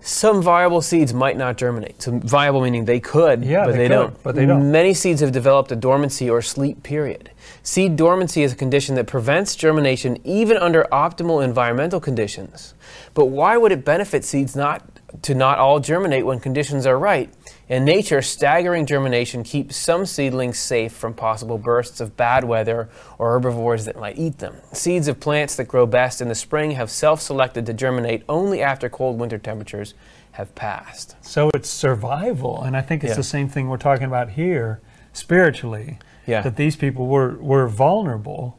Some 0.00 0.42
viable 0.42 0.80
seeds 0.80 1.12
might 1.12 1.36
not 1.36 1.56
germinate. 1.58 2.02
So 2.02 2.18
viable 2.18 2.62
meaning 2.62 2.86
they 2.86 2.98
could, 2.98 3.44
Yeah, 3.44 3.66
but 3.66 3.72
they 3.72 3.76
they, 3.76 3.84
could, 3.84 3.94
don't. 3.94 4.22
but 4.24 4.34
they 4.34 4.46
don't. 4.46 4.72
Many 4.72 4.94
seeds 4.94 5.20
have 5.20 5.30
developed 5.32 5.70
a 5.70 5.76
dormancy 5.76 6.28
or 6.28 6.40
sleep 6.42 6.82
period. 6.82 7.30
Seed 7.62 7.94
dormancy 7.94 8.42
is 8.42 8.52
a 8.54 8.56
condition 8.56 8.94
that 8.96 9.06
prevents 9.06 9.54
germination 9.54 10.18
even 10.24 10.56
under 10.56 10.88
optimal 10.90 11.44
environmental 11.44 12.00
conditions. 12.00 12.74
But 13.14 13.26
why 13.26 13.56
would 13.56 13.70
it 13.70 13.84
benefit 13.84 14.24
seeds 14.24 14.56
not 14.56 14.91
to 15.20 15.34
not 15.34 15.58
all 15.58 15.78
germinate 15.78 16.24
when 16.24 16.40
conditions 16.40 16.86
are 16.86 16.98
right? 16.98 17.32
In 17.68 17.84
nature, 17.84 18.22
staggering 18.22 18.86
germination 18.86 19.42
keeps 19.44 19.76
some 19.76 20.06
seedlings 20.06 20.58
safe 20.58 20.92
from 20.92 21.12
possible 21.14 21.58
bursts 21.58 22.00
of 22.00 22.16
bad 22.16 22.44
weather 22.44 22.88
or 23.18 23.32
herbivores 23.32 23.84
that 23.84 23.98
might 23.98 24.18
eat 24.18 24.38
them. 24.38 24.56
Seeds 24.72 25.08
of 25.08 25.20
plants 25.20 25.56
that 25.56 25.64
grow 25.64 25.84
best 25.86 26.20
in 26.20 26.28
the 26.28 26.34
spring 26.34 26.72
have 26.72 26.90
self-selected 26.90 27.66
to 27.66 27.74
germinate 27.74 28.22
only 28.28 28.62
after 28.62 28.88
cold 28.88 29.18
winter 29.18 29.38
temperatures 29.38 29.94
have 30.32 30.54
passed. 30.54 31.14
So 31.20 31.50
it's 31.54 31.68
survival, 31.68 32.62
and 32.62 32.74
I 32.76 32.80
think 32.80 33.04
it's 33.04 33.10
Yeah. 33.12 33.16
the 33.16 33.22
same 33.22 33.48
thing 33.48 33.68
we're 33.68 33.76
talking 33.76 34.06
about 34.06 34.30
here 34.30 34.80
spiritually. 35.12 35.98
Yeah. 36.26 36.40
That 36.42 36.56
these 36.56 36.76
people 36.76 37.06
were 37.06 37.36
were 37.40 37.66
vulnerable 37.68 38.58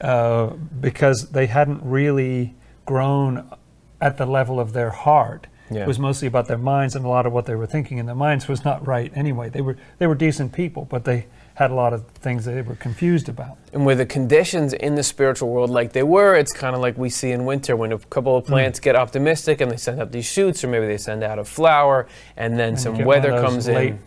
uh, 0.00 0.48
because 0.80 1.30
they 1.30 1.46
hadn't 1.46 1.80
really 1.82 2.54
grown 2.86 3.50
at 4.00 4.16
the 4.16 4.26
level 4.26 4.60
of 4.60 4.72
their 4.72 4.90
heart. 4.90 5.46
Yeah. 5.70 5.82
It 5.82 5.86
was 5.88 5.98
mostly 5.98 6.28
about 6.28 6.46
their 6.48 6.58
minds, 6.58 6.96
and 6.96 7.04
a 7.04 7.08
lot 7.08 7.26
of 7.26 7.32
what 7.32 7.46
they 7.46 7.54
were 7.54 7.66
thinking 7.66 7.98
in 7.98 8.06
their 8.06 8.14
minds 8.14 8.48
was 8.48 8.64
not 8.64 8.86
right 8.86 9.12
anyway. 9.14 9.48
They 9.50 9.60
were 9.60 9.76
they 9.98 10.06
were 10.06 10.14
decent 10.14 10.52
people, 10.52 10.86
but 10.88 11.04
they 11.04 11.26
had 11.54 11.70
a 11.72 11.74
lot 11.74 11.92
of 11.92 12.06
things 12.20 12.44
that 12.44 12.52
they 12.52 12.62
were 12.62 12.76
confused 12.76 13.28
about. 13.28 13.56
And 13.72 13.84
with 13.84 13.98
the 13.98 14.06
conditions 14.06 14.72
in 14.72 14.94
the 14.94 15.02
spiritual 15.02 15.48
world 15.50 15.70
like 15.70 15.92
they 15.92 16.04
were, 16.04 16.34
it's 16.36 16.52
kind 16.52 16.76
of 16.76 16.80
like 16.80 16.96
we 16.96 17.10
see 17.10 17.32
in 17.32 17.44
winter 17.44 17.74
when 17.76 17.90
a 17.90 17.98
couple 17.98 18.32
Mm. 18.34 18.38
of 18.38 18.46
plants 18.46 18.78
get 18.78 18.94
optimistic 18.94 19.60
and 19.60 19.68
they 19.70 19.76
send 19.76 20.00
out 20.00 20.12
these 20.12 20.24
shoots, 20.24 20.62
or 20.62 20.68
maybe 20.68 20.86
they 20.86 20.96
send 20.98 21.24
out 21.24 21.38
a 21.40 21.44
flower, 21.44 22.06
and 22.36 22.58
then 22.58 22.68
And 22.70 22.80
some 22.80 22.98
weather 23.04 23.30
comes 23.40 23.66
late 23.66 23.94
in, 23.94 23.98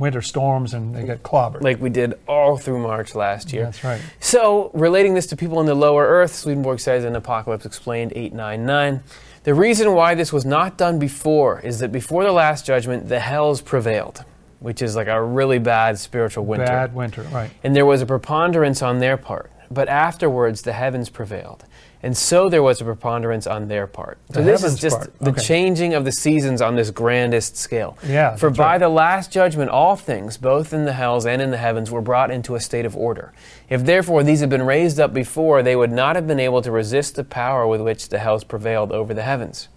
winter 0.00 0.20
storms, 0.20 0.74
and 0.74 0.94
they 0.94 1.04
get 1.04 1.22
clobbered. 1.22 1.62
like 1.62 1.80
we 1.80 1.90
did 1.90 2.14
all 2.28 2.56
through 2.58 2.78
March 2.80 3.14
last 3.14 3.52
year. 3.52 3.64
That's 3.64 3.82
right. 3.84 4.00
So, 4.20 4.70
relating 4.74 5.14
this 5.14 5.26
to 5.28 5.36
people 5.36 5.60
in 5.60 5.66
the 5.66 5.74
lower 5.74 6.04
earth, 6.06 6.34
Swedenborg 6.34 6.80
says 6.80 7.04
in 7.04 7.14
Apocalypse 7.16 7.64
Explained 7.64 8.12
899, 8.16 9.02
the 9.44 9.54
reason 9.54 9.94
why 9.94 10.14
this 10.14 10.32
was 10.32 10.44
not 10.44 10.76
done 10.76 10.98
before 10.98 11.60
is 11.60 11.80
that 11.80 11.90
before 11.90 12.24
the 12.24 12.32
last 12.32 12.64
judgment, 12.64 13.08
the 13.08 13.18
hells 13.18 13.60
prevailed, 13.60 14.24
which 14.60 14.82
is 14.82 14.94
like 14.94 15.08
a 15.08 15.22
really 15.22 15.58
bad 15.58 15.98
spiritual 15.98 16.44
winter. 16.44 16.66
Bad 16.66 16.94
winter, 16.94 17.22
right? 17.24 17.50
And 17.64 17.74
there 17.74 17.86
was 17.86 18.02
a 18.02 18.06
preponderance 18.06 18.82
on 18.82 19.00
their 19.00 19.16
part. 19.16 19.50
But 19.70 19.88
afterwards, 19.88 20.62
the 20.62 20.72
heavens 20.74 21.08
prevailed. 21.08 21.64
And 22.02 22.16
so 22.16 22.48
there 22.48 22.62
was 22.62 22.80
a 22.80 22.84
preponderance 22.84 23.46
on 23.46 23.68
their 23.68 23.86
part. 23.86 24.18
So 24.32 24.40
The 24.40 24.44
this 24.44 24.64
is 24.64 24.78
just 24.78 24.96
part, 24.98 25.18
the 25.20 25.30
okay. 25.30 25.42
changing 25.42 25.94
of 25.94 26.04
the 26.04 26.10
seasons 26.12 26.60
on 26.60 26.74
this 26.74 26.90
grandest 26.90 27.56
scale. 27.56 27.96
Yeah, 28.04 28.34
For 28.34 28.50
by 28.50 28.72
right. 28.72 28.78
the 28.78 28.88
last 28.88 29.30
judgment, 29.30 29.70
all 29.70 29.94
things, 29.94 30.36
both 30.36 30.72
in 30.72 30.84
the 30.84 30.92
hells 30.92 31.26
and 31.26 31.40
in 31.40 31.50
the 31.50 31.56
heavens, 31.56 31.90
were 31.90 32.00
brought 32.00 32.30
into 32.30 32.56
a 32.56 32.60
state 32.60 32.84
of 32.84 32.96
order. 32.96 33.32
If 33.68 33.84
therefore 33.84 34.24
these 34.24 34.40
had 34.40 34.50
been 34.50 34.64
raised 34.64 34.98
up 34.98 35.14
before, 35.14 35.62
they 35.62 35.76
would 35.76 35.92
not 35.92 36.16
have 36.16 36.26
been 36.26 36.40
able 36.40 36.60
to 36.62 36.72
resist 36.72 37.14
the 37.14 37.24
power 37.24 37.66
with 37.66 37.80
which 37.80 38.08
the 38.08 38.18
hells 38.18 38.42
prevailed 38.42 38.90
over 38.90 39.14
the 39.14 39.22
heavens. 39.22 39.68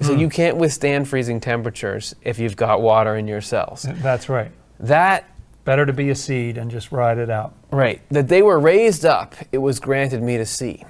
So 0.00 0.14
hmm. 0.14 0.20
you 0.20 0.28
can't 0.28 0.56
withstand 0.56 1.08
freezing 1.08 1.40
temperatures 1.40 2.14
if 2.22 2.38
you've 2.38 2.56
got 2.56 2.80
water 2.80 3.16
in 3.16 3.28
your 3.28 3.40
cells. 3.40 3.86
That's 4.00 4.28
right. 4.28 4.50
That 4.80 5.28
Better 5.64 5.86
to 5.86 5.94
be 5.94 6.10
a 6.10 6.14
seed 6.14 6.58
and 6.58 6.70
just 6.70 6.92
ride 6.92 7.16
it 7.16 7.30
out. 7.30 7.54
Right. 7.70 8.02
That 8.10 8.28
they 8.28 8.42
were 8.42 8.58
raised 8.58 9.06
up, 9.06 9.34
it 9.50 9.58
was 9.58 9.80
granted 9.80 10.22
me 10.22 10.36
to 10.36 10.44
see. 10.44 10.84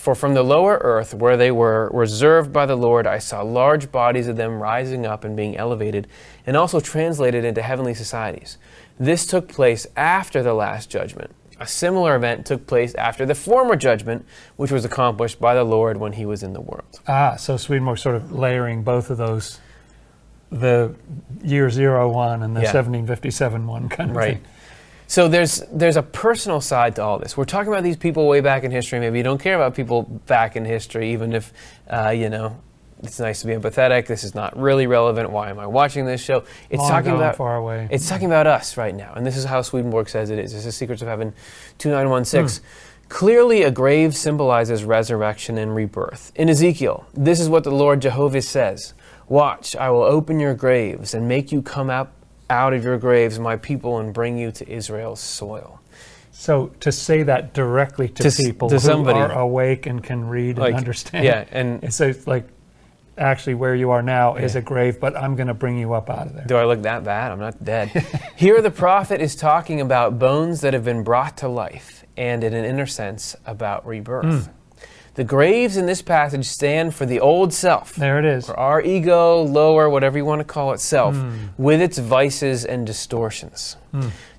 For 0.00 0.14
from 0.14 0.32
the 0.32 0.42
lower 0.42 0.78
earth, 0.80 1.12
where 1.12 1.36
they 1.36 1.50
were 1.50 1.90
reserved 1.92 2.54
by 2.54 2.64
the 2.64 2.74
Lord, 2.74 3.06
I 3.06 3.18
saw 3.18 3.42
large 3.42 3.92
bodies 3.92 4.28
of 4.28 4.36
them 4.36 4.58
rising 4.58 5.04
up 5.04 5.24
and 5.24 5.36
being 5.36 5.58
elevated, 5.58 6.06
and 6.46 6.56
also 6.56 6.80
translated 6.80 7.44
into 7.44 7.60
heavenly 7.60 7.92
societies. 7.92 8.56
This 8.98 9.26
took 9.26 9.46
place 9.46 9.86
after 9.98 10.42
the 10.42 10.54
last 10.54 10.88
judgment. 10.88 11.32
A 11.60 11.66
similar 11.66 12.16
event 12.16 12.46
took 12.46 12.66
place 12.66 12.94
after 12.94 13.26
the 13.26 13.34
former 13.34 13.76
judgment, 13.76 14.24
which 14.56 14.72
was 14.72 14.86
accomplished 14.86 15.38
by 15.38 15.54
the 15.54 15.64
Lord 15.64 15.98
when 15.98 16.14
he 16.14 16.24
was 16.24 16.42
in 16.42 16.54
the 16.54 16.62
world. 16.62 17.00
Ah, 17.06 17.36
so 17.36 17.58
Swedenborg 17.58 17.98
sort 17.98 18.16
of 18.16 18.32
layering 18.32 18.82
both 18.82 19.10
of 19.10 19.18
those, 19.18 19.60
the 20.50 20.94
year 21.42 21.68
zero 21.68 22.08
one 22.08 22.42
and 22.42 22.56
the 22.56 22.62
Yeah. 22.62 22.72
1757 22.72 23.66
one 23.66 23.90
kind 23.90 24.10
of 24.12 24.16
Right. 24.16 24.34
thing. 24.36 24.44
So 25.10 25.26
there's 25.26 25.64
there's 25.72 25.96
a 25.96 26.04
personal 26.04 26.60
side 26.60 26.94
to 26.94 27.02
all 27.02 27.18
this. 27.18 27.36
We're 27.36 27.44
talking 27.44 27.72
about 27.72 27.82
these 27.82 27.96
people 27.96 28.28
way 28.28 28.40
back 28.40 28.62
in 28.62 28.70
history. 28.70 29.00
Maybe 29.00 29.18
you 29.18 29.24
don't 29.24 29.40
care 29.40 29.56
about 29.56 29.74
people 29.74 30.02
back 30.04 30.54
in 30.54 30.64
history, 30.64 31.10
even 31.10 31.32
if 31.32 31.52
uh, 31.88 32.10
you 32.10 32.30
know 32.30 32.60
it's 33.02 33.18
nice 33.18 33.40
to 33.40 33.48
be 33.48 33.52
empathetic. 33.52 34.06
This 34.06 34.22
is 34.22 34.36
not 34.36 34.56
really 34.56 34.86
relevant. 34.86 35.30
Why 35.30 35.50
am 35.50 35.58
I 35.58 35.66
watching 35.66 36.06
this 36.06 36.20
show? 36.20 36.44
It's 36.70 36.78
Long 36.78 36.90
talking 36.90 37.10
about 37.10 37.34
far 37.34 37.56
away. 37.56 37.88
It's 37.90 38.08
talking 38.08 38.28
about 38.28 38.46
us 38.46 38.76
right 38.76 38.94
now, 38.94 39.12
and 39.16 39.26
this 39.26 39.36
is 39.36 39.44
how 39.44 39.62
Swedenborg 39.62 40.08
says 40.08 40.30
it 40.30 40.38
is. 40.38 40.52
This 40.52 40.64
is 40.64 40.76
Secrets 40.76 41.02
of 41.02 41.08
Heaven, 41.08 41.34
two 41.76 41.90
nine 41.90 42.08
one 42.08 42.24
six. 42.24 42.60
Clearly, 43.08 43.64
a 43.64 43.70
grave 43.72 44.14
symbolizes 44.14 44.84
resurrection 44.84 45.58
and 45.58 45.74
rebirth. 45.74 46.30
In 46.36 46.48
Ezekiel, 46.48 47.04
this 47.14 47.40
is 47.40 47.48
what 47.48 47.64
the 47.64 47.72
Lord 47.72 48.00
Jehovah 48.00 48.42
says 48.42 48.94
Watch, 49.26 49.74
I 49.74 49.90
will 49.90 50.04
open 50.04 50.38
your 50.38 50.54
graves 50.54 51.14
and 51.14 51.26
make 51.26 51.50
you 51.50 51.62
come 51.62 51.90
out, 51.90 52.12
out 52.50 52.74
of 52.74 52.84
your 52.84 52.98
graves, 52.98 53.38
my 53.38 53.56
people, 53.56 53.98
and 53.98 54.12
bring 54.12 54.36
you 54.36 54.50
to 54.52 54.68
Israel's 54.70 55.20
soil. 55.20 55.80
So 56.32 56.68
to 56.80 56.90
say 56.90 57.22
that 57.24 57.52
directly 57.54 58.08
to, 58.08 58.30
To 58.30 58.42
people 58.42 58.68
to 58.70 58.76
who 58.76 58.80
somebody. 58.80 59.18
are 59.20 59.32
awake 59.32 59.86
and 59.86 60.02
can 60.02 60.28
read 60.28 60.58
Like, 60.58 60.70
and 60.70 60.78
understand, 60.78 61.24
yeah, 61.24 61.44
and- 61.50 61.82
it's 61.84 61.96
so 61.96 62.12
like 62.26 62.48
actually 63.18 63.54
where 63.54 63.74
you 63.74 63.90
are 63.90 64.00
now 64.02 64.36
is 64.36 64.56
a 64.56 64.62
grave, 64.62 64.98
but 64.98 65.14
I'm 65.14 65.36
going 65.36 65.48
to 65.48 65.54
bring 65.54 65.76
you 65.76 65.92
up 65.92 66.08
out 66.08 66.28
of 66.28 66.34
there. 66.34 66.46
Do 66.46 66.56
I 66.56 66.64
look 66.64 66.82
that 66.82 67.04
bad? 67.04 67.30
I'm 67.30 67.38
not 67.38 67.62
dead. 67.62 67.88
Here, 68.36 68.62
the 68.62 68.70
prophet 68.70 69.20
is 69.20 69.36
talking 69.36 69.80
about 69.82 70.18
bones 70.18 70.62
that 70.62 70.72
have 70.72 70.84
been 70.84 71.02
brought 71.04 71.36
to 71.38 71.48
life, 71.48 72.04
and 72.16 72.42
in 72.42 72.54
an 72.54 72.64
inner 72.64 72.86
sense, 72.86 73.36
about 73.44 73.86
rebirth. 73.86 74.46
Hmm. 74.46 74.52
The 75.14 75.24
graves 75.24 75.76
in 75.76 75.86
this 75.86 76.02
passage 76.02 76.46
stand 76.46 76.94
for 76.94 77.04
the 77.04 77.20
old 77.20 77.52
self, 77.52 77.94
There 77.96 78.18
it 78.18 78.24
is. 78.24 78.46
for 78.46 78.58
our 78.58 78.80
ego, 78.80 79.42
lower, 79.42 79.90
whatever 79.90 80.16
you 80.16 80.24
want 80.24 80.40
to 80.40 80.44
call 80.44 80.72
it, 80.72 80.80
self, 80.80 81.14
Hmm. 81.16 81.30
with 81.58 81.80
its 81.80 81.98
vices 81.98 82.64
and 82.64 82.86
distortions. 82.86 83.76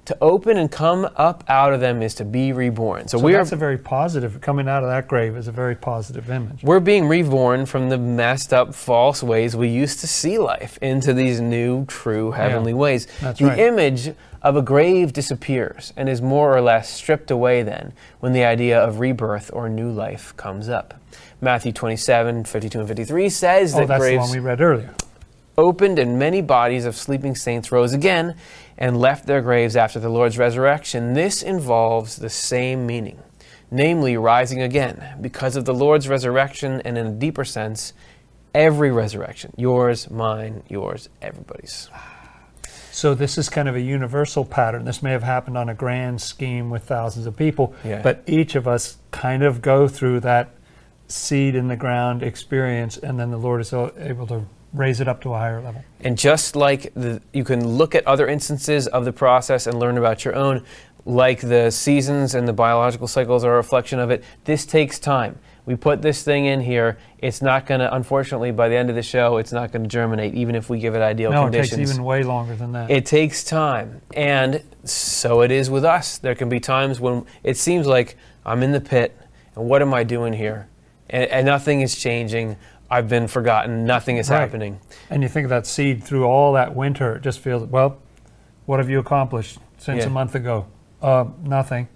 To 0.06 0.18
open 0.20 0.58
and 0.58 0.70
come 0.72 1.08
up 1.16 1.44
out 1.48 1.74
of 1.74 1.80
them 1.80 2.02
is 2.02 2.16
to 2.16 2.26
be 2.26 2.54
reborn. 2.54 3.08
So, 3.08 3.20
So 3.20 3.24
we 3.24 3.36
are 3.36 3.38
that's 3.38 3.52
a 3.52 3.56
very 3.56 3.78
positive. 3.78 4.42
Coming 4.42 4.68
out 4.68 4.84
of 4.84 4.90
that 4.90 5.08
grave 5.08 5.38
is 5.38 5.48
a 5.48 5.52
very 5.52 5.76
positive 5.76 6.30
image. 6.30 6.64
we're 6.64 6.80
being 6.80 7.08
reborn 7.08 7.66
from 7.68 7.90
the 7.90 8.00
messed 8.00 8.52
up, 8.52 8.74
false 8.74 9.22
ways 9.22 9.56
we 9.56 9.70
used 9.70 10.00
to 10.00 10.08
see 10.08 10.40
life 10.40 10.80
into 10.82 11.14
these 11.14 11.40
new, 11.40 11.86
true, 11.86 12.32
heavenly 12.32 12.74
ways. 12.74 13.08
That's 13.22 13.38
the 13.40 13.46
right. 13.46 13.60
image 13.60 14.14
of 14.42 14.56
a 14.56 14.62
grave 14.64 15.14
disappears 15.14 15.94
and 15.96 16.10
is 16.10 16.20
more 16.20 16.56
or 16.58 16.62
less 16.62 16.90
stripped 16.90 17.30
away 17.30 17.62
then 17.62 17.94
when 18.22 18.34
the 18.34 18.44
idea 18.44 18.80
of 18.80 19.00
rebirth 19.00 19.52
or 19.54 19.70
new 19.70 19.92
life 19.92 20.36
comes 20.36 20.68
up. 20.68 20.96
Matthew 21.42 21.72
27, 21.72 22.46
52 22.46 22.80
and 22.80 22.88
53 22.88 23.30
says 23.30 23.76
Oh, 23.76 23.80
that 23.80 23.88
that's 23.88 24.00
the 24.04 24.10
graves 24.10 24.22
one 24.22 24.32
we 24.32 24.40
read 24.40 24.62
earlier. 24.62 24.94
opened 25.60 26.00
and 26.00 26.18
many 26.18 26.42
bodies 26.42 26.86
of 26.86 26.96
sleeping 26.96 27.36
saints 27.36 27.72
rose 27.72 27.94
again 27.94 28.36
and 28.82 29.00
left 29.00 29.28
their 29.28 29.42
graves 29.42 29.76
after 29.76 30.00
the 30.00 30.10
Lord's 30.10 30.40
resurrection. 30.40 31.14
This 31.14 31.44
involves 31.44 32.16
the 32.16 32.32
same 32.32 32.88
meaning, 32.88 33.20
namely 33.70 34.18
rising 34.18 34.60
again 34.60 35.20
because 35.22 35.56
of 35.56 35.66
the 35.66 35.74
Lord's 35.74 36.10
resurrection 36.10 36.82
and 36.84 36.98
in 36.98 37.06
a 37.06 37.12
deeper 37.12 37.46
sense, 37.46 37.94
every 38.56 38.92
resurrection. 38.92 39.54
Yours, 39.56 40.10
mine, 40.10 40.64
yours, 40.68 41.10
everybody's. 41.22 41.90
So 42.92 43.14
this 43.14 43.38
is 43.38 43.50
kind 43.50 43.70
of 43.70 43.76
a 43.76 43.82
universal 43.82 44.44
pattern. 44.44 44.84
This 44.84 45.04
may 45.04 45.12
have 45.12 45.24
happened 45.24 45.60
on 45.60 45.70
a 45.70 45.76
grand 45.76 46.20
scheme 46.20 46.72
with 46.72 46.84
thousands 46.84 47.28
of 47.28 47.38
people, 47.38 47.76
Yeah. 47.86 48.02
but 48.02 48.24
each 48.26 48.56
of 48.56 48.68
us 48.68 48.98
kind 49.12 49.44
of 49.44 49.62
go 49.62 49.88
through 49.88 50.22
that 50.22 50.50
seed 51.08 51.54
in 51.54 51.68
the 51.68 51.76
ground 51.76 52.24
experience, 52.24 52.98
and 52.98 53.20
then 53.20 53.30
the 53.30 53.38
Lord 53.38 53.62
is 53.62 53.72
able 53.74 54.26
to 54.28 54.46
raise 54.74 55.02
it 55.02 55.08
up 55.08 55.22
to 55.22 55.34
a 55.34 55.38
higher 55.38 55.62
level. 55.62 55.84
And 56.00 56.18
just 56.18 56.56
like 56.56 56.94
the, 56.94 57.22
you 57.34 57.44
can 57.44 57.68
look 57.68 57.96
at 57.96 58.06
other 58.08 58.28
instances 58.28 58.88
of 58.88 59.06
the 59.06 59.14
process 59.14 59.68
and 59.68 59.80
learn 59.80 59.98
about 59.98 60.24
your 60.24 60.36
own, 60.36 60.64
like 61.06 61.42
the 61.42 61.72
seasons 61.72 62.36
and 62.36 62.48
the 62.48 62.54
biological 62.54 63.08
cycles 63.08 63.44
are 63.44 63.54
a 63.54 63.58
reflection 63.58 64.00
of 64.00 64.12
it, 64.12 64.24
this 64.46 64.66
takes 64.66 65.00
time. 65.00 65.40
We 65.66 65.76
put 65.76 66.02
this 66.02 66.24
thing 66.24 66.46
in 66.46 66.62
here. 66.62 66.98
It's 67.20 67.42
not 67.42 67.68
going 67.68 67.82
to, 67.82 67.94
unfortunately, 67.94 68.52
by 68.52 68.68
the 68.68 68.76
end 68.76 68.90
of 68.90 68.96
the 68.96 69.04
show, 69.04 69.38
it's 69.38 69.52
not 69.52 69.72
going 69.72 69.84
to 69.84 69.90
germinate, 69.90 70.34
even 70.34 70.56
if 70.56 70.70
we 70.70 70.80
give 70.80 70.96
it 70.96 71.02
ideal 71.02 71.32
no, 71.32 71.44
conditions. 71.44 71.74
it 71.74 71.78
takes 71.78 71.92
even 71.92 72.04
way 72.04 72.24
longer 72.24 72.56
than 72.56 72.72
that. 72.72 72.90
It 72.90 73.06
takes 73.06 73.44
time. 73.44 74.02
And 74.16 74.64
so 74.84 75.42
it 75.42 75.52
is 75.52 75.70
with 75.70 75.86
us. 75.86 76.18
There 76.18 76.34
can 76.34 76.50
be 76.50 76.60
times 76.60 77.00
when 77.00 77.26
it 77.44 77.58
seems 77.58 77.86
like 77.86 78.18
I'm 78.44 78.64
in 78.64 78.72
the 78.72 78.82
pit, 78.82 79.16
and 79.56 79.70
what 79.70 79.84
am 79.84 79.94
I 79.94 80.04
doing 80.04 80.34
here? 80.34 80.68
And, 81.10 81.30
and 81.30 81.46
nothing 81.46 81.82
is 81.82 81.96
changing. 81.96 82.58
I've 82.92 83.08
been 83.08 83.28
forgotten. 83.28 83.86
Nothing 83.86 84.18
is 84.18 84.30
Right. 84.30 84.40
happening. 84.42 84.80
and 85.10 85.24
you 85.24 85.30
think 85.30 85.46
of 85.46 85.50
that 85.50 85.66
seed 85.66 86.04
through 86.04 86.26
all 86.26 86.54
that 86.54 86.76
winter, 86.76 87.16
it 87.16 87.22
just 87.24 87.40
feels, 87.40 87.64
well, 87.64 87.98
what 88.66 88.80
have 88.80 88.90
you 88.90 89.00
accomplished 89.00 89.58
since 89.78 90.02
Yeah. 90.02 90.08
a 90.08 90.10
month 90.10 90.36
ago? 90.36 90.66
Uh, 91.02 91.26
nothing. 91.44 91.88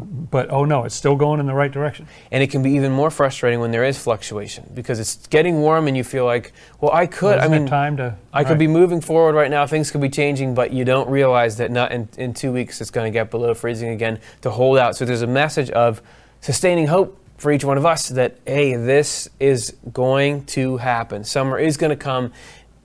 But 0.00 0.48
oh 0.50 0.64
no, 0.64 0.84
it's 0.84 0.94
still 0.94 1.16
going 1.16 1.40
in 1.40 1.46
the 1.46 1.54
right 1.54 1.72
direction. 1.72 2.06
And 2.30 2.40
it 2.40 2.50
can 2.52 2.62
be 2.62 2.70
even 2.72 2.92
more 2.92 3.10
frustrating 3.10 3.58
when 3.58 3.72
there 3.72 3.82
is 3.82 3.98
fluctuation 3.98 4.70
because 4.72 5.00
it's 5.00 5.26
getting 5.26 5.60
warm 5.60 5.88
and 5.88 5.96
you 5.96 6.04
feel 6.04 6.24
like, 6.24 6.52
well, 6.80 6.92
I 6.92 7.06
could. 7.06 7.38
Isn't 7.38 7.52
I 7.52 7.58
mean, 7.58 7.66
time 7.66 7.96
to. 7.96 8.14
I 8.32 8.44
could 8.44 8.58
be 8.58 8.68
moving 8.68 9.00
forward 9.00 9.34
right 9.34 9.50
now. 9.50 9.66
Things 9.66 9.90
could 9.90 10.00
be 10.00 10.08
changing, 10.08 10.54
but 10.54 10.72
you 10.72 10.84
don't 10.84 11.08
realize 11.10 11.56
that 11.56 11.72
not 11.72 11.90
in, 11.90 12.08
in 12.16 12.32
two 12.32 12.52
weeks 12.52 12.80
it's 12.80 12.90
going 12.92 13.10
to 13.12 13.16
get 13.16 13.28
below 13.30 13.54
freezing 13.54 13.88
again 13.90 14.20
to 14.42 14.50
hold 14.50 14.78
out. 14.78 14.96
So 14.96 15.04
there's 15.04 15.22
a 15.22 15.26
message 15.26 15.68
of 15.70 16.00
sustaining 16.40 16.86
hope 16.86 17.18
for 17.38 17.50
each 17.52 17.64
one 17.64 17.78
of 17.78 17.86
us 17.86 18.08
that, 18.10 18.38
hey, 18.46 18.74
this 18.74 19.28
is 19.40 19.74
going 19.92 20.44
to 20.46 20.76
happen. 20.76 21.24
Summer 21.24 21.58
is 21.58 21.76
going 21.76 21.90
to 21.90 21.96
come. 21.96 22.32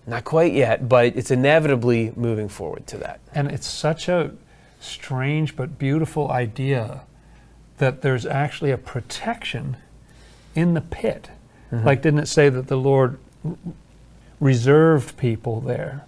Not 0.05 0.25
quite 0.25 0.53
yet, 0.53 0.89
but 0.89 1.15
it's 1.15 1.31
inevitably 1.31 2.11
moving 2.15 2.49
forward 2.49 2.85
to 2.87 2.97
that. 2.97 3.19
And 3.33 3.49
it's 3.49 3.65
such 3.67 4.09
a 4.09 4.31
strange 4.79 5.55
but 5.55 5.77
beautiful 5.79 6.29
idea 6.29 7.01
that 7.77 8.01
there's 8.01 8.25
actually 8.25 8.71
a 8.71 8.77
protection 8.77 9.77
in 10.55 10.73
the 10.73 10.81
pit. 10.81 11.29
Mm-hmm. 11.71 11.85
Like, 11.85 12.01
didn't 12.01 12.19
it 12.19 12.27
say 12.27 12.49
that 12.49 12.67
the 12.67 12.75
Lord 12.77 13.17
reserved 14.39 15.17
people 15.17 15.61
there? 15.61 16.05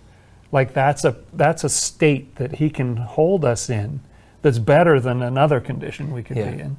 Like 0.51 0.73
that's 0.73 1.03
a 1.03 1.17
that's 1.33 1.63
a 1.63 1.69
state 1.69 2.35
that 2.35 2.55
He 2.55 2.69
can 2.69 2.97
hold 2.97 3.43
us 3.43 3.69
in 3.69 3.99
that's 4.41 4.59
better 4.59 4.99
than 4.99 5.21
another 5.21 5.59
condition 5.59 6.11
we 6.13 6.23
could 6.23 6.37
Yeah. 6.37 6.51
be 6.51 6.61
in. 6.61 6.77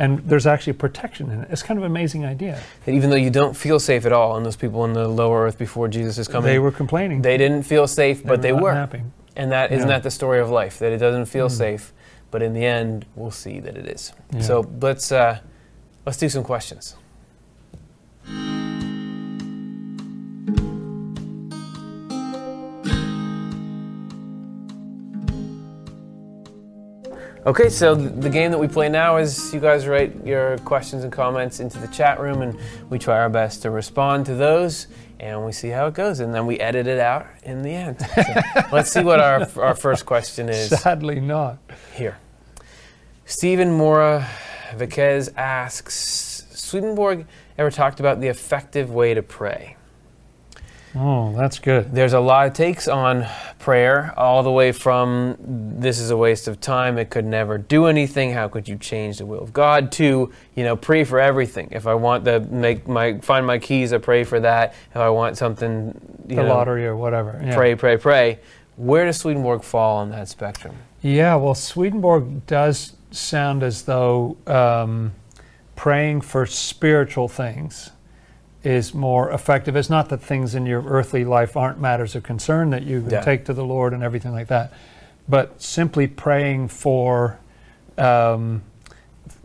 And 0.00 0.18
there's 0.20 0.46
actually 0.46 0.74
protection 0.74 1.30
in 1.30 1.40
it. 1.40 1.48
It's 1.50 1.62
kind 1.62 1.76
of 1.76 1.84
an 1.84 1.90
amazing 1.90 2.24
idea. 2.24 2.60
That 2.84 2.92
even 2.92 3.10
though 3.10 3.16
you 3.16 3.30
don't 3.30 3.56
feel 3.56 3.80
safe 3.80 4.06
at 4.06 4.12
all, 4.12 4.36
and 4.36 4.46
those 4.46 4.56
people 4.56 4.84
in 4.84 4.92
the 4.92 5.08
lower 5.08 5.44
earth 5.44 5.58
before 5.58 5.88
Jesus 5.88 6.18
is 6.18 6.28
coming, 6.28 6.46
They 6.52 6.58
were 6.60 6.70
complaining. 6.70 7.22
they 7.22 7.36
didn't 7.36 7.64
feel 7.64 7.86
safe, 7.88 8.24
but 8.24 8.40
they 8.40 8.52
were. 8.52 8.74
happy. 8.74 9.02
And 9.34 9.50
that 9.52 9.72
isn't 9.72 9.88
Yeah. 9.88 9.94
that 9.96 10.02
the 10.04 10.10
story 10.10 10.38
of 10.40 10.50
life? 10.50 10.78
That 10.78 10.92
it 10.92 10.98
doesn't 10.98 11.26
feel 11.26 11.48
safe, 11.48 11.92
but 12.30 12.42
in 12.42 12.52
the 12.54 12.64
end, 12.64 13.06
we'll 13.16 13.30
see 13.32 13.58
that 13.60 13.76
it 13.76 13.86
is. 13.86 14.12
Yeah. 14.32 14.40
So 14.40 14.70
let's 14.80 15.10
uh, 15.10 15.38
let's 16.06 16.18
do 16.18 16.28
some 16.28 16.44
questions. 16.44 16.94
Okay, 27.48 27.70
so 27.70 27.94
the 27.94 28.28
game 28.28 28.50
that 28.50 28.58
we 28.58 28.68
play 28.68 28.90
now 28.90 29.16
is 29.16 29.54
you 29.54 29.58
guys 29.58 29.86
write 29.86 30.14
your 30.22 30.58
questions 30.58 31.02
and 31.02 31.10
comments 31.10 31.60
into 31.60 31.78
the 31.78 31.88
chat 31.88 32.20
room, 32.20 32.42
and 32.42 32.58
we 32.90 32.98
try 32.98 33.18
our 33.18 33.30
best 33.30 33.62
to 33.62 33.70
respond 33.70 34.26
to 34.26 34.34
those, 34.34 34.86
and 35.18 35.46
we 35.46 35.52
see 35.52 35.70
how 35.70 35.86
it 35.86 35.94
goes, 35.94 36.20
and 36.20 36.34
then 36.34 36.44
we 36.44 36.60
edit 36.60 36.86
it 36.86 37.00
out 37.00 37.26
in 37.44 37.62
the 37.62 37.70
end. 37.70 38.02
So 38.02 38.22
let's 38.70 38.92
see 38.92 39.00
what 39.00 39.20
our, 39.20 39.48
our 39.62 39.74
first 39.74 40.04
question 40.04 40.50
is 40.50 40.68
Sadly 40.68 41.20
not. 41.20 41.56
here. 41.94 42.18
Stephen 43.24 43.72
Mora 43.72 44.28
Viquez 44.76 45.30
asks 45.34 46.44
Swedenborg 46.50 47.24
ever 47.56 47.70
talked 47.70 47.98
about 47.98 48.20
the 48.20 48.28
effective 48.28 48.90
way 48.90 49.14
to 49.14 49.22
pray? 49.22 49.77
Oh, 50.96 51.34
that's 51.36 51.58
good. 51.58 51.94
There's 51.94 52.12
a 52.12 52.20
lot 52.20 52.46
of 52.46 52.54
takes 52.54 52.88
on 52.88 53.26
prayer, 53.58 54.14
all 54.16 54.42
the 54.42 54.50
way 54.50 54.72
from 54.72 55.36
this 55.38 55.98
is 55.98 56.10
a 56.10 56.16
waste 56.16 56.48
of 56.48 56.60
time, 56.60 56.98
it 56.98 57.10
could 57.10 57.24
never 57.24 57.58
do 57.58 57.86
anything, 57.86 58.32
how 58.32 58.48
could 58.48 58.68
you 58.68 58.76
change 58.76 59.18
the 59.18 59.26
will 59.26 59.40
of 59.40 59.52
God, 59.52 59.92
to, 59.92 60.32
you 60.54 60.64
know, 60.64 60.76
pray 60.76 61.04
for 61.04 61.20
everything. 61.20 61.68
If 61.72 61.86
I 61.86 61.94
want 61.94 62.24
to 62.24 62.40
make 62.40 62.88
my 62.88 63.18
find 63.18 63.46
my 63.46 63.58
keys, 63.58 63.92
I 63.92 63.98
pray 63.98 64.24
for 64.24 64.40
that. 64.40 64.74
If 64.90 64.96
I 64.96 65.10
want 65.10 65.36
something, 65.36 65.98
you 66.26 66.36
The 66.36 66.42
know, 66.42 66.54
lottery 66.54 66.86
or 66.86 66.96
whatever. 66.96 67.40
Yeah. 67.44 67.54
pray, 67.54 67.74
pray, 67.74 67.96
pray. 67.96 68.38
Where 68.76 69.04
does 69.04 69.18
Swedenborg 69.18 69.64
fall 69.64 69.98
on 69.98 70.10
that 70.10 70.28
spectrum? 70.28 70.76
Yeah, 71.02 71.34
well, 71.36 71.54
Swedenborg 71.54 72.46
does 72.46 72.96
sound 73.10 73.62
as 73.62 73.82
though 73.82 74.36
um, 74.46 75.12
praying 75.76 76.20
for 76.22 76.46
spiritual 76.46 77.28
things 77.28 77.90
is 78.68 78.92
more 78.92 79.30
effective. 79.32 79.74
It's 79.76 79.88
not 79.88 80.10
that 80.10 80.18
things 80.20 80.54
in 80.54 80.66
your 80.66 80.82
earthly 80.82 81.24
life 81.24 81.56
aren't 81.56 81.80
matters 81.80 82.14
of 82.14 82.22
concern 82.22 82.68
that 82.70 82.82
you 82.82 83.02
Yeah. 83.08 83.22
take 83.22 83.46
to 83.46 83.54
the 83.54 83.64
Lord 83.64 83.94
and 83.94 84.02
everything 84.02 84.32
like 84.32 84.48
that, 84.48 84.72
but 85.26 85.60
simply 85.62 86.06
praying 86.06 86.68
for 86.68 87.38
um, 87.96 88.62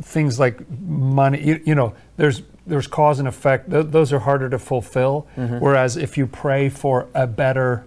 things 0.02 0.40
like 0.42 0.60
money. 0.82 1.42
You, 1.42 1.62
you 1.66 1.74
know, 1.76 1.94
there's 2.18 2.42
there's 2.68 2.88
cause 2.88 3.20
and 3.20 3.28
effect. 3.28 3.70
Th- 3.72 3.86
those 3.88 4.12
are 4.14 4.20
harder 4.20 4.50
to 4.50 4.60
fulfill. 4.60 5.26
Mm-hmm. 5.38 5.60
Whereas 5.60 5.98
if 5.98 6.18
you 6.18 6.28
pray 6.28 6.70
for 6.70 7.08
a 7.14 7.26
better 7.28 7.84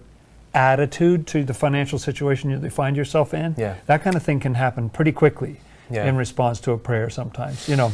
attitude 0.53 1.25
to 1.27 1.43
the 1.43 1.53
financial 1.53 1.97
situation 1.99 2.49
you 2.49 2.69
find 2.69 2.95
yourself 2.97 3.33
in, 3.33 3.53
Yeah. 3.57 3.75
that 3.85 4.01
kind 4.03 4.15
of 4.15 4.23
thing 4.23 4.39
can 4.39 4.55
happen 4.55 4.89
pretty 4.89 5.11
quickly 5.11 5.57
Yeah. 5.89 6.05
in 6.05 6.15
response 6.17 6.59
to 6.61 6.71
a 6.73 6.77
prayer 6.77 7.09
sometimes, 7.09 7.67
you 7.69 7.75
know. 7.75 7.91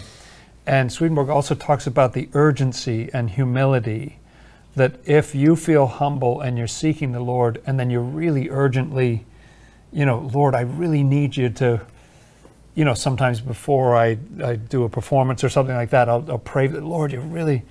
And 0.66 0.92
Swedenborg 0.92 1.30
also 1.30 1.56
talks 1.56 1.88
about 1.88 2.14
the 2.14 2.30
urgency 2.34 3.10
and 3.14 3.30
humility 3.30 4.20
that 4.76 4.96
if 5.06 5.36
you 5.36 5.56
feel 5.56 5.86
humble 5.88 6.42
and 6.42 6.58
you're 6.58 6.68
seeking 6.68 7.12
the 7.12 7.20
Lord 7.20 7.62
and 7.66 7.80
then 7.80 7.90
you're 7.90 8.02
really 8.02 8.50
urgently, 8.50 9.26
you 9.92 10.06
know, 10.06 10.30
Lord, 10.34 10.56
I 10.56 10.62
really 10.62 11.04
need 11.04 11.36
you 11.38 11.50
to, 11.50 11.82
you 12.74 12.86
know, 12.86 12.94
sometimes 12.94 13.40
before 13.42 13.96
I, 13.96 14.18
I 14.44 14.56
do 14.56 14.84
a 14.84 14.90
performance 14.90 15.44
or 15.44 15.50
something 15.50 15.76
like 15.76 15.92
that, 15.92 16.10
I'll, 16.10 16.26
I'll 16.30 16.40
pray 16.40 16.68
that, 16.68 16.84
Lord, 16.84 17.12
you 17.12 17.20
really 17.20 17.64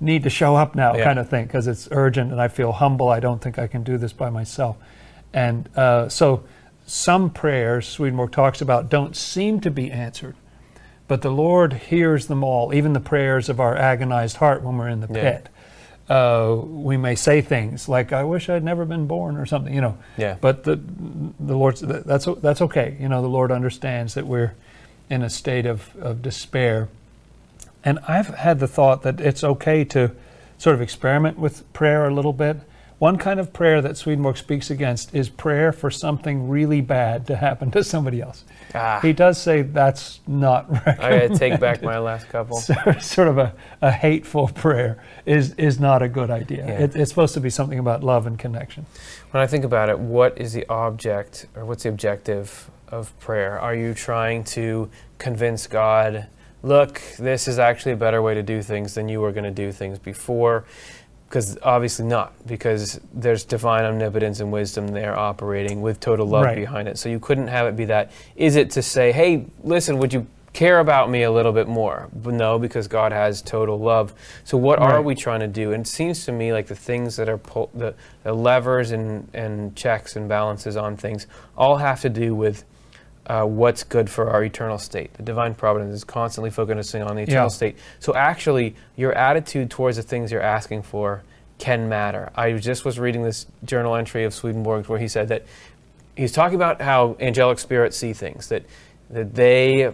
need 0.00 0.22
to 0.24 0.30
show 0.30 0.56
up 0.56 0.74
now, 0.74 0.96
Yeah. 0.96 1.04
kind 1.04 1.18
of 1.18 1.28
thing, 1.28 1.46
because 1.46 1.66
it's 1.66 1.86
urgent 1.92 2.32
and 2.32 2.40
I 2.40 2.48
feel 2.48 2.72
humble. 2.72 3.10
I 3.10 3.20
don't 3.20 3.40
think 3.40 3.58
I 3.58 3.66
can 3.66 3.84
do 3.84 3.98
this 3.98 4.12
by 4.12 4.30
myself. 4.30 4.76
And 5.32 5.68
uh, 5.76 6.08
so 6.08 6.42
some 6.86 7.30
prayers, 7.30 7.86
Swedenborg 7.86 8.32
talks 8.32 8.60
about, 8.60 8.88
don't 8.88 9.14
seem 9.14 9.60
to 9.60 9.70
be 9.70 9.92
answered, 9.92 10.34
but 11.10 11.22
the 11.22 11.30
Lord 11.30 11.72
hears 11.72 12.28
them 12.28 12.44
all, 12.44 12.72
even 12.72 12.92
the 12.92 13.00
prayers 13.00 13.48
of 13.48 13.58
our 13.58 13.76
agonized 13.76 14.36
heart 14.36 14.62
when 14.62 14.78
we're 14.78 14.86
in 14.88 15.00
the 15.00 15.08
Yeah. 15.12 15.22
pit. 15.22 15.48
Uh, 16.08 16.54
we 16.64 16.96
may 16.96 17.16
say 17.16 17.40
things 17.40 17.88
like, 17.88 18.12
"I 18.12 18.22
wish 18.22 18.48
I'd 18.48 18.62
never 18.62 18.84
been 18.84 19.08
born" 19.08 19.36
or 19.36 19.44
something, 19.44 19.74
you 19.74 19.80
know. 19.80 19.96
Yeah. 20.16 20.36
But 20.40 20.62
the 20.62 20.78
the 21.40 21.56
Lord's 21.56 21.80
that's 21.80 22.28
that's 22.40 22.62
okay. 22.62 22.96
You 23.00 23.08
know, 23.08 23.22
the 23.22 23.28
Lord 23.28 23.50
understands 23.50 24.14
that 24.14 24.28
we're 24.28 24.52
in 25.08 25.22
a 25.22 25.28
state 25.30 25.66
of, 25.66 25.90
of 26.00 26.22
despair. 26.22 26.86
And 27.84 27.98
I've 28.06 28.28
had 28.28 28.60
the 28.60 28.68
thought 28.68 29.02
that 29.02 29.20
it's 29.20 29.42
okay 29.42 29.82
to 29.86 30.12
sort 30.58 30.74
of 30.76 30.80
experiment 30.80 31.40
with 31.40 31.64
prayer 31.72 32.06
a 32.06 32.14
little 32.14 32.32
bit. 32.32 32.58
One 33.00 33.18
kind 33.18 33.40
of 33.40 33.52
prayer 33.52 33.82
that 33.82 33.96
Swedenborg 33.96 34.36
speaks 34.36 34.70
against 34.70 35.12
is 35.12 35.28
prayer 35.28 35.72
for 35.72 35.90
something 35.90 36.48
really 36.48 36.80
bad 36.80 37.26
to 37.26 37.34
happen 37.34 37.70
to 37.76 37.82
somebody 37.82 38.20
else. 38.20 38.44
Ah. 38.74 39.00
He 39.00 39.12
does 39.12 39.40
say 39.40 39.62
that's 39.62 40.20
not 40.26 40.70
right. 40.70 40.86
I 41.00 41.18
gotta 41.18 41.38
take 41.38 41.60
back 41.60 41.82
my 41.82 41.98
last 41.98 42.28
couple. 42.28 42.56
sort 43.00 43.28
of 43.28 43.38
a, 43.38 43.54
a 43.82 43.90
hateful 43.90 44.48
prayer 44.48 45.02
is, 45.26 45.54
is 45.54 45.80
not 45.80 46.02
a 46.02 46.08
good 46.08 46.30
idea. 46.30 46.66
Yeah. 46.66 46.84
It, 46.84 46.96
it's 46.96 47.10
supposed 47.10 47.34
to 47.34 47.40
be 47.40 47.50
something 47.50 47.78
about 47.78 48.02
love 48.02 48.26
and 48.26 48.38
connection. 48.38 48.86
When 49.30 49.42
I 49.42 49.46
think 49.46 49.64
about 49.64 49.88
it, 49.88 49.98
what 49.98 50.38
is 50.38 50.52
the 50.52 50.66
object 50.68 51.46
or 51.54 51.64
what's 51.64 51.82
the 51.82 51.88
objective 51.88 52.70
of 52.88 53.18
prayer? 53.18 53.58
Are 53.58 53.74
you 53.74 53.94
trying 53.94 54.44
to 54.44 54.90
convince 55.18 55.66
God, 55.66 56.26
look, 56.62 57.00
this 57.18 57.48
is 57.48 57.58
actually 57.58 57.92
a 57.92 57.96
better 57.96 58.22
way 58.22 58.34
to 58.34 58.42
do 58.42 58.62
things 58.62 58.94
than 58.94 59.08
you 59.08 59.20
were 59.20 59.32
going 59.32 59.44
to 59.44 59.50
do 59.50 59.72
things 59.72 59.98
before? 59.98 60.64
Because 61.30 61.56
obviously 61.62 62.06
not, 62.06 62.32
because 62.48 62.98
there's 63.14 63.44
divine 63.44 63.84
omnipotence 63.84 64.40
and 64.40 64.50
wisdom 64.50 64.88
there 64.88 65.16
operating 65.16 65.80
with 65.80 66.00
total 66.00 66.26
love 66.26 66.42
Right. 66.42 66.56
behind 66.56 66.88
it. 66.88 66.98
So 66.98 67.08
you 67.08 67.20
couldn't 67.20 67.46
have 67.46 67.68
it 67.68 67.76
be 67.76 67.84
that. 67.84 68.10
Is 68.34 68.56
it 68.56 68.68
to 68.70 68.82
say, 68.82 69.12
hey, 69.12 69.46
listen, 69.62 69.98
would 69.98 70.12
you 70.12 70.26
care 70.52 70.80
about 70.80 71.08
me 71.08 71.22
a 71.22 71.30
little 71.30 71.52
bit 71.52 71.68
more? 71.68 72.08
But 72.12 72.34
no, 72.34 72.58
because 72.58 72.88
God 72.88 73.12
has 73.12 73.42
total 73.42 73.78
love. 73.78 74.12
So 74.42 74.58
what 74.58 74.80
are 74.80 75.00
we 75.00 75.14
trying 75.14 75.38
to 75.38 75.46
do? 75.46 75.72
And 75.72 75.86
it 75.86 75.88
seems 75.88 76.24
to 76.24 76.32
me 76.32 76.52
like 76.52 76.66
the 76.66 76.74
things 76.74 77.14
that 77.14 77.28
are 77.28 77.38
pull, 77.38 77.70
the, 77.74 77.94
the 78.24 78.32
levers 78.32 78.90
and, 78.90 79.28
and 79.32 79.76
checks 79.76 80.16
and 80.16 80.28
balances 80.28 80.76
on 80.76 80.96
things 80.96 81.28
all 81.56 81.76
have 81.76 82.00
to 82.00 82.08
do 82.08 82.34
with 82.34 82.64
uh, 83.30 83.44
what's 83.44 83.84
good 83.84 84.10
for 84.10 84.28
our 84.30 84.42
eternal 84.42 84.76
state. 84.78 85.14
The 85.14 85.22
divine 85.22 85.54
providence 85.54 85.94
is 85.94 86.02
constantly 86.04 86.50
focusing 86.50 87.02
on 87.02 87.14
the 87.14 87.22
eternal 87.22 87.44
Yeah. 87.44 87.48
state. 87.48 87.76
So 88.00 88.12
actually, 88.14 88.74
your 88.96 89.12
attitude 89.12 89.70
towards 89.70 89.96
the 89.98 90.02
things 90.02 90.32
you're 90.32 90.42
asking 90.58 90.82
for 90.82 91.22
can 91.58 91.88
matter. 91.88 92.30
I 92.34 92.52
just 92.54 92.84
was 92.84 92.98
reading 92.98 93.22
this 93.22 93.46
journal 93.64 93.94
entry 93.94 94.24
of 94.24 94.32
Swedenborg's 94.34 94.88
where 94.88 94.98
he 94.98 95.06
said 95.08 95.28
that 95.28 95.44
he's 96.16 96.32
talking 96.32 96.56
about 96.56 96.82
how 96.82 97.16
angelic 97.20 97.58
spirits 97.60 97.96
see 97.96 98.12
things 98.14 98.48
that 98.48 98.64
that 99.10 99.34
they 99.34 99.92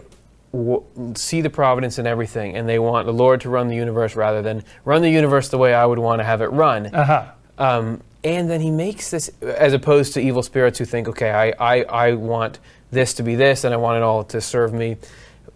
w- 0.53 0.83
see 1.15 1.41
the 1.43 1.51
providence 1.51 1.99
in 1.99 2.07
everything 2.07 2.57
and 2.57 2.69
they 2.69 2.79
want 2.79 3.05
the 3.07 3.13
Lord 3.13 3.41
to 3.43 3.51
run 3.51 3.69
the 3.69 3.75
universe 3.77 4.17
rather 4.17 4.41
than 4.43 4.63
run 4.85 5.03
the 5.03 5.11
universe 5.11 5.49
the 5.51 5.59
way 5.59 5.75
I 5.75 5.85
would 5.85 5.99
want 5.99 6.21
to 6.21 6.25
have 6.25 6.41
it 6.41 6.51
run. 6.53 6.91
Aha. 6.95 7.33
Um, 7.59 8.01
and 8.25 8.49
then 8.51 8.61
he 8.61 8.71
makes 8.71 9.11
this, 9.11 9.31
as 9.43 9.73
opposed 9.73 10.15
to 10.15 10.21
evil 10.21 10.43
spirits 10.43 10.79
who 10.79 10.85
think, 10.85 11.09
okay, 11.09 11.31
I, 11.31 11.47
I, 11.59 11.83
I 11.85 12.13
want 12.15 12.59
this 12.97 13.15
to 13.15 13.23
be 13.23 13.35
this 13.37 13.63
and 13.65 13.73
I 13.73 13.77
want 13.77 13.99
it 13.99 14.03
all 14.03 14.25
to 14.25 14.41
serve 14.41 14.73
me. 14.73 14.97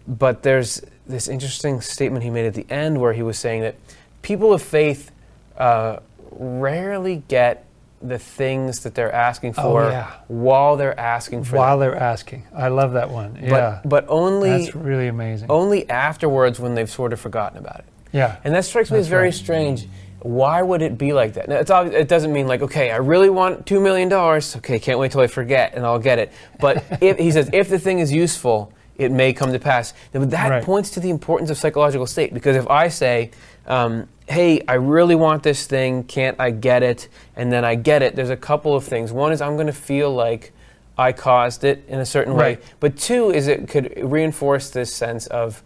But 0.07 0.43
there's 0.43 0.81
this 1.07 1.27
interesting 1.27 1.81
statement 1.81 2.23
he 2.23 2.29
made 2.29 2.45
at 2.45 2.53
the 2.53 2.65
end 2.69 3.01
where 3.01 3.13
he 3.13 3.23
was 3.23 3.37
saying 3.37 3.61
that 3.61 3.75
people 4.21 4.53
of 4.53 4.61
faith 4.61 5.11
uh, 5.57 5.97
rarely 6.31 7.23
get 7.27 7.65
the 8.01 8.17
things 8.17 8.79
that 8.83 8.95
they're 8.95 9.11
asking 9.13 9.53
Oh, 9.57 9.63
for 9.63 9.89
yeah. 9.89 10.11
while 10.27 10.75
they're 10.75 10.99
asking 10.99 11.43
for 11.43 11.57
While 11.57 11.77
them. 11.77 11.91
they're 11.91 11.99
asking. 12.01 12.43
I 12.55 12.69
love 12.69 12.93
that 12.93 13.09
one. 13.11 13.33
But, 13.33 13.43
yeah. 13.43 13.81
but 13.85 14.05
only, 14.07 14.49
That's 14.63 14.75
really 14.75 15.07
amazing. 15.07 15.51
only 15.51 15.87
afterwards 15.89 16.59
when 16.59 16.73
they've 16.73 16.89
sort 16.89 17.13
of 17.13 17.19
forgotten 17.19 17.57
about 17.59 17.79
it. 17.79 17.85
yeah. 18.11 18.37
And 18.43 18.55
that 18.55 18.65
strikes 18.65 18.89
me 18.91 18.97
as 18.97 19.07
very 19.07 19.25
right. 19.25 19.33
strange. 19.33 19.87
Why 20.21 20.61
would 20.61 20.81
it 20.81 20.97
be 20.97 21.13
like 21.13 21.33
that? 21.33 21.49
Now, 21.49 21.55
it's 21.57 21.71
obvi- 21.71 21.93
it 21.93 22.07
doesn't 22.07 22.31
mean 22.31 22.47
like, 22.47 22.61
okay, 22.61 22.91
I 22.91 22.97
really 22.97 23.29
want 23.29 23.65
$2 23.65 23.81
million. 23.81 24.11
Okay, 24.13 24.79
can't 24.79 24.99
wait 24.99 25.11
till 25.11 25.21
I 25.21 25.27
forget 25.27 25.73
and 25.73 25.85
I'll 25.85 25.99
get 25.99 26.19
it. 26.19 26.31
But 26.59 26.83
if, 27.01 27.17
he 27.17 27.31
says, 27.31 27.49
if 27.53 27.69
the 27.69 27.79
thing 27.79 27.99
is 27.99 28.11
useful, 28.11 28.71
it 28.97 29.11
may 29.11 29.33
come 29.33 29.51
to 29.51 29.59
pass. 29.59 29.93
Now, 30.13 30.23
that 30.25 30.49
Right. 30.49 30.63
points 30.63 30.91
to 30.91 30.99
the 30.99 31.09
importance 31.09 31.49
of 31.49 31.57
psychological 31.57 32.05
state 32.05 32.33
because 32.33 32.55
if 32.55 32.67
I 32.67 32.87
say, 32.87 33.31
um, 33.65 34.07
hey, 34.29 34.61
I 34.67 34.75
really 34.75 35.15
want 35.15 35.41
this 35.41 35.65
thing, 35.65 36.03
can't 36.03 36.39
I 36.39 36.51
get 36.51 36.83
it? 36.83 37.07
And 37.35 37.51
then 37.51 37.65
I 37.65 37.73
get 37.75 38.03
it, 38.03 38.15
there's 38.15 38.29
a 38.29 38.37
couple 38.37 38.75
of 38.75 38.83
things. 38.83 39.11
One 39.11 39.31
is 39.31 39.41
I'm 39.41 39.55
going 39.55 39.67
to 39.67 39.73
feel 39.73 40.13
like 40.13 40.53
I 40.99 41.13
caused 41.13 41.63
it 41.63 41.83
in 41.87 41.99
a 41.99 42.05
certain 42.05 42.35
way. 42.35 42.59
But 42.79 42.95
two 42.95 43.31
is 43.31 43.47
it 43.47 43.67
could 43.67 43.91
reinforce 44.03 44.69
this 44.69 44.93
sense 44.93 45.25
of 45.27 45.63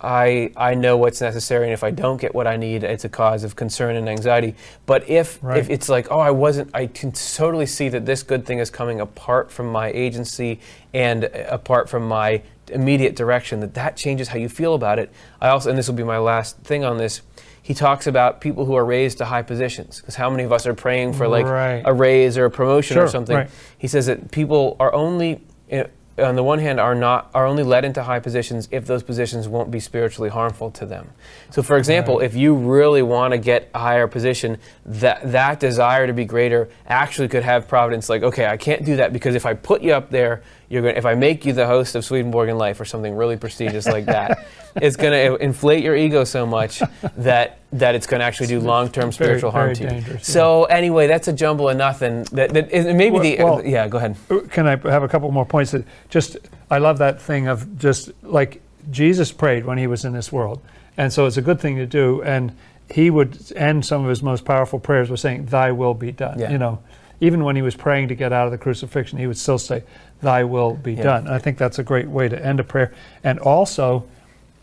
I 0.00 0.52
I 0.56 0.74
know 0.74 0.96
what's 0.96 1.20
necessary, 1.20 1.64
and 1.64 1.72
if 1.72 1.82
I 1.82 1.90
don't 1.90 2.20
get 2.20 2.34
what 2.34 2.46
I 2.46 2.56
need, 2.56 2.84
it's 2.84 3.04
a 3.04 3.08
cause 3.08 3.42
of 3.44 3.56
concern 3.56 3.96
and 3.96 4.08
anxiety. 4.08 4.54
But 4.86 5.08
if 5.08 5.38
Right. 5.42 5.58
if 5.58 5.68
it's 5.70 5.88
like, 5.88 6.06
oh, 6.10 6.20
I 6.20 6.30
wasn't, 6.30 6.70
I 6.74 6.86
can 6.86 7.12
totally 7.12 7.66
see 7.66 7.88
that 7.88 8.06
this 8.06 8.22
good 8.22 8.46
thing 8.46 8.58
is 8.60 8.70
coming 8.70 9.00
apart 9.00 9.50
from 9.50 9.66
my 9.72 9.90
agency 9.90 10.60
and 10.94 11.24
uh, 11.24 11.28
apart 11.48 11.88
from 11.88 12.06
my 12.06 12.42
immediate 12.70 13.16
direction. 13.16 13.60
That 13.60 13.74
that 13.74 13.96
changes 13.96 14.28
how 14.28 14.38
you 14.38 14.48
feel 14.48 14.74
about 14.74 14.98
it. 14.98 15.10
I 15.40 15.48
also, 15.48 15.70
and 15.70 15.78
this 15.78 15.88
will 15.88 15.96
be 15.96 16.04
my 16.04 16.18
last 16.18 16.58
thing 16.58 16.84
on 16.84 16.98
this. 16.98 17.22
He 17.60 17.74
talks 17.74 18.06
about 18.06 18.40
people 18.40 18.64
who 18.66 18.76
are 18.76 18.84
raised 18.84 19.18
to 19.18 19.24
high 19.26 19.42
positions, 19.42 20.00
because 20.00 20.14
how 20.14 20.30
many 20.30 20.44
of 20.44 20.52
us 20.52 20.66
are 20.66 20.74
praying 20.74 21.14
for 21.14 21.26
like 21.28 21.44
Right. 21.46 21.82
a 21.84 21.92
raise 21.92 22.38
or 22.38 22.44
a 22.46 22.50
promotion 22.50 22.96
or 22.98 23.08
something? 23.08 23.36
right. 23.36 23.50
He 23.76 23.88
says 23.88 24.06
that 24.06 24.30
people 24.30 24.76
are 24.80 24.94
only, 24.94 25.40
eh, 25.70 25.84
on 26.18 26.36
the 26.36 26.42
one 26.42 26.58
hand, 26.58 26.80
are 26.80 26.94
not 26.94 27.30
are 27.34 27.46
only 27.46 27.62
led 27.62 27.84
into 27.84 28.02
high 28.02 28.20
positions 28.20 28.68
if 28.70 28.86
those 28.86 29.02
positions 29.02 29.48
won't 29.48 29.70
be 29.70 29.80
spiritually 29.80 30.30
harmful 30.30 30.70
to 30.72 30.86
them. 30.86 31.08
So, 31.50 31.62
for 31.62 31.76
example, 31.76 32.20
if 32.20 32.34
you 32.34 32.54
really 32.54 33.02
want 33.02 33.32
to 33.32 33.38
get 33.38 33.70
a 33.74 33.78
higher 33.78 34.06
position, 34.06 34.58
that 34.84 35.32
that 35.32 35.60
desire 35.60 36.06
to 36.06 36.12
be 36.12 36.24
greater 36.24 36.68
actually 36.86 37.28
could 37.28 37.42
have 37.42 37.68
providence. 37.68 38.08
Like, 38.08 38.22
okay, 38.22 38.46
I 38.46 38.56
can't 38.56 38.84
do 38.84 38.96
that 38.96 39.12
because 39.12 39.34
if 39.34 39.46
I 39.46 39.54
put 39.54 39.82
you 39.82 39.92
up 39.92 40.10
there, 40.10 40.42
you're 40.68 40.82
going. 40.82 40.96
If 40.96 41.06
I 41.06 41.14
make 41.14 41.46
you 41.46 41.52
the 41.52 41.66
host 41.66 41.94
of 41.94 42.04
Swedenborg 42.04 42.48
in 42.48 42.58
Life 42.58 42.80
or 42.80 42.84
something 42.84 43.14
really 43.16 43.36
prestigious 43.36 43.86
like 43.86 44.04
that, 44.06 44.46
it's 44.76 44.96
going 44.96 45.12
to 45.12 45.42
inflate 45.42 45.82
your 45.82 45.96
ego 45.96 46.24
so 46.24 46.44
much 46.46 46.82
that 47.16 47.58
that 47.72 47.94
it's 47.94 48.06
going 48.06 48.20
to 48.20 48.24
actually 48.26 48.46
do 48.48 48.60
long 48.60 48.88
term 48.88 49.10
very- 49.10 49.12
spiritual 49.12 49.50
harm 49.50 49.74
very 49.74 49.90
to 49.90 49.96
you. 49.96 50.12
yeah. 50.14 50.18
So 50.20 50.64
anyway, 50.64 51.06
that's 51.06 51.28
a 51.28 51.32
jumble 51.32 51.68
of 51.68 51.76
nothing. 51.76 52.24
That, 52.32 52.52
that 52.54 52.70
maybe 52.94 53.10
Well- 53.10 53.22
the 53.22 53.36
well- 53.44 53.64
yeah. 53.64 53.88
Go 53.88 53.98
ahead. 53.98 54.16
Uh, 54.30 54.40
can 54.50 54.66
I 54.66 54.76
have 54.90 55.02
a 55.02 55.08
couple 55.08 55.30
more 55.30 55.46
points? 55.46 55.70
That 55.72 55.84
just 56.10 56.36
I 56.70 56.78
love 56.78 56.98
that 56.98 57.20
thing 57.20 57.46
of 57.48 57.78
just 57.78 58.10
like 58.22 58.60
Jesus 58.90 59.32
prayed 59.32 59.64
when 59.64 59.78
he 59.78 59.86
was 59.86 60.04
in 60.04 60.12
this 60.12 60.30
world, 60.32 60.60
and 60.96 61.12
so 61.12 61.26
it's 61.26 61.36
a 61.38 61.42
good 61.42 61.60
thing 61.60 61.76
to 61.76 61.86
do. 61.86 62.22
And 62.22 62.52
he 62.90 63.10
would 63.10 63.52
end 63.54 63.84
some 63.84 64.02
of 64.02 64.08
his 64.08 64.22
most 64.22 64.44
powerful 64.46 64.78
prayers 64.78 65.10
with 65.10 65.20
saying, 65.20 65.46
"Thy 65.46 65.72
will 65.72 65.92
be 65.94 66.10
done." 66.12 66.38
Yeah. 66.38 66.50
You 66.50 66.58
know, 66.58 66.78
even 67.20 67.44
when 67.44 67.56
he 67.56 67.62
was 67.62 67.74
praying 67.74 68.08
to 68.08 68.14
get 68.14 68.32
out 68.32 68.46
of 68.46 68.52
the 68.52 68.58
crucifixion, 68.58 69.18
he 69.18 69.26
would 69.26 69.36
still 69.38 69.58
say, 69.58 69.82
"Thy 70.22 70.44
will 70.44 70.74
be 70.74 70.94
Yeah. 70.94 71.02
done." 71.02 71.26
And 71.26 71.34
I 71.34 71.38
think 71.38 71.58
that's 71.58 71.78
a 71.78 71.82
great 71.82 72.08
way 72.08 72.28
to 72.28 72.44
end 72.44 72.60
a 72.60 72.64
prayer. 72.64 72.92
And 73.24 73.38
also, 73.40 74.04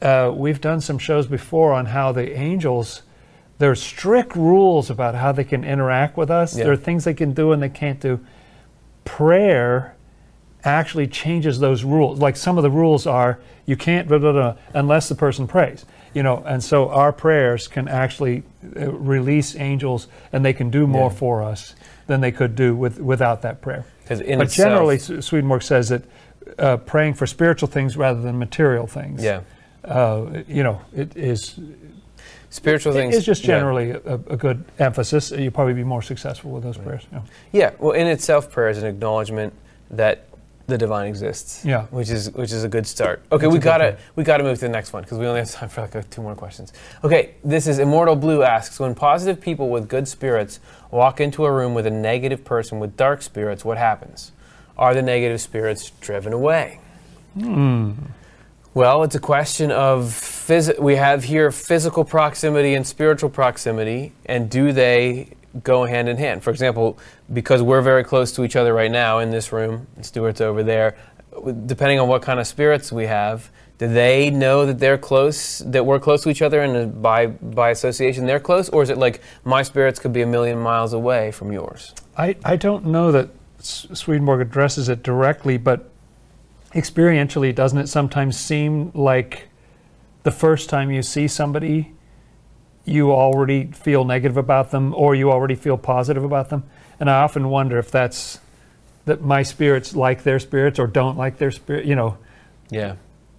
uh, 0.02 0.32
we've 0.34 0.62
done 0.62 0.82
some 0.82 0.98
shows 0.98 1.28
before 1.28 1.74
on 1.74 1.88
how 1.88 2.12
the 2.12 2.38
angels. 2.38 3.02
There's 3.58 3.82
strict 3.82 4.36
rules 4.36 4.90
about 4.90 5.16
how 5.16 5.32
they 5.32 5.46
can 5.46 5.64
interact 5.64 6.18
with 6.18 6.30
us. 6.30 6.58
Yeah. 6.58 6.66
There 6.66 6.74
are 6.74 6.78
things 6.78 7.06
they 7.06 7.14
can 7.14 7.32
do 7.32 7.52
and 7.54 7.62
they 7.64 7.70
can't 7.70 8.00
do. 8.02 8.20
Prayer 9.06 9.94
actually 10.64 11.08
changes 11.08 11.60
those 11.60 11.84
rules. 11.84 12.20
Like 12.20 12.36
some 12.36 12.58
of 12.58 12.64
the 12.64 12.72
rules 12.72 13.06
are 13.08 13.40
you 13.66 13.76
can't 13.76 14.08
blah, 14.08 14.18
blah, 14.18 14.32
blah, 14.32 14.56
unless 14.74 15.10
the 15.10 15.16
person 15.16 15.48
prays. 15.48 15.86
You 16.14 16.24
know, 16.24 16.44
and 16.46 16.64
so 16.64 16.90
our 16.90 17.12
prayers 17.12 17.68
can 17.68 17.88
actually 17.88 18.44
uh, 18.76 18.92
release 18.92 19.56
angels, 19.56 20.08
and 20.32 20.46
they 20.46 20.54
can 20.54 20.70
do 20.70 20.88
more 20.88 21.10
Yeah. 21.12 21.18
for 21.18 21.44
us 21.44 21.76
than 22.08 22.22
they 22.22 22.32
could 22.32 22.56
do 22.56 22.76
with 22.76 23.00
without 23.00 23.42
that 23.42 23.62
prayer. 23.62 23.86
in 24.10 24.38
but 24.40 24.48
itself- 24.48 24.50
generally, 24.50 24.98
Swedenborg 25.00 25.64
says 25.64 25.90
that 25.90 26.04
uh, 26.60 26.78
praying 26.78 27.16
for 27.16 27.26
spiritual 27.26 27.68
things 27.68 27.98
rather 27.98 28.22
than 28.22 28.38
material 28.38 28.88
things. 28.88 29.24
Yeah. 29.24 29.42
Uh, 29.84 30.42
you 30.48 30.64
know, 30.64 30.82
it 30.96 31.16
is 31.16 31.60
Spiritual 32.56 32.94
it 32.94 32.96
things 32.96 33.16
is 33.16 33.26
just 33.26 33.42
yeah. 33.44 33.48
generally 33.48 33.90
a, 33.92 34.14
a 34.14 34.38
good 34.38 34.64
emphasis. 34.80 35.30
You'll 35.32 35.52
probably 35.52 35.74
be 35.74 35.84
more 35.84 36.02
successful 36.02 36.52
with 36.52 36.64
those 36.64 36.78
prayers. 36.78 37.06
Yeah. 37.12 37.22
Yeah. 37.52 37.72
Well, 37.80 37.92
in 37.92 38.08
itself, 38.08 38.50
prayer 38.50 38.70
is 38.70 38.78
an 38.78 38.86
acknowledgement 38.86 39.54
that 39.92 40.28
the 40.68 40.78
divine 40.78 41.08
exists. 41.08 41.66
Yeah. 41.66 41.88
Which 41.88 42.10
is 42.10 42.32
which 42.32 42.54
is 42.54 42.64
a 42.64 42.70
good 42.70 42.88
start. 42.88 43.24
Okay, 43.30 43.46
That's 43.46 43.54
we 43.54 43.60
gotta 43.60 43.84
point. 43.84 44.00
we 44.16 44.24
gotta 44.24 44.44
move 44.46 44.58
to 44.60 44.62
the 44.62 44.70
next 44.70 44.94
one 44.94 45.04
because 45.04 45.18
we 45.18 45.28
only 45.28 45.42
have 45.42 45.52
time 45.52 45.68
for 45.68 45.82
like 45.82 46.10
two 46.10 46.22
more 46.22 46.34
questions. 46.34 46.72
Okay, 47.04 47.36
this 47.44 47.68
is 47.68 47.78
Immortal 47.80 48.16
Blue 48.16 48.42
asks: 48.42 48.80
When 48.80 48.96
positive 48.96 49.42
people 49.42 49.70
with 49.70 49.90
good 49.90 50.08
spirits 50.08 50.62
walk 50.96 51.20
into 51.20 51.46
a 51.46 51.52
room 51.52 51.74
with 51.74 51.86
a 51.86 51.92
negative 51.92 52.44
person 52.44 52.80
with 52.80 52.96
dark 52.98 53.22
spirits, 53.22 53.66
what 53.66 53.78
happens? 53.78 54.32
Are 54.78 54.94
the 54.94 55.02
negative 55.02 55.42
spirits 55.42 55.92
driven 56.02 56.34
away? 56.34 56.80
Hmm. 57.38 57.92
Well, 58.74 59.04
it's 59.04 59.16
a 59.16 59.20
question 59.20 59.72
of 59.72 60.06
phys- 60.06 60.80
we 60.80 60.96
have 60.96 61.24
here 61.24 61.52
physical 61.52 62.04
proximity 62.04 62.74
and 62.76 62.86
spiritual 62.86 63.30
proximity, 63.30 64.14
and 64.26 64.50
do 64.50 64.72
they 64.72 65.30
go 65.64 65.86
hand 65.86 66.10
in 66.10 66.18
hand. 66.18 66.44
For 66.44 66.50
example, 66.50 66.98
because 67.32 67.62
we're 67.62 67.82
very 67.82 68.04
close 68.04 68.32
to 68.34 68.44
each 68.44 68.56
other 68.56 68.74
right 68.74 68.92
now 68.92 69.20
in 69.20 69.32
this 69.32 69.54
room, 69.54 69.88
Stuart's 70.02 70.42
over 70.42 70.64
there, 70.64 70.98
depending 71.66 72.00
on 72.00 72.08
what 72.08 72.22
kind 72.22 72.40
of 72.40 72.48
spirits 72.48 72.92
we 72.92 73.06
have, 73.06 73.50
do 73.78 73.88
they 73.88 74.30
know 74.30 74.66
that 74.66 74.80
they're 74.80 74.98
close, 74.98 75.60
that 75.60 75.86
we're 75.86 76.00
close 76.00 76.24
to 76.24 76.30
each 76.30 76.42
other, 76.42 76.62
and 76.62 77.02
by 77.02 77.28
by 77.28 77.70
association 77.72 78.26
they're 78.26 78.40
close, 78.40 78.70
or 78.70 78.84
is 78.84 78.90
it 78.90 78.98
like 78.98 79.22
my 79.44 79.64
spirits 79.64 80.00
could 80.00 80.14
be 80.14 80.22
a 80.22 80.28
million 80.28 80.58
miles 80.58 80.94
away 80.94 81.32
from 81.32 81.52
yours? 81.52 81.94
I, 82.18 82.38
I 82.46 82.56
don't 82.56 82.86
know 82.86 83.12
that 83.12 83.30
S- 83.60 83.88
Swedenborg 83.94 84.40
addresses 84.42 84.88
it 84.88 85.04
directly, 85.04 85.58
but 85.58 85.90
experientially, 86.74 87.54
doesn't 87.54 87.78
it 87.80 87.88
sometimes 87.88 88.40
seem 88.40 88.92
like 88.94 89.50
the 90.24 90.32
first 90.32 90.70
time 90.70 90.90
you 90.92 91.02
see 91.02 91.28
somebody, 91.28 91.94
you 92.86 93.12
already 93.12 93.66
feel 93.68 94.06
negative 94.06 94.38
about 94.38 94.72
them, 94.72 94.94
or 94.96 95.16
you 95.16 95.32
already 95.32 95.56
feel 95.56 95.78
positive 95.78 96.24
about 96.24 96.50
them? 96.50 96.64
And 97.00 97.10
I 97.10 97.22
often 97.24 97.50
wonder 97.50 97.78
if 97.78 97.92
that's 97.92 98.40
that 99.04 99.22
my 99.22 99.44
spirits 99.44 99.96
like 99.96 100.24
their 100.24 100.40
spirits 100.40 100.80
or 100.80 100.88
don't 100.88 101.18
like 101.18 101.38
their 101.38 101.52
spirit. 101.52 101.86
You 101.86 101.96
know, 101.96 102.18
Yeah. 102.70 102.96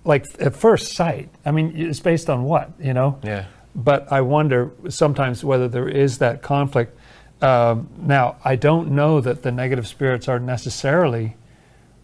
Like 0.07 0.25
at 0.41 0.55
first 0.57 0.95
sight. 0.95 1.29
I 1.45 1.51
mean, 1.51 1.73
it's 1.77 2.01
based 2.01 2.31
on 2.31 2.45
what 2.45 2.71
you 2.81 2.95
know. 2.95 3.19
Yeah. 3.23 3.45
but 3.75 4.11
I 4.11 4.21
wonder 4.23 4.71
sometimes 4.89 5.45
whether 5.45 5.69
there 5.69 5.89
is 5.89 6.19
that 6.19 6.41
conflict. 6.43 6.97
Um, 7.43 7.89
now, 7.99 8.37
I 8.45 8.57
don't 8.57 8.93
know 8.93 9.21
that 9.21 9.43
the 9.43 9.53
negative 9.53 9.87
spirits 9.87 10.27
are 10.29 10.39
necessarily 10.39 11.37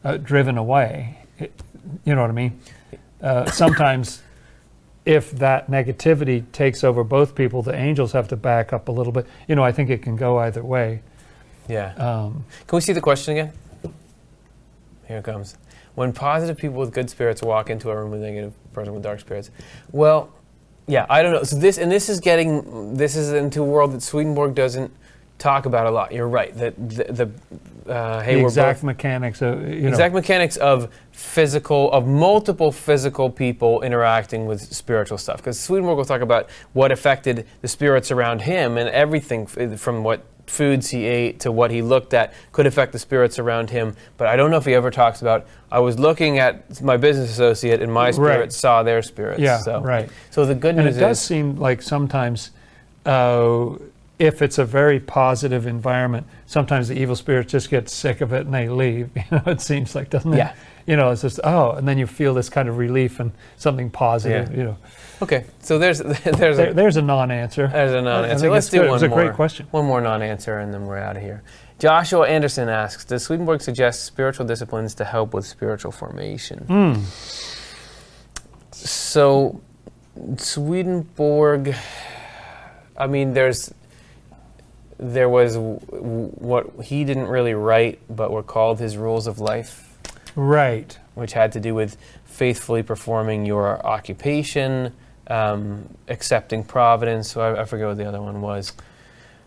uh, 0.05 0.19
driven 0.19 0.59
away. 0.59 1.19
It- 1.39 1.53
you 2.05 2.15
know 2.15 2.21
what 2.21 2.31
I 2.31 2.35
mean? 2.35 2.61
Uh, 3.21 3.51
sometimes, 3.51 4.23
if 5.05 5.33
that 5.33 5.69
negativity 5.71 6.45
takes 6.53 6.85
over 6.85 7.03
both 7.03 7.35
people, 7.35 7.63
the 7.63 7.75
angels 7.75 8.13
have 8.13 8.29
to 8.29 8.37
back 8.37 8.73
up 8.73 8.89
a 8.89 8.93
little 8.93 9.13
bit. 9.13 9.27
You 9.49 9.55
know, 9.57 9.65
I 9.65 9.73
think 9.73 9.91
it 9.91 10.01
can 10.03 10.15
go 10.17 10.39
either 10.39 10.63
way. 10.63 11.01
Yeah. 11.69 11.95
Um, 11.95 12.45
Can 12.67 12.77
we 12.77 12.81
see 12.83 12.93
the 12.93 13.01
question 13.01 13.33
again? 13.37 13.53
Here 15.09 15.19
it 15.19 15.25
comes. 15.25 15.57
When 15.95 16.13
positive 16.13 16.57
people 16.57 16.79
with 16.79 16.93
good 16.93 17.11
spirits 17.11 17.43
walk 17.43 17.71
into 17.71 17.91
a 17.91 17.97
room 17.97 18.11
with 18.11 18.21
negative 18.21 18.55
person 18.73 18.95
with 18.95 19.03
dark 19.03 19.21
spirits, 19.21 19.51
well, 19.91 20.33
yeah, 20.87 21.07
I 21.09 21.23
don't 21.23 21.33
know. 21.33 21.43
So 21.43 21.57
this 21.57 21.79
and 21.79 21.91
this 21.93 22.09
is 22.09 22.21
getting 22.21 22.95
this 22.95 23.17
is 23.17 23.33
into 23.33 23.63
a 23.63 23.67
world 23.67 23.93
that 23.93 24.03
Swedenborg 24.03 24.55
doesn't 24.55 24.93
talk 25.39 25.67
about 25.67 25.87
a 25.87 25.91
lot. 25.91 26.13
You're 26.13 26.29
right. 26.29 26.57
That 26.57 26.77
the, 26.77 27.05
the 27.85 27.93
uh, 27.93 28.21
hey, 28.23 28.37
the 28.37 28.45
exact 28.45 28.79
both, 28.79 28.85
mechanics 28.85 29.43
of 29.43 29.61
you 29.69 29.83
know. 29.83 29.89
exact 29.89 30.15
mechanics 30.15 30.57
of 30.57 30.93
physical 31.11 31.91
of 31.93 32.07
multiple 32.07 32.71
physical 32.71 33.29
people 33.29 33.83
interacting 33.83 34.47
with 34.47 34.61
spiritual 34.61 35.19
stuff 35.19 35.39
because 35.39 35.59
Swedenborg 35.59 35.97
will 35.97 36.05
talk 36.05 36.21
about 36.21 36.49
what 36.73 36.93
affected 36.93 37.47
the 37.61 37.69
spirits 37.69 38.11
around 38.11 38.43
him 38.43 38.79
and 38.79 38.89
everything 38.91 39.47
from 39.47 40.05
what 40.05 40.25
foods 40.47 40.91
he 40.91 41.05
ate 41.05 41.41
to 41.41 41.53
what 41.53 41.71
he 41.71 41.81
looked 41.83 42.13
at 42.13 42.33
could 42.53 42.67
affect 42.67 42.93
the 42.93 42.99
spirits 42.99 43.39
around 43.39 43.71
him 43.71 43.95
but 44.17 44.27
I 44.27 44.37
don't 44.37 44.51
know 44.51 44.57
if 44.59 44.65
he 44.67 44.75
ever 44.75 44.91
talks 44.91 45.23
about 45.23 45.47
I 45.71 45.79
was 45.79 45.99
looking 45.99 46.39
at 46.39 46.83
my 46.83 46.97
business 46.97 47.31
associate 47.31 47.81
and 47.81 47.93
my 47.93 48.11
spirit 48.11 48.39
Right. 48.41 48.53
saw 48.53 48.83
their 48.83 49.03
spirits 49.03 49.41
Yeah, 49.41 49.59
so 49.59 49.81
right. 49.81 50.11
so 50.31 50.45
the 50.45 50.55
good 50.55 50.75
And 50.77 50.85
news 50.87 50.97
it 50.97 51.01
does 51.01 51.19
is 51.21 51.25
seem 51.25 51.57
like 51.57 51.81
sometimes, 51.81 52.51
uh, 53.07 53.71
if 54.19 54.43
it's 54.43 54.59
a 54.59 54.65
very 54.65 55.01
positive 55.01 55.67
environment, 55.67 56.27
sometimes 56.47 56.89
the 56.89 56.95
evil 57.01 57.17
spirits 57.17 57.51
just 57.51 57.71
get 57.71 57.89
sick 57.89 58.21
of 58.21 58.33
it 58.33 58.45
and 58.47 58.55
they 58.55 58.69
leave. 58.69 59.11
You 59.17 59.23
know, 59.31 59.43
it 59.47 59.61
seems 59.61 59.95
like, 59.95 60.11
doesn't 60.11 60.33
it? 60.35 60.37
Yeah. 60.37 60.55
You 60.87 60.97
know, 60.97 61.11
it's 61.11 61.23
just 61.23 61.41
oh, 61.45 61.73
and 61.73 61.87
then 61.89 61.99
you 61.99 62.07
feel 62.07 62.35
this 62.35 62.49
kind 62.49 62.69
of 62.69 62.77
relief 62.79 63.19
and 63.21 63.33
something 63.57 63.91
positive. 63.91 64.51
Yeah. 64.51 64.57
You 64.57 64.65
know, 64.65 64.77
okay 65.23 65.45
so 65.61 65.79
there's 65.79 65.99
there's 66.41 66.57
there, 66.59 66.71
a, 66.71 66.75
there's 66.75 66.97
a 66.97 67.03
non-answer. 67.03 67.69
There's 67.69 67.93
a 67.95 68.03
non-answer. 68.03 68.51
Let's 68.51 68.69
do 68.69 68.79
good. 68.79 68.83
one 68.83 68.89
It 68.89 68.93
was 68.93 69.03
a 69.05 69.09
more. 69.09 69.23
great 69.25 69.35
question. 69.35 69.67
One 69.71 69.87
more 69.87 70.01
non-answer, 70.01 70.59
and 70.59 70.73
then 70.75 70.85
we're 70.87 70.99
out 70.99 71.17
of 71.17 71.23
here. 71.23 71.43
Joshua 71.79 72.29
Anderson 72.29 72.69
asks: 72.69 73.05
Does 73.05 73.23
Swedenborg 73.25 73.61
suggest 73.63 74.05
spiritual 74.05 74.47
disciplines 74.47 74.95
to 74.97 75.05
help 75.05 75.33
with 75.35 75.47
spiritual 75.47 75.93
formation? 75.93 76.59
Hmm. 76.67 76.95
So, 78.73 79.61
Swedenborg. 80.37 81.75
I 82.97 83.07
mean, 83.07 83.33
there's 83.35 83.73
there 84.99 85.29
was 85.29 85.55
w- 85.55 85.81
w- 85.91 86.29
what 86.37 86.85
he 86.85 87.05
didn't 87.05 87.27
really 87.27 87.55
write, 87.55 88.01
but 88.09 88.31
were 88.31 88.43
called 88.43 88.79
his 88.79 88.97
rules 88.97 89.27
of 89.27 89.41
life 89.41 89.89
Right. 90.37 90.97
which 91.15 91.33
had 91.33 91.51
to 91.53 91.61
do 91.61 91.75
with 91.75 91.97
faithfully 92.25 92.83
performing 92.85 93.45
your 93.45 93.85
occupation, 93.85 94.93
um, 95.29 95.89
accepting 96.09 96.65
providence. 96.65 97.31
So 97.33 97.41
I, 97.41 97.63
I 97.63 97.65
forget 97.65 97.87
what 97.89 97.97
the 97.97 98.07
other 98.07 98.21
one 98.21 98.41
was. 98.41 98.73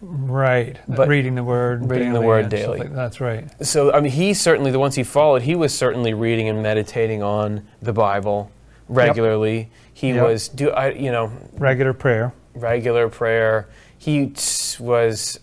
Right. 0.02 0.80
But 0.88 1.08
reading 1.08 1.36
the 1.36 1.44
word. 1.44 1.90
reading 1.90 2.14
the 2.14 2.22
word 2.22 2.50
daily. 2.50 2.80
like- 2.80 2.94
that's 2.94 3.20
right. 3.22 3.48
So 3.66 3.92
I 3.94 4.00
mean, 4.02 4.12
he 4.12 4.34
certainly 4.34 4.72
the 4.72 4.80
ones 4.80 4.96
he 4.96 5.04
followed. 5.04 5.42
He 5.44 5.56
was 5.56 5.76
certainly 5.76 6.14
reading 6.14 6.48
and 6.50 6.62
meditating 6.62 7.24
on 7.24 7.66
the 7.82 7.94
Bible 7.94 8.52
regularly. 8.88 9.70
He 9.94 10.10
Yep. 10.10 10.24
was 10.28 10.48
do 10.50 10.70
I 10.72 10.90
you 10.92 11.12
know 11.12 11.32
Regular 11.58 11.94
prayer. 11.94 12.34
regular 12.54 13.10
prayer. 13.10 13.68
He 13.98 14.34
was 14.80 15.40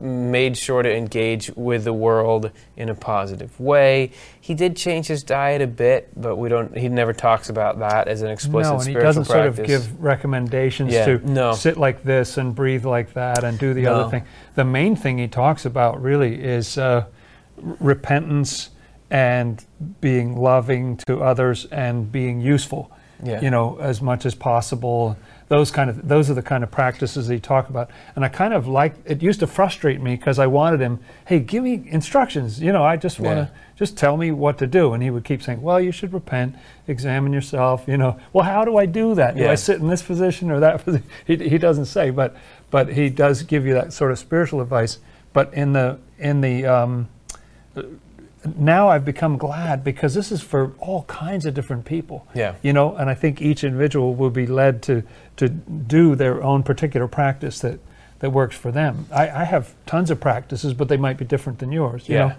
made 0.00 0.56
sure 0.56 0.82
to 0.82 0.92
engage 0.94 1.50
with 1.56 1.84
the 1.84 1.92
world 1.92 2.50
in 2.76 2.88
a 2.88 2.94
positive 2.94 3.58
way. 3.60 4.10
He 4.40 4.54
did 4.54 4.76
change 4.76 5.06
his 5.06 5.22
diet 5.22 5.60
a 5.62 5.66
bit, 5.66 6.10
but 6.16 6.36
we 6.36 6.48
don't. 6.48 6.76
He 6.76 6.88
never 6.88 7.12
talks 7.12 7.48
about 7.48 7.78
that 7.80 8.08
as 8.08 8.22
an 8.22 8.30
explicit 8.30 8.72
no, 8.72 8.78
and 8.78 8.88
he 8.88 8.94
doesn't 8.94 9.26
practice. 9.26 9.56
sort 9.56 9.60
of 9.60 9.66
give 9.66 10.02
recommendations 10.02 10.92
Yeah, 10.92 11.06
to 11.06 11.18
no. 11.30 11.52
sit 11.54 11.76
like 11.76 12.02
this 12.02 12.36
and 12.38 12.54
breathe 12.54 12.84
like 12.84 13.14
that 13.14 13.44
and 13.44 13.58
do 13.58 13.74
the 13.74 13.82
No. 13.82 13.94
other 13.94 14.10
thing. 14.10 14.24
The 14.54 14.64
main 14.64 14.96
thing 14.96 15.18
he 15.18 15.28
talks 15.28 15.64
about 15.64 16.00
really 16.02 16.42
is 16.42 16.78
uh, 16.78 17.04
repentance 17.80 18.70
and 19.10 19.64
being 20.00 20.36
loving 20.36 20.96
to 20.96 21.22
others 21.22 21.66
and 21.66 22.10
being 22.10 22.40
useful. 22.40 22.90
Yeah. 23.22 23.40
You 23.40 23.50
know, 23.50 23.78
as 23.80 24.02
much 24.02 24.26
as 24.26 24.34
possible. 24.34 25.16
Those 25.52 25.70
kind 25.70 25.90
of 25.90 26.08
those 26.08 26.30
are 26.30 26.34
the 26.34 26.40
kind 26.40 26.64
of 26.64 26.70
practices 26.70 27.28
he 27.28 27.38
talk 27.38 27.68
about. 27.68 27.90
And 28.16 28.24
I 28.24 28.30
kind 28.30 28.54
of 28.54 28.66
like 28.66 28.94
it 29.04 29.22
used 29.22 29.40
to 29.40 29.46
frustrate 29.46 30.00
me 30.00 30.16
because 30.16 30.38
I 30.38 30.46
wanted 30.46 30.80
him, 30.80 30.98
hey, 31.26 31.40
give 31.40 31.62
me 31.62 31.84
instructions. 31.88 32.62
You 32.62 32.72
know, 32.72 32.82
I 32.82 32.96
just 32.96 33.20
want 33.20 33.36
to 33.36 33.42
Yeah. 33.52 33.60
just 33.76 33.98
tell 33.98 34.16
me 34.16 34.30
what 34.30 34.56
to 34.60 34.66
do. 34.66 34.94
And 34.94 35.02
he 35.02 35.10
would 35.10 35.24
keep 35.24 35.42
saying, 35.42 35.60
well, 35.60 35.78
you 35.78 35.92
should 35.92 36.14
repent, 36.14 36.54
examine 36.88 37.34
yourself. 37.34 37.84
You 37.86 37.98
know, 37.98 38.18
well, 38.32 38.46
how 38.46 38.64
do 38.64 38.78
I 38.78 38.86
do 38.86 39.14
that? 39.16 39.36
Do 39.36 39.46
I 39.46 39.54
sit 39.56 39.78
in 39.78 39.88
this 39.88 40.00
position 40.02 40.50
or 40.50 40.58
that 40.60 40.82
position? 40.86 41.06
He, 41.26 41.36
he 41.36 41.58
doesn't 41.58 41.84
say, 41.84 42.08
but 42.08 42.34
but 42.70 42.88
he 42.94 43.10
does 43.10 43.42
give 43.42 43.66
you 43.66 43.74
that 43.74 43.92
sort 43.92 44.10
of 44.10 44.18
spiritual 44.18 44.62
advice. 44.62 45.00
But 45.34 45.52
in 45.52 45.74
the 45.74 45.98
in 46.18 46.40
the 46.40 46.64
um, 46.64 47.08
now 48.56 48.88
I've 48.88 49.04
become 49.04 49.36
glad 49.38 49.84
because 49.84 50.14
this 50.14 50.32
is 50.32 50.42
for 50.42 50.72
all 50.78 51.04
kinds 51.04 51.46
of 51.46 51.54
different 51.54 51.84
people. 51.84 52.26
Yeah. 52.34 52.54
You 52.62 52.72
know, 52.72 52.96
and 52.96 53.08
I 53.08 53.14
think 53.14 53.40
each 53.40 53.62
individual 53.64 54.14
will 54.14 54.30
be 54.30 54.46
led 54.46 54.82
to 54.82 55.02
to 55.36 55.48
do 55.48 56.14
their 56.14 56.42
own 56.42 56.62
particular 56.62 57.06
practice 57.08 57.60
that 57.60 57.78
that 58.18 58.30
works 58.30 58.56
for 58.56 58.70
them. 58.70 59.06
I, 59.12 59.28
I 59.28 59.44
have 59.44 59.74
tons 59.86 60.10
of 60.10 60.20
practices, 60.20 60.74
but 60.74 60.88
they 60.88 60.96
might 60.96 61.16
be 61.18 61.24
different 61.24 61.58
than 61.58 61.72
yours. 61.72 62.08
You 62.08 62.14
Yeah. 62.16 62.28
know? 62.28 62.34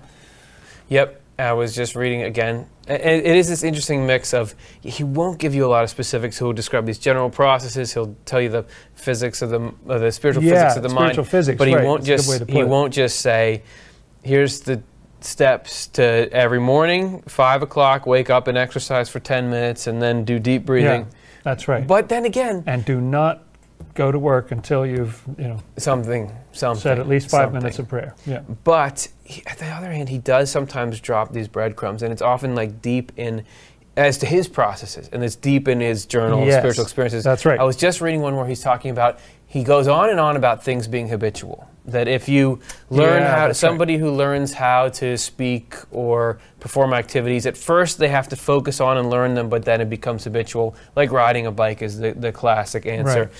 Yep. 0.90 1.20
I 1.40 1.54
was 1.54 1.74
just 1.76 1.96
reading 1.96 2.22
again. 2.22 2.68
It 2.88 3.26
is 3.26 3.50
this 3.50 3.64
interesting 3.64 4.06
mix 4.06 4.34
of 4.34 4.54
he 4.82 5.04
won't 5.04 5.40
give 5.40 5.56
you 5.56 5.66
a 5.66 5.68
lot 5.68 5.84
of 5.84 5.90
specifics. 5.90 6.38
He'll 6.38 6.54
describe 6.54 6.86
these 6.86 7.00
general 7.00 7.30
processes. 7.30 7.92
He'll 7.94 8.16
tell 8.26 8.40
you 8.40 8.50
the 8.50 8.66
physics 8.94 9.42
of 9.42 9.50
the 9.50 9.74
of 9.88 10.02
the 10.02 10.12
spiritual 10.12 10.44
Yeah, 10.44 10.52
physics 10.66 10.76
of 10.78 10.84
the 10.84 10.90
mind. 10.90 11.14
spiritual 11.14 11.24
physics, 11.26 11.58
but 11.58 11.68
he 11.68 11.76
right. 11.76 11.84
won't 11.86 12.02
That's 12.06 12.24
just 12.24 12.30
way 12.30 12.38
to 12.40 12.46
put 12.46 12.56
he 12.56 12.64
won't 12.64 12.94
just 12.94 13.20
say, 13.20 13.64
"Here's 14.22 14.60
the 14.62 14.84
steps 15.26 15.88
to 15.88 16.30
every 16.32 16.60
morning, 16.60 17.22
five 17.28 17.62
o'clock, 17.62 18.06
wake 18.06 18.30
up 18.30 18.48
and 18.48 18.58
exercise 18.58 19.10
for 19.10 19.20
ten 19.20 19.50
minutes, 19.50 19.88
and 19.88 20.02
then 20.02 20.24
do 20.26 20.40
deep 20.40 20.66
breathing." 20.66 21.02
Yeah, 21.02 21.18
that's 21.44 21.68
right. 21.68 21.86
But 21.86 22.10
then 22.10 22.26
again, 22.26 22.64
and 22.68 22.84
do 22.86 23.00
not 23.02 23.44
go 23.96 24.12
to 24.12 24.18
work 24.18 24.52
until 24.52 24.86
you've 24.86 25.22
you 25.38 25.48
know 25.48 25.60
something 25.78 26.32
something 26.52 26.82
said 26.82 27.00
at 27.00 27.08
least 27.08 27.30
five 27.30 27.44
something. 27.46 27.60
minutes 27.62 27.80
of 27.80 27.88
prayer. 27.88 28.16
Yeah. 28.26 28.42
But 28.64 29.08
he, 29.24 29.44
at 29.46 29.58
the 29.60 29.68
other 29.68 29.92
hand, 29.92 30.10
he 30.10 30.18
does 30.18 30.50
sometimes 30.50 31.00
drop 31.00 31.32
these 31.34 31.48
breadcrumbs, 31.48 32.02
and 32.04 32.12
it's 32.12 32.22
often 32.22 32.56
like 32.56 32.82
deep 32.82 33.12
in 33.18 33.44
as 33.96 34.18
to 34.20 34.26
his 34.26 34.48
processes, 34.48 35.10
and 35.14 35.24
it's 35.24 35.36
deep 35.36 35.68
in 35.68 35.80
his 35.80 36.06
journal 36.08 36.42
of 36.42 36.48
Yes, 36.48 36.60
spiritual 36.62 36.84
experiences. 36.84 37.24
that's 37.24 37.46
right. 37.46 37.60
I 37.60 37.64
was 37.64 37.76
just 37.76 38.02
reading 38.02 38.22
one 38.22 38.36
where 38.36 38.48
he's 38.48 38.62
talking 38.62 38.90
about 38.90 39.20
he 39.46 39.64
goes 39.64 39.88
on 39.88 40.10
and 40.10 40.20
on 40.20 40.36
about 40.36 40.64
things 40.64 40.88
being 40.88 41.10
habitual. 41.10 41.70
That 41.86 42.08
if 42.08 42.30
you 42.30 42.60
learn 42.90 43.22
Yeah, 43.24 43.30
how 43.30 43.42
to, 43.44 43.48
that's 43.50 43.62
right. 43.62 43.70
somebody 43.70 43.98
who 43.98 44.12
learns 44.12 44.54
how 44.54 44.88
to 44.90 45.18
speak 45.18 45.76
or 45.92 46.40
perform 46.62 46.94
activities, 46.94 47.46
at 47.46 47.58
first 47.58 47.98
they 47.98 48.08
have 48.08 48.30
to 48.30 48.38
focus 48.38 48.80
on 48.80 48.98
and 48.98 49.10
learn 49.10 49.34
them, 49.34 49.50
but 49.50 49.66
then 49.66 49.82
it 49.82 49.90
becomes 49.90 50.24
habitual. 50.24 50.76
Like 50.96 51.12
riding 51.12 51.46
a 51.46 51.52
bike 51.52 51.82
is 51.82 52.00
the, 52.00 52.14
the 52.14 52.32
classic 52.32 52.86
answer. 52.86 53.32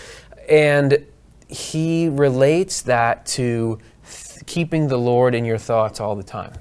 And 0.50 1.06
he 1.48 2.10
relates 2.10 2.82
that 2.82 3.26
to 3.28 3.80
th- 4.06 4.46
keeping 4.46 4.90
the 4.90 4.98
Lord 4.98 5.36
in 5.36 5.46
your 5.46 5.58
thoughts 5.58 6.02
all 6.02 6.16
the 6.16 6.24
time. 6.24 6.54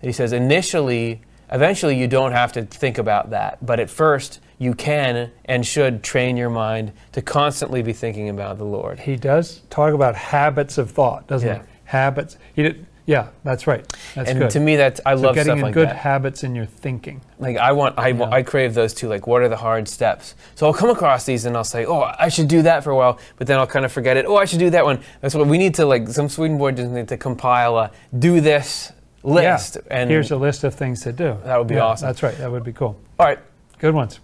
He 0.00 0.12
says, 0.12 0.32
initially, 0.32 1.22
eventually 1.50 1.96
you 1.98 2.06
don't 2.06 2.32
have 2.32 2.52
to 2.52 2.62
think 2.62 2.98
about 2.98 3.30
that. 3.30 3.64
But 3.64 3.80
at 3.80 3.90
first, 3.90 4.40
you 4.58 4.74
can 4.74 5.30
and 5.44 5.64
should 5.66 6.02
train 6.02 6.36
your 6.36 6.50
mind 6.50 6.92
to 7.12 7.22
constantly 7.22 7.82
be 7.82 7.92
thinking 7.92 8.28
about 8.28 8.58
the 8.58 8.64
Lord. 8.64 8.98
He 9.00 9.16
does 9.16 9.62
talk 9.70 9.94
about 9.94 10.14
habits 10.16 10.78
of 10.78 10.90
thought, 10.90 11.26
doesn't 11.26 11.48
Yeah. 11.48 11.58
he? 11.62 11.68
Habits. 11.84 12.36
He 12.54 12.62
did. 12.62 12.86
Yeah, 13.06 13.28
that's 13.42 13.66
right. 13.66 13.90
That's 14.14 14.28
and 14.28 14.38
good. 14.38 14.50
to 14.50 14.60
me, 14.60 14.76
that's 14.76 15.00
I 15.06 15.14
so 15.14 15.22
love 15.22 15.34
getting 15.34 15.44
stuff 15.46 15.56
in 15.56 15.62
like 15.62 15.72
good 15.72 15.88
that. 15.88 15.96
habits 15.96 16.44
in 16.44 16.54
your 16.54 16.66
thinking. 16.66 17.22
Like 17.38 17.56
I 17.56 17.72
want, 17.72 17.98
I, 17.98 18.08
Yeah. 18.08 18.28
I 18.30 18.42
crave 18.42 18.74
those 18.74 18.92
too. 18.92 19.08
Like, 19.08 19.26
what 19.26 19.40
are 19.40 19.48
the 19.48 19.56
hard 19.56 19.88
steps? 19.88 20.34
So 20.56 20.66
I'll 20.66 20.74
come 20.74 20.90
across 20.90 21.24
these 21.24 21.46
and 21.46 21.56
I'll 21.56 21.64
say, 21.64 21.86
oh, 21.86 22.02
I 22.18 22.28
should 22.28 22.48
do 22.48 22.60
that 22.62 22.84
for 22.84 22.90
a 22.90 22.96
while, 22.96 23.18
but 23.38 23.46
then 23.46 23.58
I'll 23.58 23.66
kind 23.66 23.86
of 23.86 23.92
forget 23.92 24.18
it. 24.18 24.26
Oh, 24.26 24.36
I 24.36 24.44
should 24.44 24.58
do 24.58 24.68
that 24.70 24.84
one. 24.84 25.00
That's 25.22 25.34
what 25.34 25.46
we 25.46 25.56
need 25.56 25.74
to 25.76 25.86
like. 25.86 26.06
Some 26.08 26.28
Swedenborg 26.28 26.76
just 26.76 26.90
need 26.90 27.08
to 27.08 27.16
compile 27.16 27.78
a 27.78 27.90
do 28.18 28.42
this 28.42 28.92
list. 29.22 29.76
Yeah. 29.76 29.98
And 29.98 30.10
Here's 30.10 30.30
a 30.30 30.36
list 30.36 30.64
of 30.64 30.74
things 30.74 31.02
to 31.02 31.12
do. 31.12 31.36
That 31.44 31.58
would 31.58 31.66
be 31.68 31.74
Yeah, 31.74 31.84
awesome. 31.84 32.06
That's 32.08 32.22
right. 32.22 32.36
That 32.38 32.50
would 32.50 32.64
be 32.64 32.72
cool. 32.72 33.00
all 33.18 33.26
right. 33.26 33.38
Good 33.78 33.94
ones. 33.94 34.20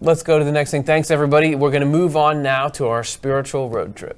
Let's 0.00 0.22
go 0.22 0.38
to 0.38 0.44
the 0.44 0.52
next 0.52 0.70
thing. 0.70 0.84
Thanks, 0.84 1.10
everybody. 1.10 1.54
We're 1.54 1.70
going 1.70 1.80
to 1.82 1.86
move 1.86 2.16
on 2.16 2.42
now 2.42 2.68
to 2.68 2.86
our 2.86 3.02
spiritual 3.02 3.68
road 3.68 3.96
trip. 3.96 4.16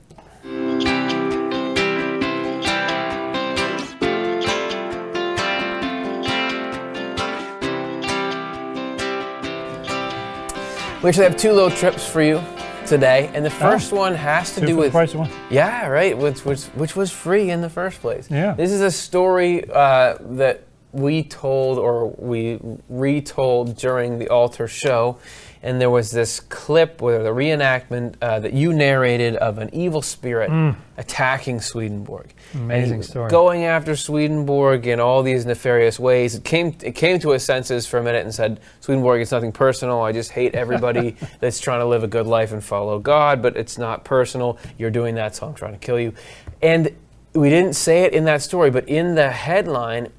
We 11.02 11.08
actually 11.08 11.24
have 11.24 11.36
two 11.38 11.52
little 11.52 11.70
trips 11.70 12.06
for 12.06 12.20
you 12.20 12.42
today, 12.90 13.30
and 13.32 13.42
the 13.44 13.50
first 13.50 13.92
one 13.92 14.14
has 14.14 14.52
to 14.54 14.60
Two 14.60 14.66
do 14.66 14.72
for 14.72 14.74
the 14.74 14.80
with 14.80 14.92
price 14.92 15.14
of 15.14 15.20
one. 15.20 15.30
yeah, 15.48 15.86
right. 15.86 16.18
Which, 16.18 16.44
which 16.44 16.64
which 16.74 16.94
was 16.96 17.10
free 17.10 17.48
in 17.48 17.62
the 17.62 17.70
first 17.70 18.00
place. 18.00 18.28
Yeah. 18.30 18.52
This 18.54 18.72
is 18.72 18.82
a 18.82 18.90
story 18.90 19.64
uh, 19.70 20.16
that 20.20 20.64
we 20.92 21.22
told 21.22 21.78
or 21.78 22.08
we 22.18 22.58
retold 22.88 23.76
during 23.76 24.18
the 24.18 24.28
altar 24.28 24.66
show, 24.66 25.18
and 25.62 25.80
there 25.80 25.90
was 25.90 26.10
this 26.10 26.40
clip 26.40 27.02
where 27.02 27.22
the 27.22 27.30
reenactment 27.30 28.14
uh, 28.22 28.40
that 28.40 28.54
you 28.54 28.72
narrated 28.72 29.36
of 29.36 29.58
an 29.58 29.68
evil 29.74 30.00
spirit 30.00 30.50
attacking 30.96 31.60
Swedenborg. 31.60 32.32
Mm. 32.52 32.60
Amazing 32.60 33.02
story. 33.02 33.30
Going 33.30 33.64
after 33.64 33.94
Swedenborg 33.94 34.86
in 34.86 35.00
all 35.00 35.22
these 35.22 35.44
nefarious 35.44 35.98
ways. 35.98 36.34
It 36.34 36.44
came 36.44 36.74
it 36.82 36.94
came 36.94 37.18
to 37.20 37.30
his 37.30 37.44
senses 37.44 37.86
for 37.86 37.98
a 37.98 38.02
minute 38.02 38.24
and 38.24 38.34
said, 38.34 38.60
Swedenborg, 38.80 39.20
it's 39.20 39.32
nothing 39.32 39.52
personal. 39.52 40.00
I 40.00 40.12
just 40.12 40.30
hate 40.30 40.54
everybody 40.54 41.16
that's 41.40 41.60
trying 41.60 41.80
to 41.80 41.86
live 41.86 42.04
a 42.04 42.08
good 42.08 42.26
life 42.26 42.52
and 42.52 42.64
follow 42.64 42.98
God, 42.98 43.42
but 43.42 43.56
it's 43.56 43.76
not 43.76 44.04
personal. 44.04 44.58
You're 44.78 44.90
doing 44.90 45.14
that, 45.16 45.36
so 45.36 45.46
I'm 45.46 45.54
trying 45.54 45.72
to 45.72 45.78
kill 45.78 46.00
you. 46.00 46.14
And 46.62 46.94
we 47.34 47.48
didn't 47.48 47.74
say 47.74 48.02
it 48.02 48.12
in 48.12 48.24
that 48.24 48.42
story, 48.42 48.70
but 48.70 48.88
in 48.88 49.14
the 49.14 49.30
headline, 49.30 50.10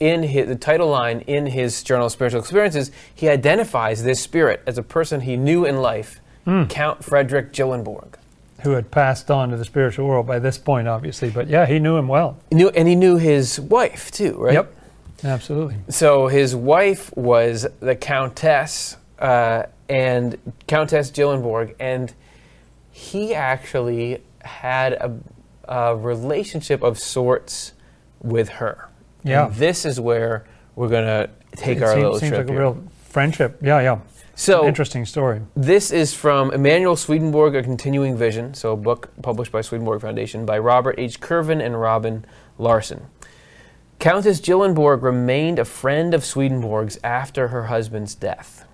in 0.00 0.22
his, 0.22 0.48
the 0.48 0.56
title 0.56 0.88
line 0.88 1.20
in 1.20 1.46
his 1.46 1.82
journal 1.82 2.06
of 2.06 2.12
spiritual 2.12 2.40
experiences, 2.40 2.90
he 3.14 3.28
identifies 3.28 4.02
this 4.02 4.20
spirit 4.20 4.62
as 4.66 4.78
a 4.78 4.82
person 4.82 5.20
he 5.20 5.36
knew 5.36 5.64
in 5.64 5.76
life, 5.76 6.20
Hmm. 6.46 6.64
Count 6.64 7.04
Frederick 7.04 7.52
Gyllenborg. 7.52 8.14
Who 8.62 8.72
had 8.72 8.90
passed 8.90 9.30
on 9.30 9.50
to 9.50 9.56
the 9.56 9.64
spiritual 9.64 10.06
world 10.08 10.26
by 10.26 10.38
this 10.38 10.58
point, 10.58 10.88
obviously. 10.88 11.30
But 11.30 11.48
yeah, 11.48 11.66
he 11.66 11.78
knew 11.78 11.96
him 11.96 12.08
well. 12.08 12.38
He 12.50 12.56
knew, 12.56 12.70
and 12.70 12.88
he 12.88 12.94
knew 12.94 13.16
his 13.16 13.60
wife 13.60 14.10
too, 14.10 14.36
right? 14.38 14.54
Yep. 14.54 14.74
Absolutely. 15.22 15.76
So 15.90 16.28
his 16.28 16.56
wife 16.56 17.14
was 17.16 17.66
the 17.80 17.94
Countess 17.94 18.96
uh, 19.18 19.64
and 19.88 20.38
Countess 20.66 21.10
Gyllenborg, 21.10 21.74
and 21.78 22.12
he 22.90 23.34
actually 23.34 24.22
had 24.42 24.94
a, 24.94 25.14
a 25.68 25.96
relationship 25.96 26.82
of 26.82 26.98
sorts 26.98 27.72
with 28.22 28.48
her. 28.48 28.88
Yeah. 29.24 29.46
And 29.46 29.54
this 29.54 29.84
is 29.84 30.00
where 30.00 30.44
we're 30.76 30.88
gonna 30.88 31.28
take 31.56 31.78
it 31.78 31.82
our 31.82 31.90
seems, 31.92 32.02
little 32.02 32.18
seems 32.18 32.30
trip 32.30 32.48
like 32.48 32.56
a 32.56 32.60
real 32.60 32.82
friendship. 33.08 33.58
Yeah, 33.62 33.80
yeah. 33.80 33.98
so 34.34 34.66
Interesting 34.66 35.04
story. 35.04 35.40
this 35.56 35.90
is 35.90 36.14
from 36.14 36.52
Emanuel 36.52 36.96
Swedenborg, 36.96 37.54
A 37.56 37.62
Continuing 37.62 38.16
Vision, 38.16 38.54
so 38.54 38.72
a 38.72 38.76
book 38.76 39.10
published 39.22 39.52
by 39.52 39.60
Swedenborg 39.60 40.00
Foundation 40.00 40.46
by 40.46 40.58
Robert 40.58 40.94
H. 40.98 41.20
Kirven 41.20 41.64
and 41.64 41.80
Robin 41.80 42.24
Larsen. 42.58 43.06
Countess 43.98 44.40
Gyllenborg 44.40 45.02
remained 45.02 45.58
a 45.58 45.64
friend 45.66 46.14
of 46.14 46.24
Swedenborg's 46.24 46.98
after 47.04 47.48
her 47.48 47.66
husband's 47.66 48.14
death. 48.14 48.64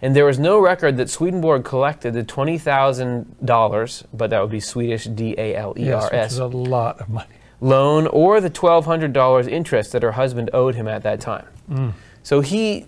And 0.00 0.14
there 0.14 0.24
was 0.24 0.38
no 0.38 0.60
record 0.60 0.96
that 0.98 1.10
Swedenborg 1.10 1.64
collected 1.64 2.14
the 2.14 2.22
$20,000, 2.22 4.04
but 4.12 4.30
that 4.30 4.40
would 4.40 4.50
be 4.50 4.60
Swedish 4.60 5.04
D 5.04 5.34
A 5.38 5.56
L 5.56 5.74
E 5.76 5.86
Yes, 5.86 6.04
R 6.04 6.10
which 6.12 6.26
is 6.26 6.38
a 6.38 6.46
lot 6.46 7.00
of 7.00 7.08
money. 7.08 7.26
Loan 7.66 8.06
or 8.06 8.40
the 8.40 8.50
$1,200 8.50 9.48
interest 9.48 9.92
that 9.92 10.02
her 10.02 10.12
husband 10.12 10.50
owed 10.52 10.74
him 10.74 10.86
at 10.88 11.02
that 11.02 11.20
time. 11.20 11.46
Mm. 11.70 11.92
So 12.26 12.40
he, 12.40 12.86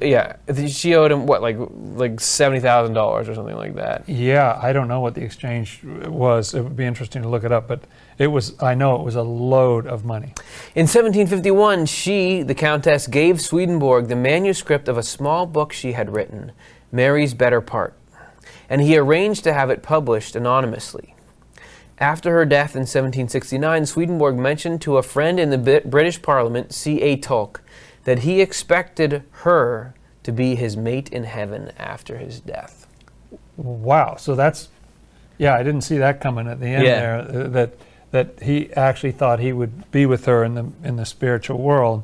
yeah, 0.00 0.38
she 0.66 0.96
owed 0.96 1.12
him 1.12 1.24
what, 1.26 1.40
like 1.40 1.56
like 1.94 2.18
seventy 2.18 2.58
thousand 2.58 2.94
dollars 2.94 3.28
or 3.28 3.34
something 3.36 3.54
like 3.54 3.76
that. 3.76 4.08
Yeah, 4.08 4.58
I 4.60 4.72
don't 4.72 4.88
know 4.88 4.98
what 4.98 5.14
the 5.14 5.22
exchange 5.22 5.84
was. 5.84 6.52
It 6.52 6.62
would 6.62 6.74
be 6.74 6.84
interesting 6.84 7.22
to 7.22 7.28
look 7.28 7.44
it 7.44 7.52
up, 7.52 7.68
but 7.68 7.84
it 8.18 8.26
was. 8.26 8.60
I 8.60 8.74
know 8.74 8.96
it 8.96 9.04
was 9.04 9.14
a 9.14 9.22
load 9.22 9.86
of 9.86 10.04
money. 10.04 10.34
In 10.74 10.88
1751, 10.88 11.86
she, 11.86 12.42
the 12.42 12.56
Countess, 12.56 13.06
gave 13.06 13.40
Swedenborg 13.40 14.08
the 14.08 14.16
manuscript 14.16 14.88
of 14.88 14.98
a 14.98 15.04
small 15.04 15.46
book 15.46 15.72
she 15.72 15.92
had 15.92 16.12
written, 16.12 16.50
Mary's 16.90 17.34
Better 17.34 17.60
Part, 17.60 17.94
and 18.68 18.80
he 18.80 18.96
arranged 18.96 19.44
to 19.44 19.52
have 19.52 19.70
it 19.70 19.84
published 19.84 20.34
anonymously. 20.34 21.14
After 22.02 22.32
her 22.32 22.44
death 22.44 22.74
in 22.74 22.80
1769, 22.80 23.86
Swedenborg 23.86 24.36
mentioned 24.36 24.80
to 24.82 24.96
a 24.96 25.04
friend 25.04 25.38
in 25.38 25.50
the 25.50 25.82
British 25.84 26.20
Parliament, 26.20 26.74
C.A. 26.74 27.16
Tulk, 27.16 27.62
that 28.02 28.20
he 28.20 28.40
expected 28.40 29.22
her 29.30 29.94
to 30.24 30.32
be 30.32 30.56
his 30.56 30.76
mate 30.76 31.08
in 31.10 31.22
heaven 31.22 31.70
after 31.78 32.18
his 32.18 32.40
death. 32.40 32.88
Wow. 33.56 34.16
So 34.16 34.34
that's. 34.34 34.68
Yeah, 35.38 35.54
I 35.54 35.62
didn't 35.62 35.82
see 35.82 35.96
that 35.98 36.20
coming 36.20 36.48
at 36.48 36.58
the 36.58 36.66
end 36.66 36.84
Yeah. 36.84 37.00
there. 37.00 37.18
uh, 37.18 37.48
That 37.48 37.74
that 38.10 38.42
he 38.42 38.72
actually 38.74 39.12
thought 39.12 39.38
he 39.38 39.52
would 39.52 39.88
be 39.92 40.04
with 40.04 40.24
her 40.26 40.42
in 40.42 40.54
the 40.56 40.66
in 40.82 40.96
the 40.96 41.06
spiritual 41.06 41.58
world. 41.58 42.02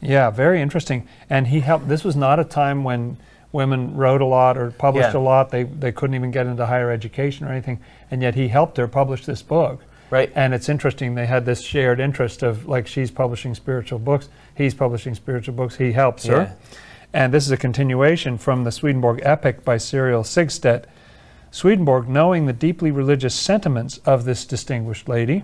Yeah, 0.00 0.30
very 0.30 0.62
interesting. 0.62 1.06
And 1.28 1.48
he 1.48 1.60
helped. 1.60 1.88
This 1.88 2.04
was 2.04 2.16
not 2.16 2.40
a 2.40 2.44
time 2.44 2.84
when 2.84 3.18
women 3.52 3.96
wrote 3.96 4.20
a 4.20 4.26
lot 4.26 4.56
or 4.56 4.70
published 4.70 5.14
Yeah. 5.14 5.20
a 5.20 5.22
lot. 5.22 5.50
They 5.50 5.64
they 5.64 5.92
couldn't 5.92 6.14
even 6.14 6.30
get 6.30 6.46
into 6.46 6.66
higher 6.66 6.90
education 6.90 7.46
or 7.46 7.50
anything, 7.50 7.78
and 8.10 8.22
yet 8.22 8.34
he 8.34 8.48
helped 8.48 8.76
her 8.76 8.88
publish 8.88 9.24
this 9.26 9.42
book. 9.42 9.82
Right. 10.10 10.32
And 10.34 10.52
it's 10.54 10.68
interesting 10.68 11.14
they 11.14 11.26
had 11.26 11.46
this 11.46 11.60
shared 11.62 12.00
interest 12.00 12.42
of 12.42 12.66
like 12.66 12.86
she's 12.86 13.10
publishing 13.10 13.54
spiritual 13.54 13.98
books, 14.00 14.28
he's 14.54 14.74
publishing 14.74 15.14
spiritual 15.14 15.54
books, 15.54 15.76
he 15.76 15.92
helps 15.92 16.26
Yeah. 16.26 16.32
her. 16.34 16.52
And 17.12 17.32
this 17.34 17.44
is 17.46 17.50
a 17.52 17.56
continuation 17.56 18.38
from 18.38 18.64
the 18.64 18.70
Swedenborg 18.72 19.20
epic 19.24 19.64
by 19.64 19.76
Cyriel 19.76 20.24
Sigstedt. 20.24 20.84
Swedenborg, 21.50 22.08
knowing 22.08 22.46
the 22.46 22.52
deeply 22.52 22.92
religious 22.92 23.34
sentiments 23.34 23.98
of 24.06 24.24
this 24.24 24.44
distinguished 24.44 25.08
lady, 25.08 25.42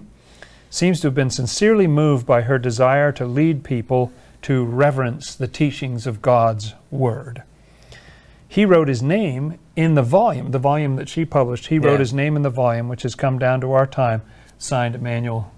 seems 0.70 1.00
to 1.00 1.08
have 1.08 1.14
been 1.14 1.30
sincerely 1.30 1.86
moved 1.88 2.26
by 2.26 2.42
her 2.42 2.58
desire 2.58 3.10
to 3.12 3.24
lead 3.26 3.64
people 3.64 4.12
to 4.42 4.64
reverence 4.64 5.34
the 5.34 5.48
teachings 5.48 6.06
of 6.06 6.22
God's 6.22 6.74
Word. 6.92 7.42
He 8.48 8.64
wrote 8.64 8.88
his 8.88 9.02
name 9.02 9.58
in 9.74 9.94
the 9.94 10.02
volume, 10.02 10.50
the 10.52 10.58
volume 10.58 10.96
that 10.96 11.08
she 11.08 11.24
published. 11.24 11.66
He 11.66 11.78
wrote 11.78 11.92
Yeah. 11.94 11.98
his 11.98 12.12
name 12.14 12.36
in 12.36 12.42
the 12.42 12.50
volume, 12.50 12.88
which 12.88 13.02
has 13.02 13.14
come 13.14 13.38
down 13.38 13.60
to 13.62 13.72
our 13.72 13.86
time, 13.86 14.22
signed 14.58 14.94
Emanuel 14.94 15.50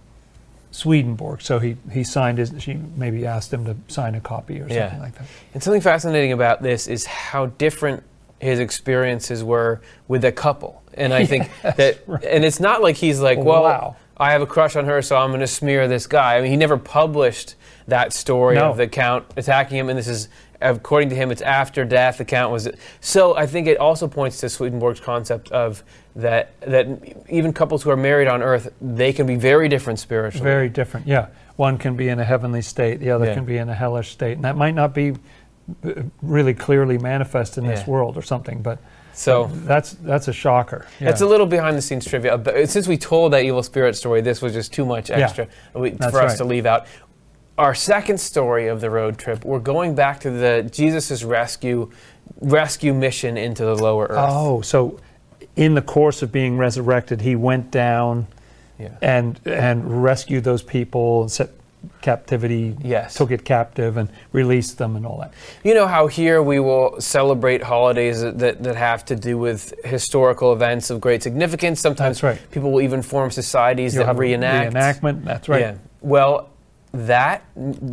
Swedenborg. 0.70 1.40
So 1.42 1.58
he, 1.58 1.76
he 1.92 2.04
signed 2.04 2.38
his, 2.38 2.52
she 2.58 2.74
maybe 2.96 3.26
asked 3.26 3.52
him 3.52 3.64
to 3.64 3.76
sign 3.88 4.14
a 4.14 4.20
copy 4.20 4.56
or 4.56 4.68
something 4.68 4.76
Yeah. 4.76 4.98
like 5.00 5.14
that. 5.14 5.26
And 5.54 5.62
something 5.62 5.80
fascinating 5.80 6.32
about 6.32 6.62
this 6.62 6.86
is 6.86 7.06
how 7.06 7.46
different 7.46 8.02
his 8.40 8.58
experiences 8.58 9.42
were 9.42 9.80
with 10.06 10.24
a 10.24 10.32
couple. 10.32 10.82
And 10.94 11.12
I 11.12 11.24
think 11.26 11.50
that, 11.62 11.98
and 12.24 12.44
it's 12.44 12.60
not 12.60 12.82
like 12.82 12.96
he's 12.96 13.20
like, 13.20 13.38
well, 13.38 13.62
Wow. 13.64 13.96
I 14.20 14.32
have 14.32 14.42
a 14.42 14.46
crush 14.46 14.74
on 14.74 14.84
her, 14.86 15.00
so 15.00 15.16
I'm 15.16 15.30
going 15.30 15.40
to 15.40 15.46
smear 15.46 15.86
this 15.86 16.08
guy. 16.08 16.36
I 16.36 16.40
mean, 16.42 16.50
he 16.50 16.56
never 16.56 16.76
published 16.76 17.54
that 17.86 18.12
story 18.12 18.56
No. 18.56 18.70
of 18.70 18.76
the 18.76 18.88
count 18.88 19.24
attacking 19.36 19.78
him, 19.78 19.88
and 19.88 19.96
this 19.96 20.08
is, 20.08 20.28
according 20.60 21.08
to 21.10 21.14
him, 21.14 21.30
it's 21.30 21.42
after 21.42 21.84
death. 21.84 22.18
The 22.18 22.24
count 22.24 22.52
was. 22.52 22.68
So 23.00 23.36
I 23.36 23.46
think 23.46 23.66
it 23.66 23.78
also 23.78 24.08
points 24.08 24.38
to 24.40 24.48
Swedenborg's 24.48 25.00
concept 25.00 25.50
of 25.52 25.82
that 26.16 26.60
that 26.62 26.86
even 27.28 27.52
couples 27.52 27.82
who 27.82 27.90
are 27.90 27.96
married 27.96 28.28
on 28.28 28.42
earth, 28.42 28.72
they 28.80 29.12
can 29.12 29.26
be 29.26 29.36
very 29.36 29.68
different 29.68 29.98
spiritually. 29.98 30.44
Very 30.44 30.68
different, 30.68 31.06
yeah. 31.06 31.28
One 31.56 31.78
can 31.78 31.96
be 31.96 32.08
in 32.08 32.18
a 32.18 32.24
heavenly 32.24 32.62
state, 32.62 33.00
the 33.00 33.10
other 33.10 33.26
Yeah. 33.26 33.34
can 33.34 33.44
be 33.44 33.56
in 33.56 33.68
a 33.68 33.74
hellish 33.74 34.10
state. 34.10 34.32
And 34.36 34.44
that 34.44 34.56
might 34.56 34.74
not 34.74 34.94
be 34.94 35.14
uh, 35.84 35.92
really 36.22 36.54
clearly 36.54 36.98
manifest 36.98 37.58
in 37.58 37.66
this 37.66 37.80
Yeah. 37.80 37.90
world 37.90 38.16
or 38.16 38.22
something, 38.22 38.62
but 38.62 38.78
So 39.12 39.50
that's 39.64 39.94
that's 39.94 40.28
a 40.28 40.32
shocker. 40.32 40.86
Yeah. 41.00 41.10
It's 41.10 41.20
a 41.20 41.26
little 41.26 41.46
behind 41.46 41.76
the 41.76 41.82
scenes 41.82 42.04
trivia. 42.04 42.38
But 42.38 42.68
since 42.68 42.86
we 42.86 42.96
told 42.96 43.32
that 43.32 43.42
evil 43.42 43.62
spirit 43.62 43.96
story, 43.96 44.20
this 44.20 44.40
was 44.40 44.52
just 44.52 44.72
too 44.72 44.86
much 44.86 45.10
extra 45.10 45.46
we, 45.74 45.90
for 45.90 46.04
us 46.06 46.14
right. 46.14 46.36
to 46.36 46.44
leave 46.44 46.66
out. 46.66 46.86
Our 47.58 47.74
second 47.74 48.18
story 48.18 48.68
of 48.68 48.80
the 48.80 48.88
road 48.88 49.18
trip, 49.18 49.44
we're 49.44 49.58
going 49.58 49.94
back 49.96 50.20
to 50.20 50.30
the 50.30 50.68
Jesus' 50.70 51.22
rescue 51.24 51.90
rescue 52.40 52.94
mission 52.94 53.36
into 53.36 53.64
the 53.64 53.74
lower 53.74 54.06
earth. 54.06 54.18
Oh, 54.30 54.60
so 54.60 55.00
in 55.56 55.74
the 55.74 55.82
course 55.82 56.22
of 56.22 56.30
being 56.30 56.56
resurrected, 56.56 57.20
he 57.20 57.34
went 57.34 57.70
down 57.72 58.28
Yeah. 58.78 58.90
and 59.02 59.40
and 59.44 60.04
rescued 60.04 60.44
those 60.44 60.62
people 60.62 61.22
and 61.22 61.30
set 61.32 61.50
captivity, 62.00 62.76
Yes. 62.82 63.14
took 63.14 63.30
it 63.32 63.44
captive 63.44 63.96
and 63.96 64.08
released 64.32 64.78
them 64.78 64.94
and 64.96 65.04
all 65.06 65.18
that. 65.18 65.32
You 65.64 65.74
know 65.74 65.86
how 65.88 66.06
here 66.06 66.40
we 66.42 66.60
will 66.60 67.00
celebrate 67.00 67.62
holidays 67.62 68.20
that, 68.20 68.38
that, 68.38 68.62
that 68.64 68.76
have 68.76 69.04
to 69.06 69.16
do 69.16 69.36
with 69.38 69.74
historical 69.84 70.52
events 70.52 70.90
of 70.90 71.00
great 71.00 71.22
significance. 71.24 71.80
Sometimes 71.80 72.22
right. 72.22 72.38
people 72.50 72.70
will 72.72 72.82
even 72.82 73.02
form 73.02 73.30
societies 73.30 73.94
You'll 73.94 74.04
that 74.04 74.08
have 74.08 74.18
reenact. 74.18 74.74
reenactment. 74.74 75.24
That's 75.24 75.48
right. 75.48 75.60
Yeah. 75.60 75.74
Well, 76.00 76.50
that 76.92 77.42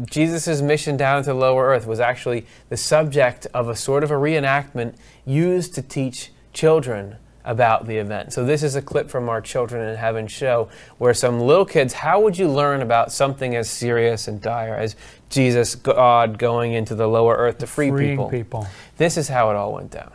Jesus' 0.06 0.62
mission 0.62 0.98
down 0.98 1.24
to 1.24 1.30
the 1.30 1.34
lower 1.34 1.66
earth 1.66 1.86
was 1.86 2.00
actually 2.00 2.46
the 2.70 2.78
subject 2.78 3.46
of 3.54 3.68
a 3.68 3.76
sort 3.76 4.04
of 4.04 4.12
a 4.12 4.16
reenactment 4.16 4.96
used 5.26 5.76
to 5.76 5.82
teach 5.82 6.32
children 6.54 7.18
about 7.46 7.86
the 7.86 7.98
event. 7.98 8.34
So 8.34 8.44
this 8.44 8.64
is 8.64 8.76
a 8.76 8.82
clip 8.82 9.10
from 9.10 9.30
our 9.30 9.40
Children 9.40 9.88
in 9.88 9.96
Heaven 9.96 10.28
show 10.28 10.68
where 10.98 11.14
some 11.14 11.40
little 11.40 11.66
kids, 11.66 11.94
how 11.94 12.20
would 12.22 12.38
you 12.38 12.48
learn 12.48 12.82
about 12.82 13.12
something 13.12 13.56
as 13.56 13.70
serious 13.70 14.28
and 14.28 14.42
dire 14.42 14.76
as 14.76 14.96
Jesus, 15.30 15.76
God, 15.76 16.40
going 16.40 16.74
into 16.74 16.96
the 16.96 17.08
lower 17.08 17.36
earth 17.36 17.60
to 17.60 17.68
free 17.68 17.90
Freeing 17.90 18.18
people? 18.18 18.30
people. 18.30 18.68
This 18.98 19.16
is 19.18 19.28
how 19.28 19.52
it 19.52 19.56
all 19.56 19.74
went 19.74 19.92
down. 19.92 20.12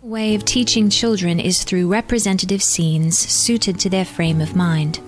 way 0.00 0.34
of 0.34 0.46
teaching 0.46 0.88
children 0.88 1.38
is 1.38 1.64
through 1.64 1.86
representative 1.86 2.62
scenes 2.62 3.18
suited 3.18 3.78
to 3.80 3.90
their 3.90 4.06
frame 4.06 4.40
of 4.40 4.56
mind. 4.56 5.00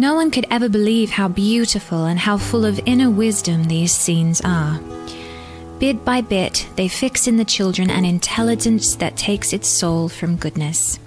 No 0.00 0.14
one 0.14 0.30
could 0.30 0.46
ever 0.50 0.70
believe 0.70 1.10
how 1.10 1.28
beautiful 1.28 2.06
and 2.06 2.18
how 2.18 2.38
full 2.38 2.64
of 2.64 2.80
inner 2.86 3.10
wisdom 3.10 3.64
these 3.64 3.92
scenes 3.92 4.40
are. 4.40 4.80
Bit 5.78 6.06
by 6.06 6.22
bit, 6.22 6.66
they 6.76 6.88
fix 6.88 7.26
in 7.26 7.36
the 7.36 7.44
children 7.44 7.90
an 7.90 8.06
intelligence 8.06 8.94
that 8.94 9.18
takes 9.18 9.52
its 9.52 9.68
soul 9.68 10.08
from 10.08 10.36
goodness. 10.36 10.98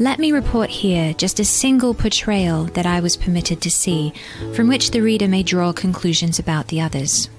Let 0.00 0.18
me 0.18 0.32
report 0.32 0.68
here 0.68 1.14
just 1.14 1.38
a 1.38 1.44
single 1.44 1.94
portrayal 1.94 2.64
that 2.74 2.86
I 2.86 2.98
was 2.98 3.16
permitted 3.16 3.60
to 3.60 3.70
see, 3.70 4.12
from 4.52 4.66
which 4.66 4.90
the 4.90 5.00
reader 5.00 5.28
may 5.28 5.44
draw 5.44 5.72
conclusions 5.72 6.40
about 6.40 6.66
the 6.66 6.80
others. 6.80 7.30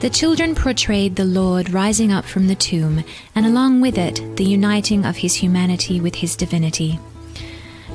The 0.00 0.08
children 0.08 0.54
portrayed 0.54 1.16
the 1.16 1.26
Lord 1.26 1.68
rising 1.68 2.10
up 2.10 2.24
from 2.24 2.48
the 2.48 2.54
tomb, 2.54 3.04
and 3.34 3.44
along 3.44 3.82
with 3.82 3.98
it, 3.98 4.38
the 4.38 4.46
uniting 4.46 5.04
of 5.04 5.18
his 5.18 5.34
humanity 5.34 6.00
with 6.00 6.14
his 6.14 6.36
divinity. 6.36 6.98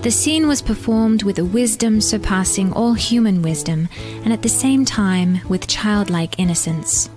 The 0.04 0.12
scene 0.12 0.48
was 0.48 0.62
performed 0.62 1.24
with 1.24 1.40
a 1.40 1.46
wisdom 1.46 2.00
surpassing 2.00 2.72
all 2.72 2.94
human 2.94 3.42
wisdom, 3.42 3.90
and 4.24 4.32
at 4.32 4.42
the 4.42 4.50
same 4.50 4.86
time 4.86 5.42
with 5.50 5.68
childlike 5.68 6.40
innocence. 6.40 7.10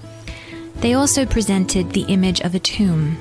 They 0.76 0.94
also 0.94 1.26
presented 1.26 1.90
the 1.90 2.06
image 2.08 2.40
of 2.40 2.54
a 2.54 2.58
tomb. 2.58 3.18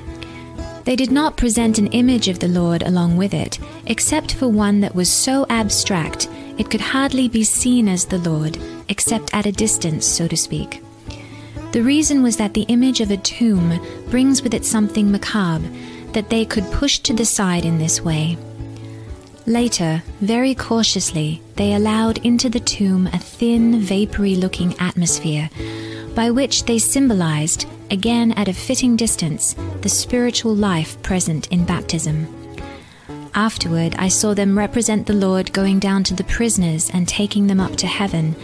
They 0.84 0.96
did 0.96 1.12
not 1.12 1.36
present 1.36 1.78
an 1.78 1.88
image 1.88 2.26
of 2.26 2.38
the 2.38 2.48
Lord 2.48 2.82
along 2.82 3.18
with 3.18 3.34
it, 3.34 3.58
except 3.86 4.34
for 4.34 4.48
one 4.48 4.80
that 4.80 4.94
was 4.94 5.12
so 5.12 5.46
abstract 5.48 6.28
it 6.58 6.70
could 6.70 6.80
hardly 6.80 7.28
be 7.28 7.44
seen 7.44 7.86
as 7.86 8.06
the 8.06 8.18
Lord, 8.18 8.58
except 8.88 9.32
at 9.34 9.46
a 9.46 9.52
distance, 9.52 10.06
so 10.06 10.26
to 10.26 10.36
speak. 10.36 10.82
The 11.72 11.82
reason 11.82 12.22
was 12.22 12.36
that 12.38 12.54
the 12.54 12.62
image 12.62 13.00
of 13.00 13.10
a 13.10 13.16
tomb 13.18 13.78
brings 14.10 14.42
with 14.42 14.54
it 14.54 14.64
something 14.64 15.12
macabre 15.12 15.68
that 16.12 16.28
they 16.28 16.44
could 16.44 16.64
push 16.72 16.98
to 17.00 17.12
the 17.12 17.24
side 17.24 17.64
in 17.64 17.78
this 17.78 18.00
way. 18.00 18.36
Later, 19.46 20.02
very 20.20 20.54
cautiously, 20.54 21.42
they 21.56 21.74
allowed 21.74 22.18
into 22.18 22.50
the 22.50 22.60
tomb 22.60 23.06
a 23.08 23.18
thin, 23.18 23.80
vapory 23.80 24.36
looking 24.36 24.78
atmosphere, 24.78 25.48
by 26.14 26.30
which 26.30 26.64
they 26.64 26.78
symbolized, 26.78 27.66
again 27.90 28.32
at 28.32 28.48
a 28.48 28.52
fitting 28.52 28.96
distance, 28.96 29.54
the 29.80 29.88
spiritual 29.88 30.54
life 30.54 31.00
present 31.02 31.48
in 31.48 31.64
baptism. 31.64 32.26
Afterward, 33.34 33.94
I 33.96 34.08
saw 34.08 34.34
them 34.34 34.58
represent 34.58 35.06
the 35.06 35.14
Lord 35.14 35.52
going 35.52 35.78
down 35.78 36.04
to 36.04 36.14
the 36.14 36.24
prisoners 36.24 36.90
and 36.92 37.08
taking 37.08 37.46
them 37.46 37.60
up 37.60 37.76
to 37.76 37.86
heaven, 37.86 38.36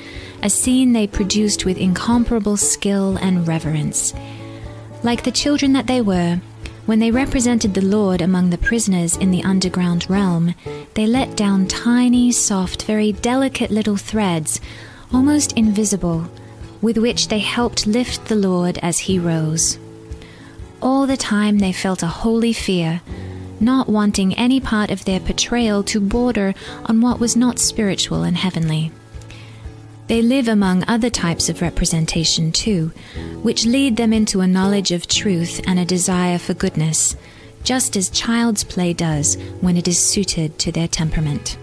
a 0.42 0.50
scene 0.50 0.92
they 0.92 1.06
produced 1.06 1.64
with 1.64 1.76
incomparable 1.76 2.56
skill 2.56 3.16
and 3.16 3.46
reverence. 3.46 4.14
Like 5.02 5.24
the 5.24 5.32
children 5.32 5.72
that 5.74 5.86
they 5.86 6.00
were, 6.00 6.40
when 6.86 7.00
they 7.00 7.10
represented 7.10 7.74
the 7.74 7.84
Lord 7.84 8.22
among 8.22 8.50
the 8.50 8.58
prisoners 8.58 9.16
in 9.16 9.30
the 9.30 9.42
underground 9.42 10.08
realm, 10.08 10.54
they 10.94 11.06
let 11.06 11.36
down 11.36 11.66
tiny, 11.66 12.32
soft, 12.32 12.84
very 12.84 13.12
delicate 13.12 13.70
little 13.70 13.96
threads, 13.96 14.60
almost 15.12 15.52
invisible, 15.52 16.30
with 16.80 16.96
which 16.96 17.28
they 17.28 17.40
helped 17.40 17.86
lift 17.86 18.26
the 18.26 18.36
Lord 18.36 18.78
as 18.82 19.00
he 19.00 19.18
rose. 19.18 19.78
All 20.80 21.06
the 21.06 21.16
time 21.16 21.58
they 21.58 21.72
felt 21.72 22.02
a 22.02 22.06
holy 22.06 22.52
fear, 22.52 23.00
not 23.58 23.88
wanting 23.88 24.34
any 24.34 24.60
part 24.60 24.90
of 24.90 25.04
their 25.04 25.20
portrayal 25.20 25.82
to 25.84 26.00
border 26.00 26.54
on 26.84 27.00
what 27.00 27.18
was 27.18 27.36
not 27.36 27.58
spiritual 27.58 28.22
and 28.22 28.36
heavenly. 28.36 28.92
They 30.08 30.22
live 30.22 30.46
among 30.46 30.84
other 30.86 31.10
types 31.10 31.48
of 31.48 31.60
representation 31.60 32.52
too, 32.52 32.92
which 33.42 33.66
lead 33.66 33.96
them 33.96 34.12
into 34.12 34.40
a 34.40 34.46
knowledge 34.46 34.92
of 34.92 35.08
truth 35.08 35.60
and 35.66 35.80
a 35.80 35.84
desire 35.84 36.38
for 36.38 36.54
goodness, 36.54 37.16
just 37.64 37.96
as 37.96 38.08
child's 38.08 38.62
play 38.62 38.92
does 38.92 39.36
when 39.60 39.76
it 39.76 39.88
is 39.88 39.98
suited 39.98 40.60
to 40.60 40.70
their 40.70 40.86
temperament. 40.86 41.58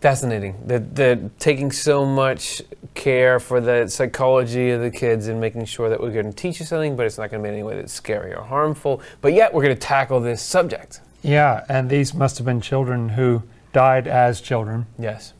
Fascinating. 0.00 0.56
That 0.66 0.96
they're 0.96 1.30
taking 1.38 1.70
so 1.70 2.04
much 2.04 2.60
care 2.94 3.38
for 3.38 3.60
the 3.60 3.86
psychology 3.86 4.70
of 4.70 4.80
the 4.80 4.90
kids 4.90 5.28
and 5.28 5.40
making 5.40 5.66
sure 5.66 5.88
that 5.88 6.00
we're 6.00 6.10
going 6.10 6.26
to 6.26 6.32
teach 6.32 6.58
you 6.58 6.66
something, 6.66 6.96
but 6.96 7.06
it's 7.06 7.18
not 7.18 7.30
going 7.30 7.40
to 7.40 7.44
be 7.44 7.50
in 7.50 7.54
any 7.54 7.62
way 7.62 7.76
that's 7.76 7.92
scary 7.92 8.34
or 8.34 8.42
harmful. 8.42 9.00
But 9.20 9.32
yet 9.32 9.54
we're 9.54 9.62
going 9.62 9.76
to 9.76 9.80
tackle 9.80 10.18
this 10.18 10.42
subject. 10.42 11.00
Yeah, 11.22 11.64
and 11.68 11.88
these 11.88 12.14
must 12.14 12.38
have 12.38 12.44
been 12.44 12.60
children 12.60 13.10
who 13.10 13.44
died 13.72 14.08
as 14.08 14.40
children, 14.40 14.86
Yes. 14.98 15.34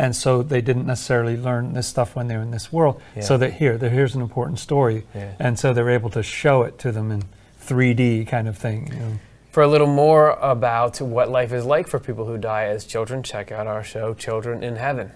And 0.00 0.16
so 0.16 0.42
they 0.42 0.62
didn't 0.62 0.86
necessarily 0.86 1.36
learn 1.36 1.74
this 1.74 1.86
stuff 1.86 2.16
when 2.16 2.26
they 2.28 2.36
were 2.36 2.42
in 2.42 2.50
this 2.50 2.72
world. 2.72 3.00
Yeah. 3.14 3.22
So 3.22 3.36
that 3.36 3.52
here, 3.52 3.76
there, 3.76 3.90
here's 3.90 4.14
an 4.14 4.22
important 4.22 4.58
story, 4.58 5.04
Yeah. 5.14 5.32
and 5.38 5.58
so 5.58 5.74
they're 5.74 5.90
able 6.00 6.10
to 6.10 6.22
show 6.22 6.62
it 6.62 6.78
to 6.78 6.90
them 6.90 7.12
in 7.12 7.22
3D 7.60 8.26
kind 8.26 8.48
of 8.48 8.56
thing. 8.56 8.88
You 8.92 8.98
know. 8.98 9.12
For 9.52 9.62
a 9.62 9.68
little 9.68 9.86
more 10.04 10.30
about 10.40 11.00
what 11.00 11.28
life 11.30 11.52
is 11.52 11.64
like 11.66 11.86
for 11.86 11.98
people 11.98 12.24
who 12.24 12.38
die 12.38 12.64
as 12.64 12.84
children, 12.84 13.22
check 13.22 13.52
out 13.52 13.66
our 13.66 13.84
show, 13.84 14.14
Children 14.14 14.62
in 14.62 14.76
Heaven. 14.76 15.12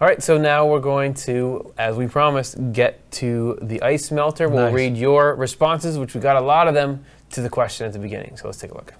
All 0.00 0.06
right, 0.06 0.22
so 0.22 0.36
now 0.38 0.66
we're 0.66 0.80
going 0.94 1.14
to, 1.28 1.72
as 1.78 1.96
we 1.96 2.06
promised, 2.06 2.56
get 2.72 3.10
to 3.12 3.58
the 3.62 3.80
ice 3.82 4.10
melter. 4.10 4.48
We'll 4.48 4.64
Nice. 4.66 4.74
read 4.74 4.96
your 4.96 5.34
responses, 5.36 5.96
which 5.98 6.14
we 6.14 6.20
got 6.20 6.36
a 6.36 6.40
lot 6.40 6.68
of 6.68 6.74
them, 6.74 7.04
to 7.30 7.40
the 7.40 7.48
question 7.50 7.86
at 7.86 7.92
the 7.92 7.98
beginning. 7.98 8.36
So 8.36 8.46
let's 8.48 8.58
take 8.58 8.70
a 8.72 8.74
look. 8.74 8.92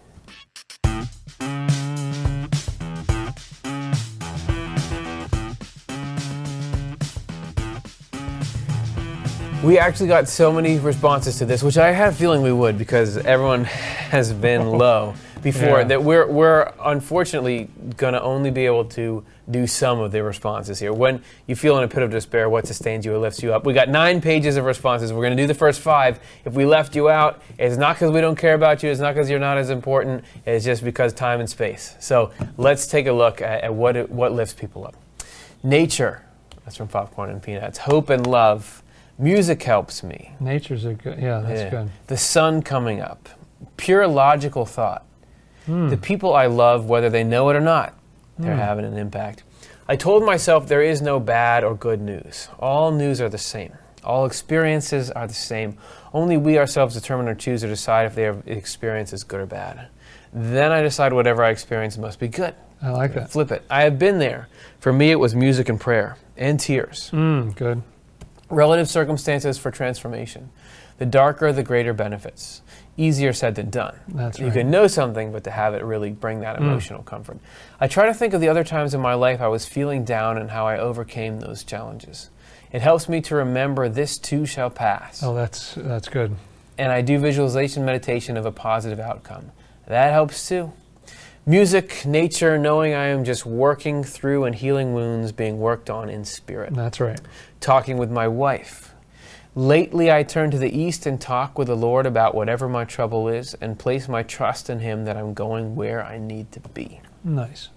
We 9.68 9.78
actually 9.78 10.08
got 10.08 10.28
so 10.28 10.50
many 10.50 10.78
responses 10.78 11.36
to 11.40 11.44
this, 11.44 11.62
which 11.62 11.76
I 11.76 11.92
had 11.92 12.08
a 12.08 12.16
feeling 12.16 12.40
we 12.40 12.54
would 12.54 12.78
because 12.78 13.18
everyone 13.18 13.64
has 13.64 14.32
been 14.32 14.66
low 14.78 15.12
before. 15.42 15.80
Yeah. 15.80 15.84
That 15.84 16.02
we're 16.02 16.26
we're 16.26 16.72
unfortunately 16.82 17.68
going 17.98 18.14
to 18.14 18.22
only 18.22 18.50
be 18.50 18.64
able 18.64 18.86
to 18.86 19.22
do 19.50 19.66
some 19.66 20.00
of 20.00 20.10
the 20.10 20.22
responses 20.22 20.78
here. 20.78 20.94
When 20.94 21.22
you 21.46 21.54
feel 21.54 21.76
in 21.76 21.84
a 21.84 21.88
pit 21.88 22.02
of 22.02 22.10
despair, 22.10 22.48
what 22.48 22.66
sustains 22.66 23.04
you 23.04 23.14
or 23.14 23.18
lifts 23.18 23.42
you 23.42 23.52
up? 23.52 23.66
We 23.66 23.74
got 23.74 23.90
nine 23.90 24.22
pages 24.22 24.56
of 24.56 24.64
responses. 24.64 25.12
We're 25.12 25.20
going 25.20 25.36
to 25.36 25.42
do 25.42 25.46
the 25.46 25.52
first 25.52 25.82
five. 25.82 26.18
If 26.46 26.54
we 26.54 26.64
left 26.64 26.96
you 26.96 27.10
out, 27.10 27.42
it's 27.58 27.76
not 27.76 27.96
because 27.96 28.10
we 28.10 28.22
don't 28.22 28.36
care 28.36 28.54
about 28.54 28.82
you. 28.82 28.88
It's 28.88 29.00
not 29.00 29.14
because 29.14 29.28
you're 29.28 29.38
not 29.38 29.58
as 29.58 29.68
important. 29.68 30.24
It's 30.46 30.64
just 30.64 30.82
because 30.82 31.12
time 31.12 31.40
and 31.40 31.50
space. 31.50 31.94
So 32.00 32.30
let's 32.56 32.86
take 32.86 33.06
a 33.06 33.12
look 33.12 33.42
at, 33.42 33.64
at 33.64 33.74
what 33.74 33.96
it, 33.96 34.08
what 34.08 34.32
lifts 34.32 34.54
people 34.54 34.86
up. 34.86 34.96
Nature. 35.62 36.24
That's 36.64 36.78
from 36.78 36.88
Popcorn 36.88 37.28
and 37.28 37.42
Peanuts. 37.42 37.76
Hope 37.76 38.08
and 38.08 38.26
love. 38.26 38.82
Music 39.18 39.62
helps 39.62 40.02
me. 40.02 40.32
Nature's 40.38 40.84
a 40.84 40.94
good, 40.94 41.18
yeah, 41.18 41.40
that's 41.40 41.62
Yeah. 41.62 41.70
good. 41.70 41.90
The 42.06 42.16
sun 42.16 42.62
coming 42.62 43.00
up. 43.00 43.28
Pure 43.76 44.06
logical 44.08 44.64
thought. 44.64 45.04
Hmm. 45.66 45.88
The 45.88 45.96
people 45.96 46.34
I 46.34 46.46
love, 46.46 46.88
whether 46.88 47.10
they 47.10 47.24
know 47.24 47.48
it 47.50 47.56
or 47.56 47.60
not, 47.60 47.94
they're 48.38 48.54
having 48.54 48.84
an 48.84 48.96
impact. 48.96 49.42
I 49.88 49.96
told 49.96 50.24
myself 50.24 50.68
there 50.68 50.82
is 50.82 51.02
no 51.02 51.18
bad 51.18 51.64
or 51.64 51.74
good 51.74 52.00
news. 52.00 52.48
All 52.60 52.92
news 52.92 53.20
are 53.20 53.28
the 53.28 53.38
same. 53.38 53.72
All 54.04 54.24
experiences 54.26 55.10
are 55.10 55.26
the 55.26 55.34
same. 55.34 55.76
Only 56.14 56.36
we 56.36 56.56
ourselves 56.58 56.94
determine 56.94 57.26
or 57.28 57.34
choose 57.34 57.64
or 57.64 57.68
decide 57.68 58.06
if 58.06 58.14
their 58.14 58.36
experience 58.46 59.12
is 59.12 59.24
good 59.24 59.40
or 59.40 59.46
bad. 59.46 59.88
Then 60.32 60.70
I 60.70 60.82
decide 60.82 61.12
whatever 61.12 61.42
I 61.42 61.50
experience 61.50 61.98
must 61.98 62.20
be 62.20 62.28
good. 62.28 62.54
I 62.80 62.90
like 62.90 63.14
that. 63.14 63.30
Flip 63.30 63.50
it. 63.50 63.62
I 63.68 63.82
have 63.82 63.98
been 63.98 64.18
there. 64.20 64.48
For 64.78 64.92
me, 64.92 65.10
it 65.10 65.18
was 65.18 65.34
music 65.34 65.68
and 65.68 65.80
prayer 65.80 66.16
and 66.36 66.60
tears. 66.60 67.10
Mm, 67.12 67.56
good. 67.56 67.82
Relative 68.50 68.88
circumstances 68.88 69.58
for 69.58 69.70
transformation. 69.70 70.50
The 70.98 71.06
darker, 71.06 71.52
the 71.52 71.62
greater 71.62 71.92
benefits. 71.92 72.62
Easier 72.96 73.32
said 73.32 73.54
than 73.54 73.70
done. 73.70 73.94
That's 74.08 74.38
you 74.38 74.46
right. 74.46 74.54
can 74.54 74.70
know 74.70 74.86
something, 74.88 75.30
but 75.30 75.44
to 75.44 75.50
have 75.50 75.74
it 75.74 75.84
really 75.84 76.10
bring 76.10 76.40
that 76.40 76.56
Mm. 76.56 76.62
emotional 76.62 77.02
comfort. 77.02 77.38
I 77.80 77.86
try 77.86 78.06
to 78.06 78.14
think 78.14 78.34
of 78.34 78.40
the 78.40 78.48
other 78.48 78.64
times 78.64 78.94
in 78.94 79.00
my 79.00 79.14
life 79.14 79.40
I 79.40 79.46
was 79.48 79.66
feeling 79.66 80.02
down 80.04 80.38
and 80.38 80.50
how 80.50 80.66
I 80.66 80.78
overcame 80.78 81.38
those 81.40 81.62
challenges. 81.62 82.30
It 82.72 82.82
helps 82.82 83.08
me 83.08 83.20
to 83.22 83.36
remember 83.36 83.88
this 83.88 84.18
too 84.18 84.44
shall 84.46 84.70
pass. 84.70 85.22
Oh, 85.22 85.34
that's 85.34 85.74
that's 85.76 86.08
good. 86.08 86.34
And 86.76 86.90
I 86.90 87.00
do 87.02 87.18
visualization 87.18 87.84
meditation 87.84 88.36
of 88.36 88.44
a 88.46 88.52
positive 88.52 88.98
outcome. 89.00 89.52
That 89.86 90.12
helps 90.12 90.48
too. 90.48 90.72
Music, 91.48 92.04
nature, 92.04 92.58
knowing 92.58 92.92
I 92.92 93.06
am 93.06 93.24
just 93.24 93.46
working 93.46 94.04
through 94.04 94.44
and 94.44 94.54
healing 94.54 94.92
wounds 94.92 95.32
being 95.32 95.58
worked 95.58 95.88
on 95.88 96.10
in 96.10 96.26
spirit. 96.26 96.74
That's 96.74 97.00
right. 97.00 97.18
Talking 97.58 97.96
with 97.96 98.10
my 98.10 98.28
wife. 98.28 98.92
Lately, 99.54 100.12
I 100.12 100.24
turn 100.24 100.50
to 100.50 100.58
the 100.58 100.70
east 100.78 101.06
and 101.06 101.18
talk 101.18 101.56
with 101.58 101.68
the 101.68 101.74
Lord 101.74 102.04
about 102.04 102.34
whatever 102.34 102.68
my 102.68 102.84
trouble 102.84 103.28
is 103.28 103.54
and 103.62 103.78
place 103.78 104.08
my 104.08 104.22
trust 104.22 104.68
in 104.68 104.80
Him 104.80 105.06
that 105.06 105.16
I'm 105.16 105.32
going 105.32 105.74
where 105.74 106.04
I 106.04 106.18
need 106.18 106.52
to 106.52 106.60
be. 106.60 107.00
Nice. 107.24 107.70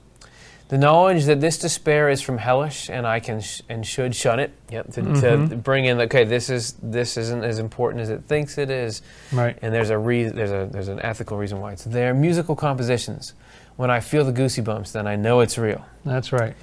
The 0.67 0.77
knowledge 0.77 1.23
that 1.25 1.39
this 1.39 1.57
despair 1.57 2.09
is 2.09 2.21
from 2.21 2.37
hellish 2.39 2.89
and 2.89 3.07
I 3.07 3.19
can 3.21 3.39
sh- 3.41 3.61
and 3.69 3.85
should 3.87 4.13
shun 4.15 4.39
it. 4.41 4.51
Yep, 4.69 4.91
to, 4.93 5.01
Mm-hmm. 5.01 5.47
to 5.47 5.55
bring 5.55 5.85
in 5.85 5.99
okay, 6.01 6.25
this 6.25 6.49
is 6.49 6.75
this 6.81 7.15
isn't 7.17 7.43
as 7.45 7.57
important 7.59 8.01
as 8.01 8.09
it 8.09 8.23
thinks 8.25 8.57
it 8.57 8.69
is, 8.69 9.01
Right. 9.33 9.57
and 9.61 9.73
there's 9.73 9.89
a 9.89 9.97
reason 9.97 10.35
there's 10.35 10.51
a 10.51 10.69
there's 10.71 10.87
an 10.89 10.99
ethical 11.01 11.37
reason 11.37 11.59
why 11.61 11.71
it's 11.73 11.83
there. 11.85 12.13
Musical 12.13 12.55
compositions. 12.55 13.33
When 13.81 13.89
I 13.89 13.99
feel 13.99 14.23
the 14.23 14.31
goosey 14.31 14.61
bumps, 14.61 14.91
then 14.91 15.07
I 15.07 15.15
know 15.15 15.39
it's 15.39 15.57
real. 15.57 15.83
That's 16.05 16.31
right. 16.31 16.53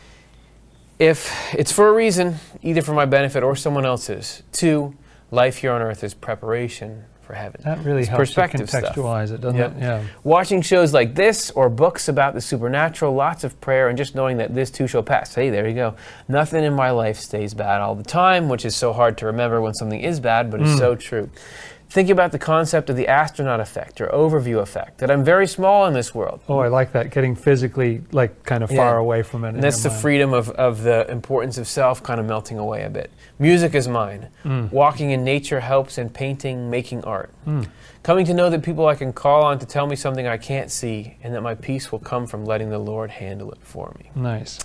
If 1.01 1.53
it's 1.53 1.73
for 1.73 1.89
a 1.89 1.93
reason, 1.93 2.37
either 2.63 2.81
for 2.81 2.93
my 2.93 3.07
benefit 3.07 3.43
or 3.43 3.57
someone 3.57 3.85
else's. 3.85 4.45
Two, 4.53 4.95
life 5.33 5.57
here 5.57 5.73
on 5.73 5.83
earth 5.83 6.05
is 6.05 6.15
preparation 6.15 7.03
for 7.23 7.35
heaven. 7.35 7.61
That 7.65 7.79
really 7.85 8.03
It's 8.03 8.09
helps 8.09 8.21
you 8.31 8.35
perspective 8.37 8.69
stuff. 8.69 8.95
contextualize 8.95 9.33
it, 9.33 9.41
doesn't 9.41 9.59
Yep. 9.59 9.73
it? 9.79 9.81
Yeah. 9.83 10.03
Watching 10.23 10.63
shows 10.63 10.95
like 10.95 11.17
this 11.17 11.51
or 11.51 11.69
books 11.69 12.09
about 12.09 12.35
the 12.35 12.41
supernatural, 12.41 13.13
lots 13.13 13.43
of 13.43 13.61
prayer, 13.61 13.89
and 13.89 13.99
just 13.99 14.15
knowing 14.15 14.37
that 14.37 14.55
this 14.55 14.71
too 14.71 14.87
shall 14.87 15.03
pass. 15.03 15.35
Hey, 15.35 15.51
there 15.51 15.67
you 15.67 15.75
go. 15.75 15.95
Nothing 16.29 16.63
in 16.63 16.73
my 16.73 16.93
life 16.93 17.19
stays 17.19 17.53
bad 17.53 17.81
all 17.81 17.97
the 17.97 18.05
time, 18.05 18.49
which 18.49 18.65
is 18.65 18.77
so 18.77 18.93
hard 18.93 19.19
to 19.19 19.27
remember 19.27 19.61
when 19.61 19.75
something 19.75 20.01
is 20.01 20.21
bad, 20.21 20.53
but 20.53 20.61
it's 20.61 20.71
Mm. 20.71 20.79
so 20.79 20.95
true. 20.95 21.29
Think 21.91 22.11
about 22.11 22.33
the 22.33 22.39
concept 22.39 22.91
of 22.91 22.97
the 22.97 23.09
astronaut 23.09 23.61
effect 23.61 23.99
or 24.01 24.09
overview 24.09 24.61
effect, 24.61 24.99
that 24.99 25.11
I'm 25.11 25.25
very 25.25 25.47
small 25.47 25.87
in 25.87 25.95
this 25.95 26.15
world. 26.15 26.41
Oh, 26.47 26.59
I 26.59 26.69
like 26.69 26.93
that. 26.93 27.11
Getting 27.11 27.35
physically, 27.35 28.03
like, 28.13 28.45
kind 28.45 28.63
of 28.63 28.71
Yeah. 28.71 28.77
far 28.77 28.99
away 28.99 29.23
from 29.23 29.43
it. 29.45 29.55
And 29.55 29.63
that's 29.63 29.83
the 29.83 29.89
mind. 29.89 30.01
freedom 30.03 30.35
of, 30.35 30.51
of 30.51 30.83
the 30.83 31.11
importance 31.11 31.57
of 31.57 31.67
self 31.67 32.03
kind 32.03 32.21
of 32.21 32.27
melting 32.27 32.59
away 32.59 32.83
a 32.83 32.91
bit. 32.91 33.11
Music 33.39 33.75
is 33.75 33.89
mine. 33.89 34.29
Mm. 34.45 34.71
Walking 34.71 35.13
in 35.13 35.25
nature 35.25 35.61
helps 35.61 35.97
in 35.97 36.11
painting, 36.11 36.69
making 36.69 37.05
art. 37.05 37.31
Mm. 37.47 37.69
Coming 38.03 38.27
to 38.27 38.35
know 38.35 38.51
that 38.51 38.63
people 38.63 38.87
I 38.87 38.95
can 38.95 39.13
call 39.15 39.43
on 39.45 39.59
to 39.59 39.67
tell 39.67 39.87
me 39.87 39.97
something 39.97 40.27
I 40.27 40.37
can't 40.37 40.71
see, 40.71 41.17
and 41.23 41.35
that 41.35 41.41
my 41.43 41.55
peace 41.55 41.91
will 41.91 41.99
come 41.99 42.27
from 42.27 42.45
letting 42.45 42.69
the 42.69 42.79
Lord 42.79 43.11
handle 43.11 43.51
it 43.53 43.59
for 43.63 43.95
me. 43.99 44.11
Nice. 44.15 44.59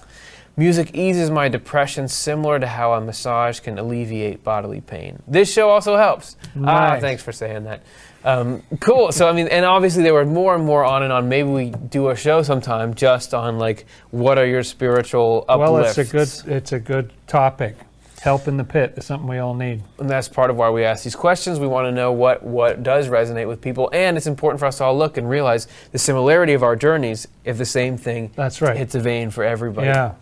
Music 0.56 0.92
eases 0.94 1.32
my 1.32 1.50
depression, 1.50 2.08
similar 2.08 2.60
to 2.60 2.68
how 2.68 2.94
a 2.94 3.02
massage 3.02 3.60
can 3.60 3.80
alleviate 3.80 4.44
bodily 4.44 4.82
pain. 4.82 5.22
This 5.28 5.52
show 5.52 5.70
also 5.70 5.98
helps. 5.98 6.36
Ah, 6.64 6.98
thanks 7.00 7.24
for 7.24 7.32
saying 7.32 7.64
that. 7.64 7.82
Um, 8.24 8.62
cool. 8.80 9.12
So, 9.12 9.28
I 9.28 9.34
mean, 9.34 9.48
and 9.48 9.66
obviously 9.66 10.04
there 10.04 10.14
were 10.14 10.26
more 10.26 10.56
and 10.56 10.64
more 10.64 10.86
on 10.86 11.04
and 11.04 11.12
on. 11.12 11.28
Maybe 11.28 11.50
we 11.50 11.70
do 11.72 12.10
a 12.10 12.16
show 12.16 12.44
sometime 12.44 12.94
just 12.94 13.34
on 13.34 13.58
like 13.58 13.86
what 14.12 14.38
are 14.38 14.46
your 14.46 14.64
spiritual 14.64 15.44
uplifts. 15.50 15.72
Well, 15.72 15.86
it's 15.86 15.98
a 15.98 16.06
good, 16.46 16.56
it's 16.56 16.72
a 16.72 16.80
good 16.80 17.12
topic. 17.28 17.76
Help 18.24 18.48
in 18.48 18.56
the 18.56 18.64
pit 18.64 18.94
is 18.96 19.04
something 19.04 19.28
we 19.28 19.40
all 19.40 19.54
need. 19.54 19.84
and 20.00 20.10
that's 20.10 20.30
part 20.30 20.50
of 20.50 20.56
why 20.56 20.70
we 20.70 20.86
ask 20.86 21.04
these 21.04 21.14
questions. 21.14 21.60
We 21.60 21.68
want 21.68 21.88
to 21.88 21.92
know 21.92 22.14
what 22.14 22.42
what 22.42 22.82
does 22.82 23.10
resonate 23.10 23.50
with 23.50 23.60
people, 23.60 23.90
and 23.92 24.16
it's 24.16 24.28
important 24.28 24.62
for 24.62 24.66
us 24.66 24.78
to 24.78 24.86
all 24.86 24.98
look 24.98 25.18
and 25.18 25.30
realize 25.30 25.68
the 25.92 25.98
similarity 25.98 26.54
of 26.54 26.64
our 26.64 26.78
journeys. 26.78 27.28
If 27.44 27.58
the 27.58 27.66
same 27.66 27.98
thing 27.98 28.32
That's 28.34 28.62
right. 28.62 28.78
hits 28.78 28.96
a 28.96 29.02
vein 29.02 29.30
for 29.30 29.44
everybody. 29.44 29.88
Yeah. 29.88 30.14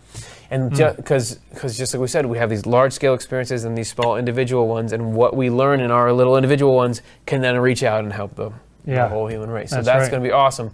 And 0.50 0.76
hmm. 0.76 0.96
because 0.96 1.36
because 1.54 1.78
just 1.78 1.94
like 1.94 2.00
we 2.00 2.08
said, 2.08 2.26
we 2.26 2.38
have 2.38 2.50
these 2.50 2.66
large 2.66 2.92
scale 2.92 3.14
experiences 3.14 3.62
and 3.62 3.78
these 3.78 3.90
small 3.90 4.16
individual 4.16 4.66
ones, 4.66 4.92
and 4.92 5.14
what 5.14 5.36
we 5.36 5.48
learn 5.48 5.78
in 5.78 5.92
our 5.92 6.12
little 6.12 6.36
individual 6.36 6.74
ones 6.74 7.02
can 7.24 7.40
then 7.40 7.56
reach 7.60 7.84
out 7.84 8.02
and 8.02 8.12
help 8.12 8.34
the, 8.34 8.50
the 8.84 9.08
whole 9.08 9.28
human 9.28 9.48
race. 9.48 9.70
So 9.70 9.76
That's 9.76 9.86
that's 9.86 10.02
right. 10.02 10.10
going 10.10 10.24
to 10.24 10.28
be 10.28 10.32
awesome. 10.32 10.72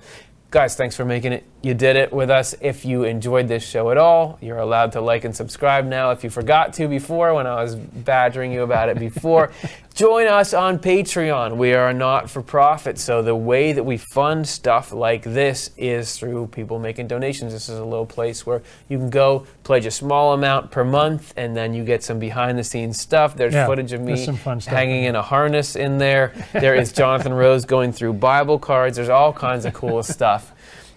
Guys, 0.50 0.76
thanks 0.76 0.96
for 0.96 1.04
making 1.04 1.34
it. 1.34 1.44
You 1.60 1.74
did 1.74 1.96
it 1.96 2.12
with 2.12 2.30
us. 2.30 2.54
If 2.60 2.84
you 2.84 3.02
enjoyed 3.02 3.48
this 3.48 3.68
show 3.68 3.90
at 3.90 3.98
all, 3.98 4.38
you're 4.40 4.58
allowed 4.58 4.92
to 4.92 5.00
like 5.00 5.24
and 5.24 5.34
subscribe 5.34 5.84
now. 5.84 6.12
If 6.12 6.22
you 6.22 6.30
forgot 6.30 6.72
to 6.74 6.86
before, 6.86 7.34
when 7.34 7.48
I 7.48 7.60
was 7.60 7.74
badgering 7.74 8.52
you 8.52 8.62
about 8.62 8.88
it 8.88 8.98
before, 9.00 9.50
join 9.94 10.28
us 10.28 10.54
on 10.54 10.78
Patreon. 10.78 11.56
We 11.56 11.74
are 11.74 11.92
not 11.92 12.30
for 12.30 12.42
profit, 12.42 12.96
so 12.96 13.22
the 13.22 13.34
way 13.34 13.72
that 13.72 13.82
we 13.82 13.96
fund 13.96 14.46
stuff 14.46 14.92
like 14.92 15.24
this 15.24 15.72
is 15.76 16.16
through 16.16 16.46
people 16.46 16.78
making 16.78 17.08
donations. 17.08 17.52
This 17.52 17.68
is 17.68 17.80
a 17.80 17.84
little 17.84 18.06
place 18.06 18.46
where 18.46 18.62
you 18.88 18.96
can 18.96 19.10
go 19.10 19.44
pledge 19.64 19.84
a 19.84 19.90
small 19.90 20.34
amount 20.34 20.70
per 20.70 20.84
month, 20.84 21.34
and 21.36 21.56
then 21.56 21.74
you 21.74 21.84
get 21.84 22.04
some 22.04 22.20
behind 22.20 22.56
the 22.56 22.64
scenes 22.64 23.00
stuff. 23.00 23.34
There's 23.34 23.54
Yeah, 23.54 23.66
footage 23.66 23.92
of 23.92 24.00
me 24.00 24.24
hanging 24.66 25.02
in 25.02 25.08
in 25.08 25.16
a 25.16 25.22
harness 25.22 25.74
in 25.74 25.98
there. 25.98 26.32
There 26.52 26.76
is 26.76 26.92
Jonathan 27.00 27.32
Rose 27.32 27.64
going 27.64 27.92
through 27.92 28.12
Bible 28.12 28.60
cards. 28.60 28.96
There's 28.96 29.08
all 29.08 29.32
kinds 29.32 29.64
of 29.64 29.74
cool 29.74 30.02
stuff 30.04 30.52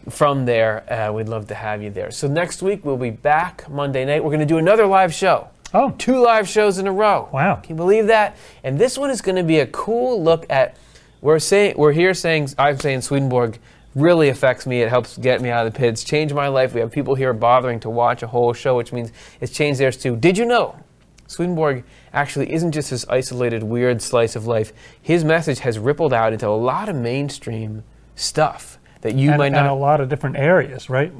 from 0.09 0.45
there. 0.45 0.91
Uh, 0.91 1.11
we'd 1.11 1.29
love 1.29 1.47
to 1.47 1.55
have 1.55 1.81
you 1.81 1.89
there. 1.89 2.11
So 2.11 2.27
next 2.27 2.61
week 2.61 2.85
we'll 2.85 2.97
be 2.97 3.09
back 3.09 3.69
Monday 3.69 4.05
night. 4.05 4.23
We're 4.23 4.29
going 4.29 4.39
to 4.39 4.45
do 4.45 4.57
another 4.57 4.85
live 4.85 5.13
show. 5.13 5.49
Oh, 5.73 5.91
Two 5.97 6.19
live 6.21 6.49
shows 6.49 6.79
in 6.79 6.87
a 6.87 6.91
row. 6.91 7.29
Wow. 7.31 7.55
Can 7.55 7.71
you 7.71 7.75
believe 7.77 8.07
that? 8.07 8.35
And 8.63 8.77
this 8.77 8.97
one 8.97 9.09
is 9.09 9.21
going 9.21 9.37
to 9.37 9.43
be 9.43 9.59
a 9.59 9.67
cool 9.67 10.21
look 10.21 10.45
at. 10.49 10.75
We're 11.21 11.39
saying 11.39 11.75
we're 11.77 11.91
here 11.91 12.13
saying 12.13 12.49
I'm 12.57 12.77
saying 12.79 13.01
Swedenborg 13.01 13.59
really 13.95 14.29
affects 14.29 14.65
me. 14.65 14.81
It 14.81 14.89
helps 14.89 15.17
get 15.17 15.41
me 15.41 15.49
out 15.49 15.65
of 15.65 15.73
the 15.73 15.77
pits, 15.77 16.03
change 16.03 16.33
my 16.33 16.47
life. 16.47 16.73
We 16.73 16.81
have 16.81 16.91
people 16.91 17.15
here 17.15 17.33
bothering 17.33 17.79
to 17.81 17.89
watch 17.89 18.23
a 18.23 18.27
whole 18.27 18.53
show, 18.53 18.75
which 18.75 18.91
means 18.91 19.11
it's 19.39 19.51
changed 19.51 19.79
theirs 19.79 19.97
too. 19.97 20.15
Did 20.15 20.37
you 20.37 20.45
know? 20.45 20.75
Swedenborg 21.27 21.85
actually 22.11 22.51
isn't 22.51 22.73
just 22.73 22.89
this 22.89 23.05
isolated, 23.07 23.63
weird 23.63 24.01
slice 24.01 24.35
of 24.35 24.47
life. 24.47 24.73
His 25.01 25.23
message 25.23 25.59
has 25.59 25.79
rippled 25.79 26.11
out 26.11 26.33
into 26.33 26.47
a 26.47 26.49
lot 26.49 26.89
of 26.89 26.95
mainstream 26.95 27.83
stuff 28.15 28.70
that 29.01 29.15
you 29.15 29.29
and, 29.29 29.37
might 29.37 29.47
and 29.47 29.55
not 29.55 29.67
a 29.67 29.73
lot 29.73 29.99
of 29.99 30.09
different 30.09 30.37
areas, 30.37 30.89
right? 30.89 31.11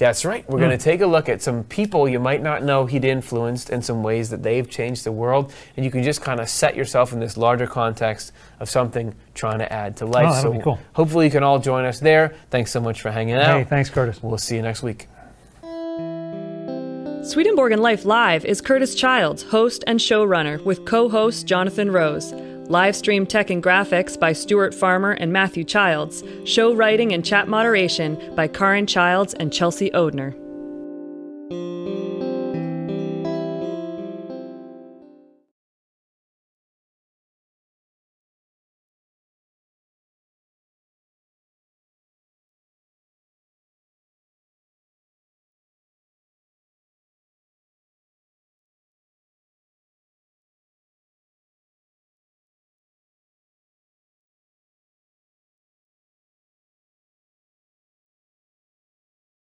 that's 0.00 0.24
right. 0.24 0.48
We're 0.48 0.58
hmm. 0.58 0.64
going 0.64 0.78
to 0.78 0.82
take 0.82 1.02
a 1.02 1.06
look 1.06 1.28
at 1.28 1.42
some 1.42 1.62
people 1.64 2.08
you 2.08 2.18
might 2.18 2.42
not 2.42 2.62
know 2.62 2.86
he'd 2.86 3.04
influenced 3.04 3.68
and 3.68 3.84
some 3.84 4.02
ways 4.02 4.30
that 4.30 4.42
they've 4.42 4.68
changed 4.68 5.04
the 5.04 5.12
world. 5.12 5.52
And 5.76 5.84
you 5.84 5.90
can 5.90 6.02
just 6.02 6.22
kind 6.22 6.40
of 6.40 6.48
set 6.48 6.74
yourself 6.74 7.12
in 7.12 7.20
this 7.20 7.36
larger 7.36 7.66
context 7.66 8.32
of 8.60 8.70
something 8.70 9.14
trying 9.34 9.58
to 9.58 9.70
add 9.70 9.98
to 9.98 10.06
life. 10.06 10.26
Oh, 10.28 10.32
that'll 10.32 10.52
so 10.52 10.58
be 10.58 10.64
cool. 10.64 10.78
hopefully 10.94 11.26
you 11.26 11.30
can 11.30 11.42
all 11.42 11.58
join 11.58 11.84
us 11.84 12.00
there. 12.00 12.34
Thanks 12.48 12.70
so 12.70 12.80
much 12.80 13.02
for 13.02 13.10
hanging 13.10 13.34
out. 13.34 13.58
Hey, 13.58 13.64
thanks, 13.64 13.90
Curtis. 13.90 14.22
We'll 14.22 14.38
see 14.38 14.56
you 14.56 14.62
next 14.62 14.82
week. 14.82 15.06
Swedenborg 17.22 17.72
and 17.72 17.82
Life 17.82 18.06
Live 18.06 18.46
is 18.46 18.62
Curtis 18.62 18.94
Childs, 18.94 19.42
host 19.42 19.84
and 19.86 20.00
showrunner, 20.00 20.64
with 20.64 20.86
co 20.86 21.10
host 21.10 21.46
Jonathan 21.46 21.92
Rose. 21.92 22.32
Live 22.70 22.94
stream 22.94 23.26
tech 23.26 23.50
and 23.50 23.60
graphics 23.60 24.16
by 24.16 24.32
Stuart 24.32 24.72
Farmer 24.72 25.10
and 25.10 25.32
Matthew 25.32 25.64
Childs. 25.64 26.22
Show 26.44 26.72
writing 26.72 27.12
and 27.12 27.24
chat 27.24 27.48
moderation 27.48 28.16
by 28.36 28.46
Karin 28.46 28.86
Childs 28.86 29.34
and 29.34 29.52
Chelsea 29.52 29.90
Odhner. 29.90 30.36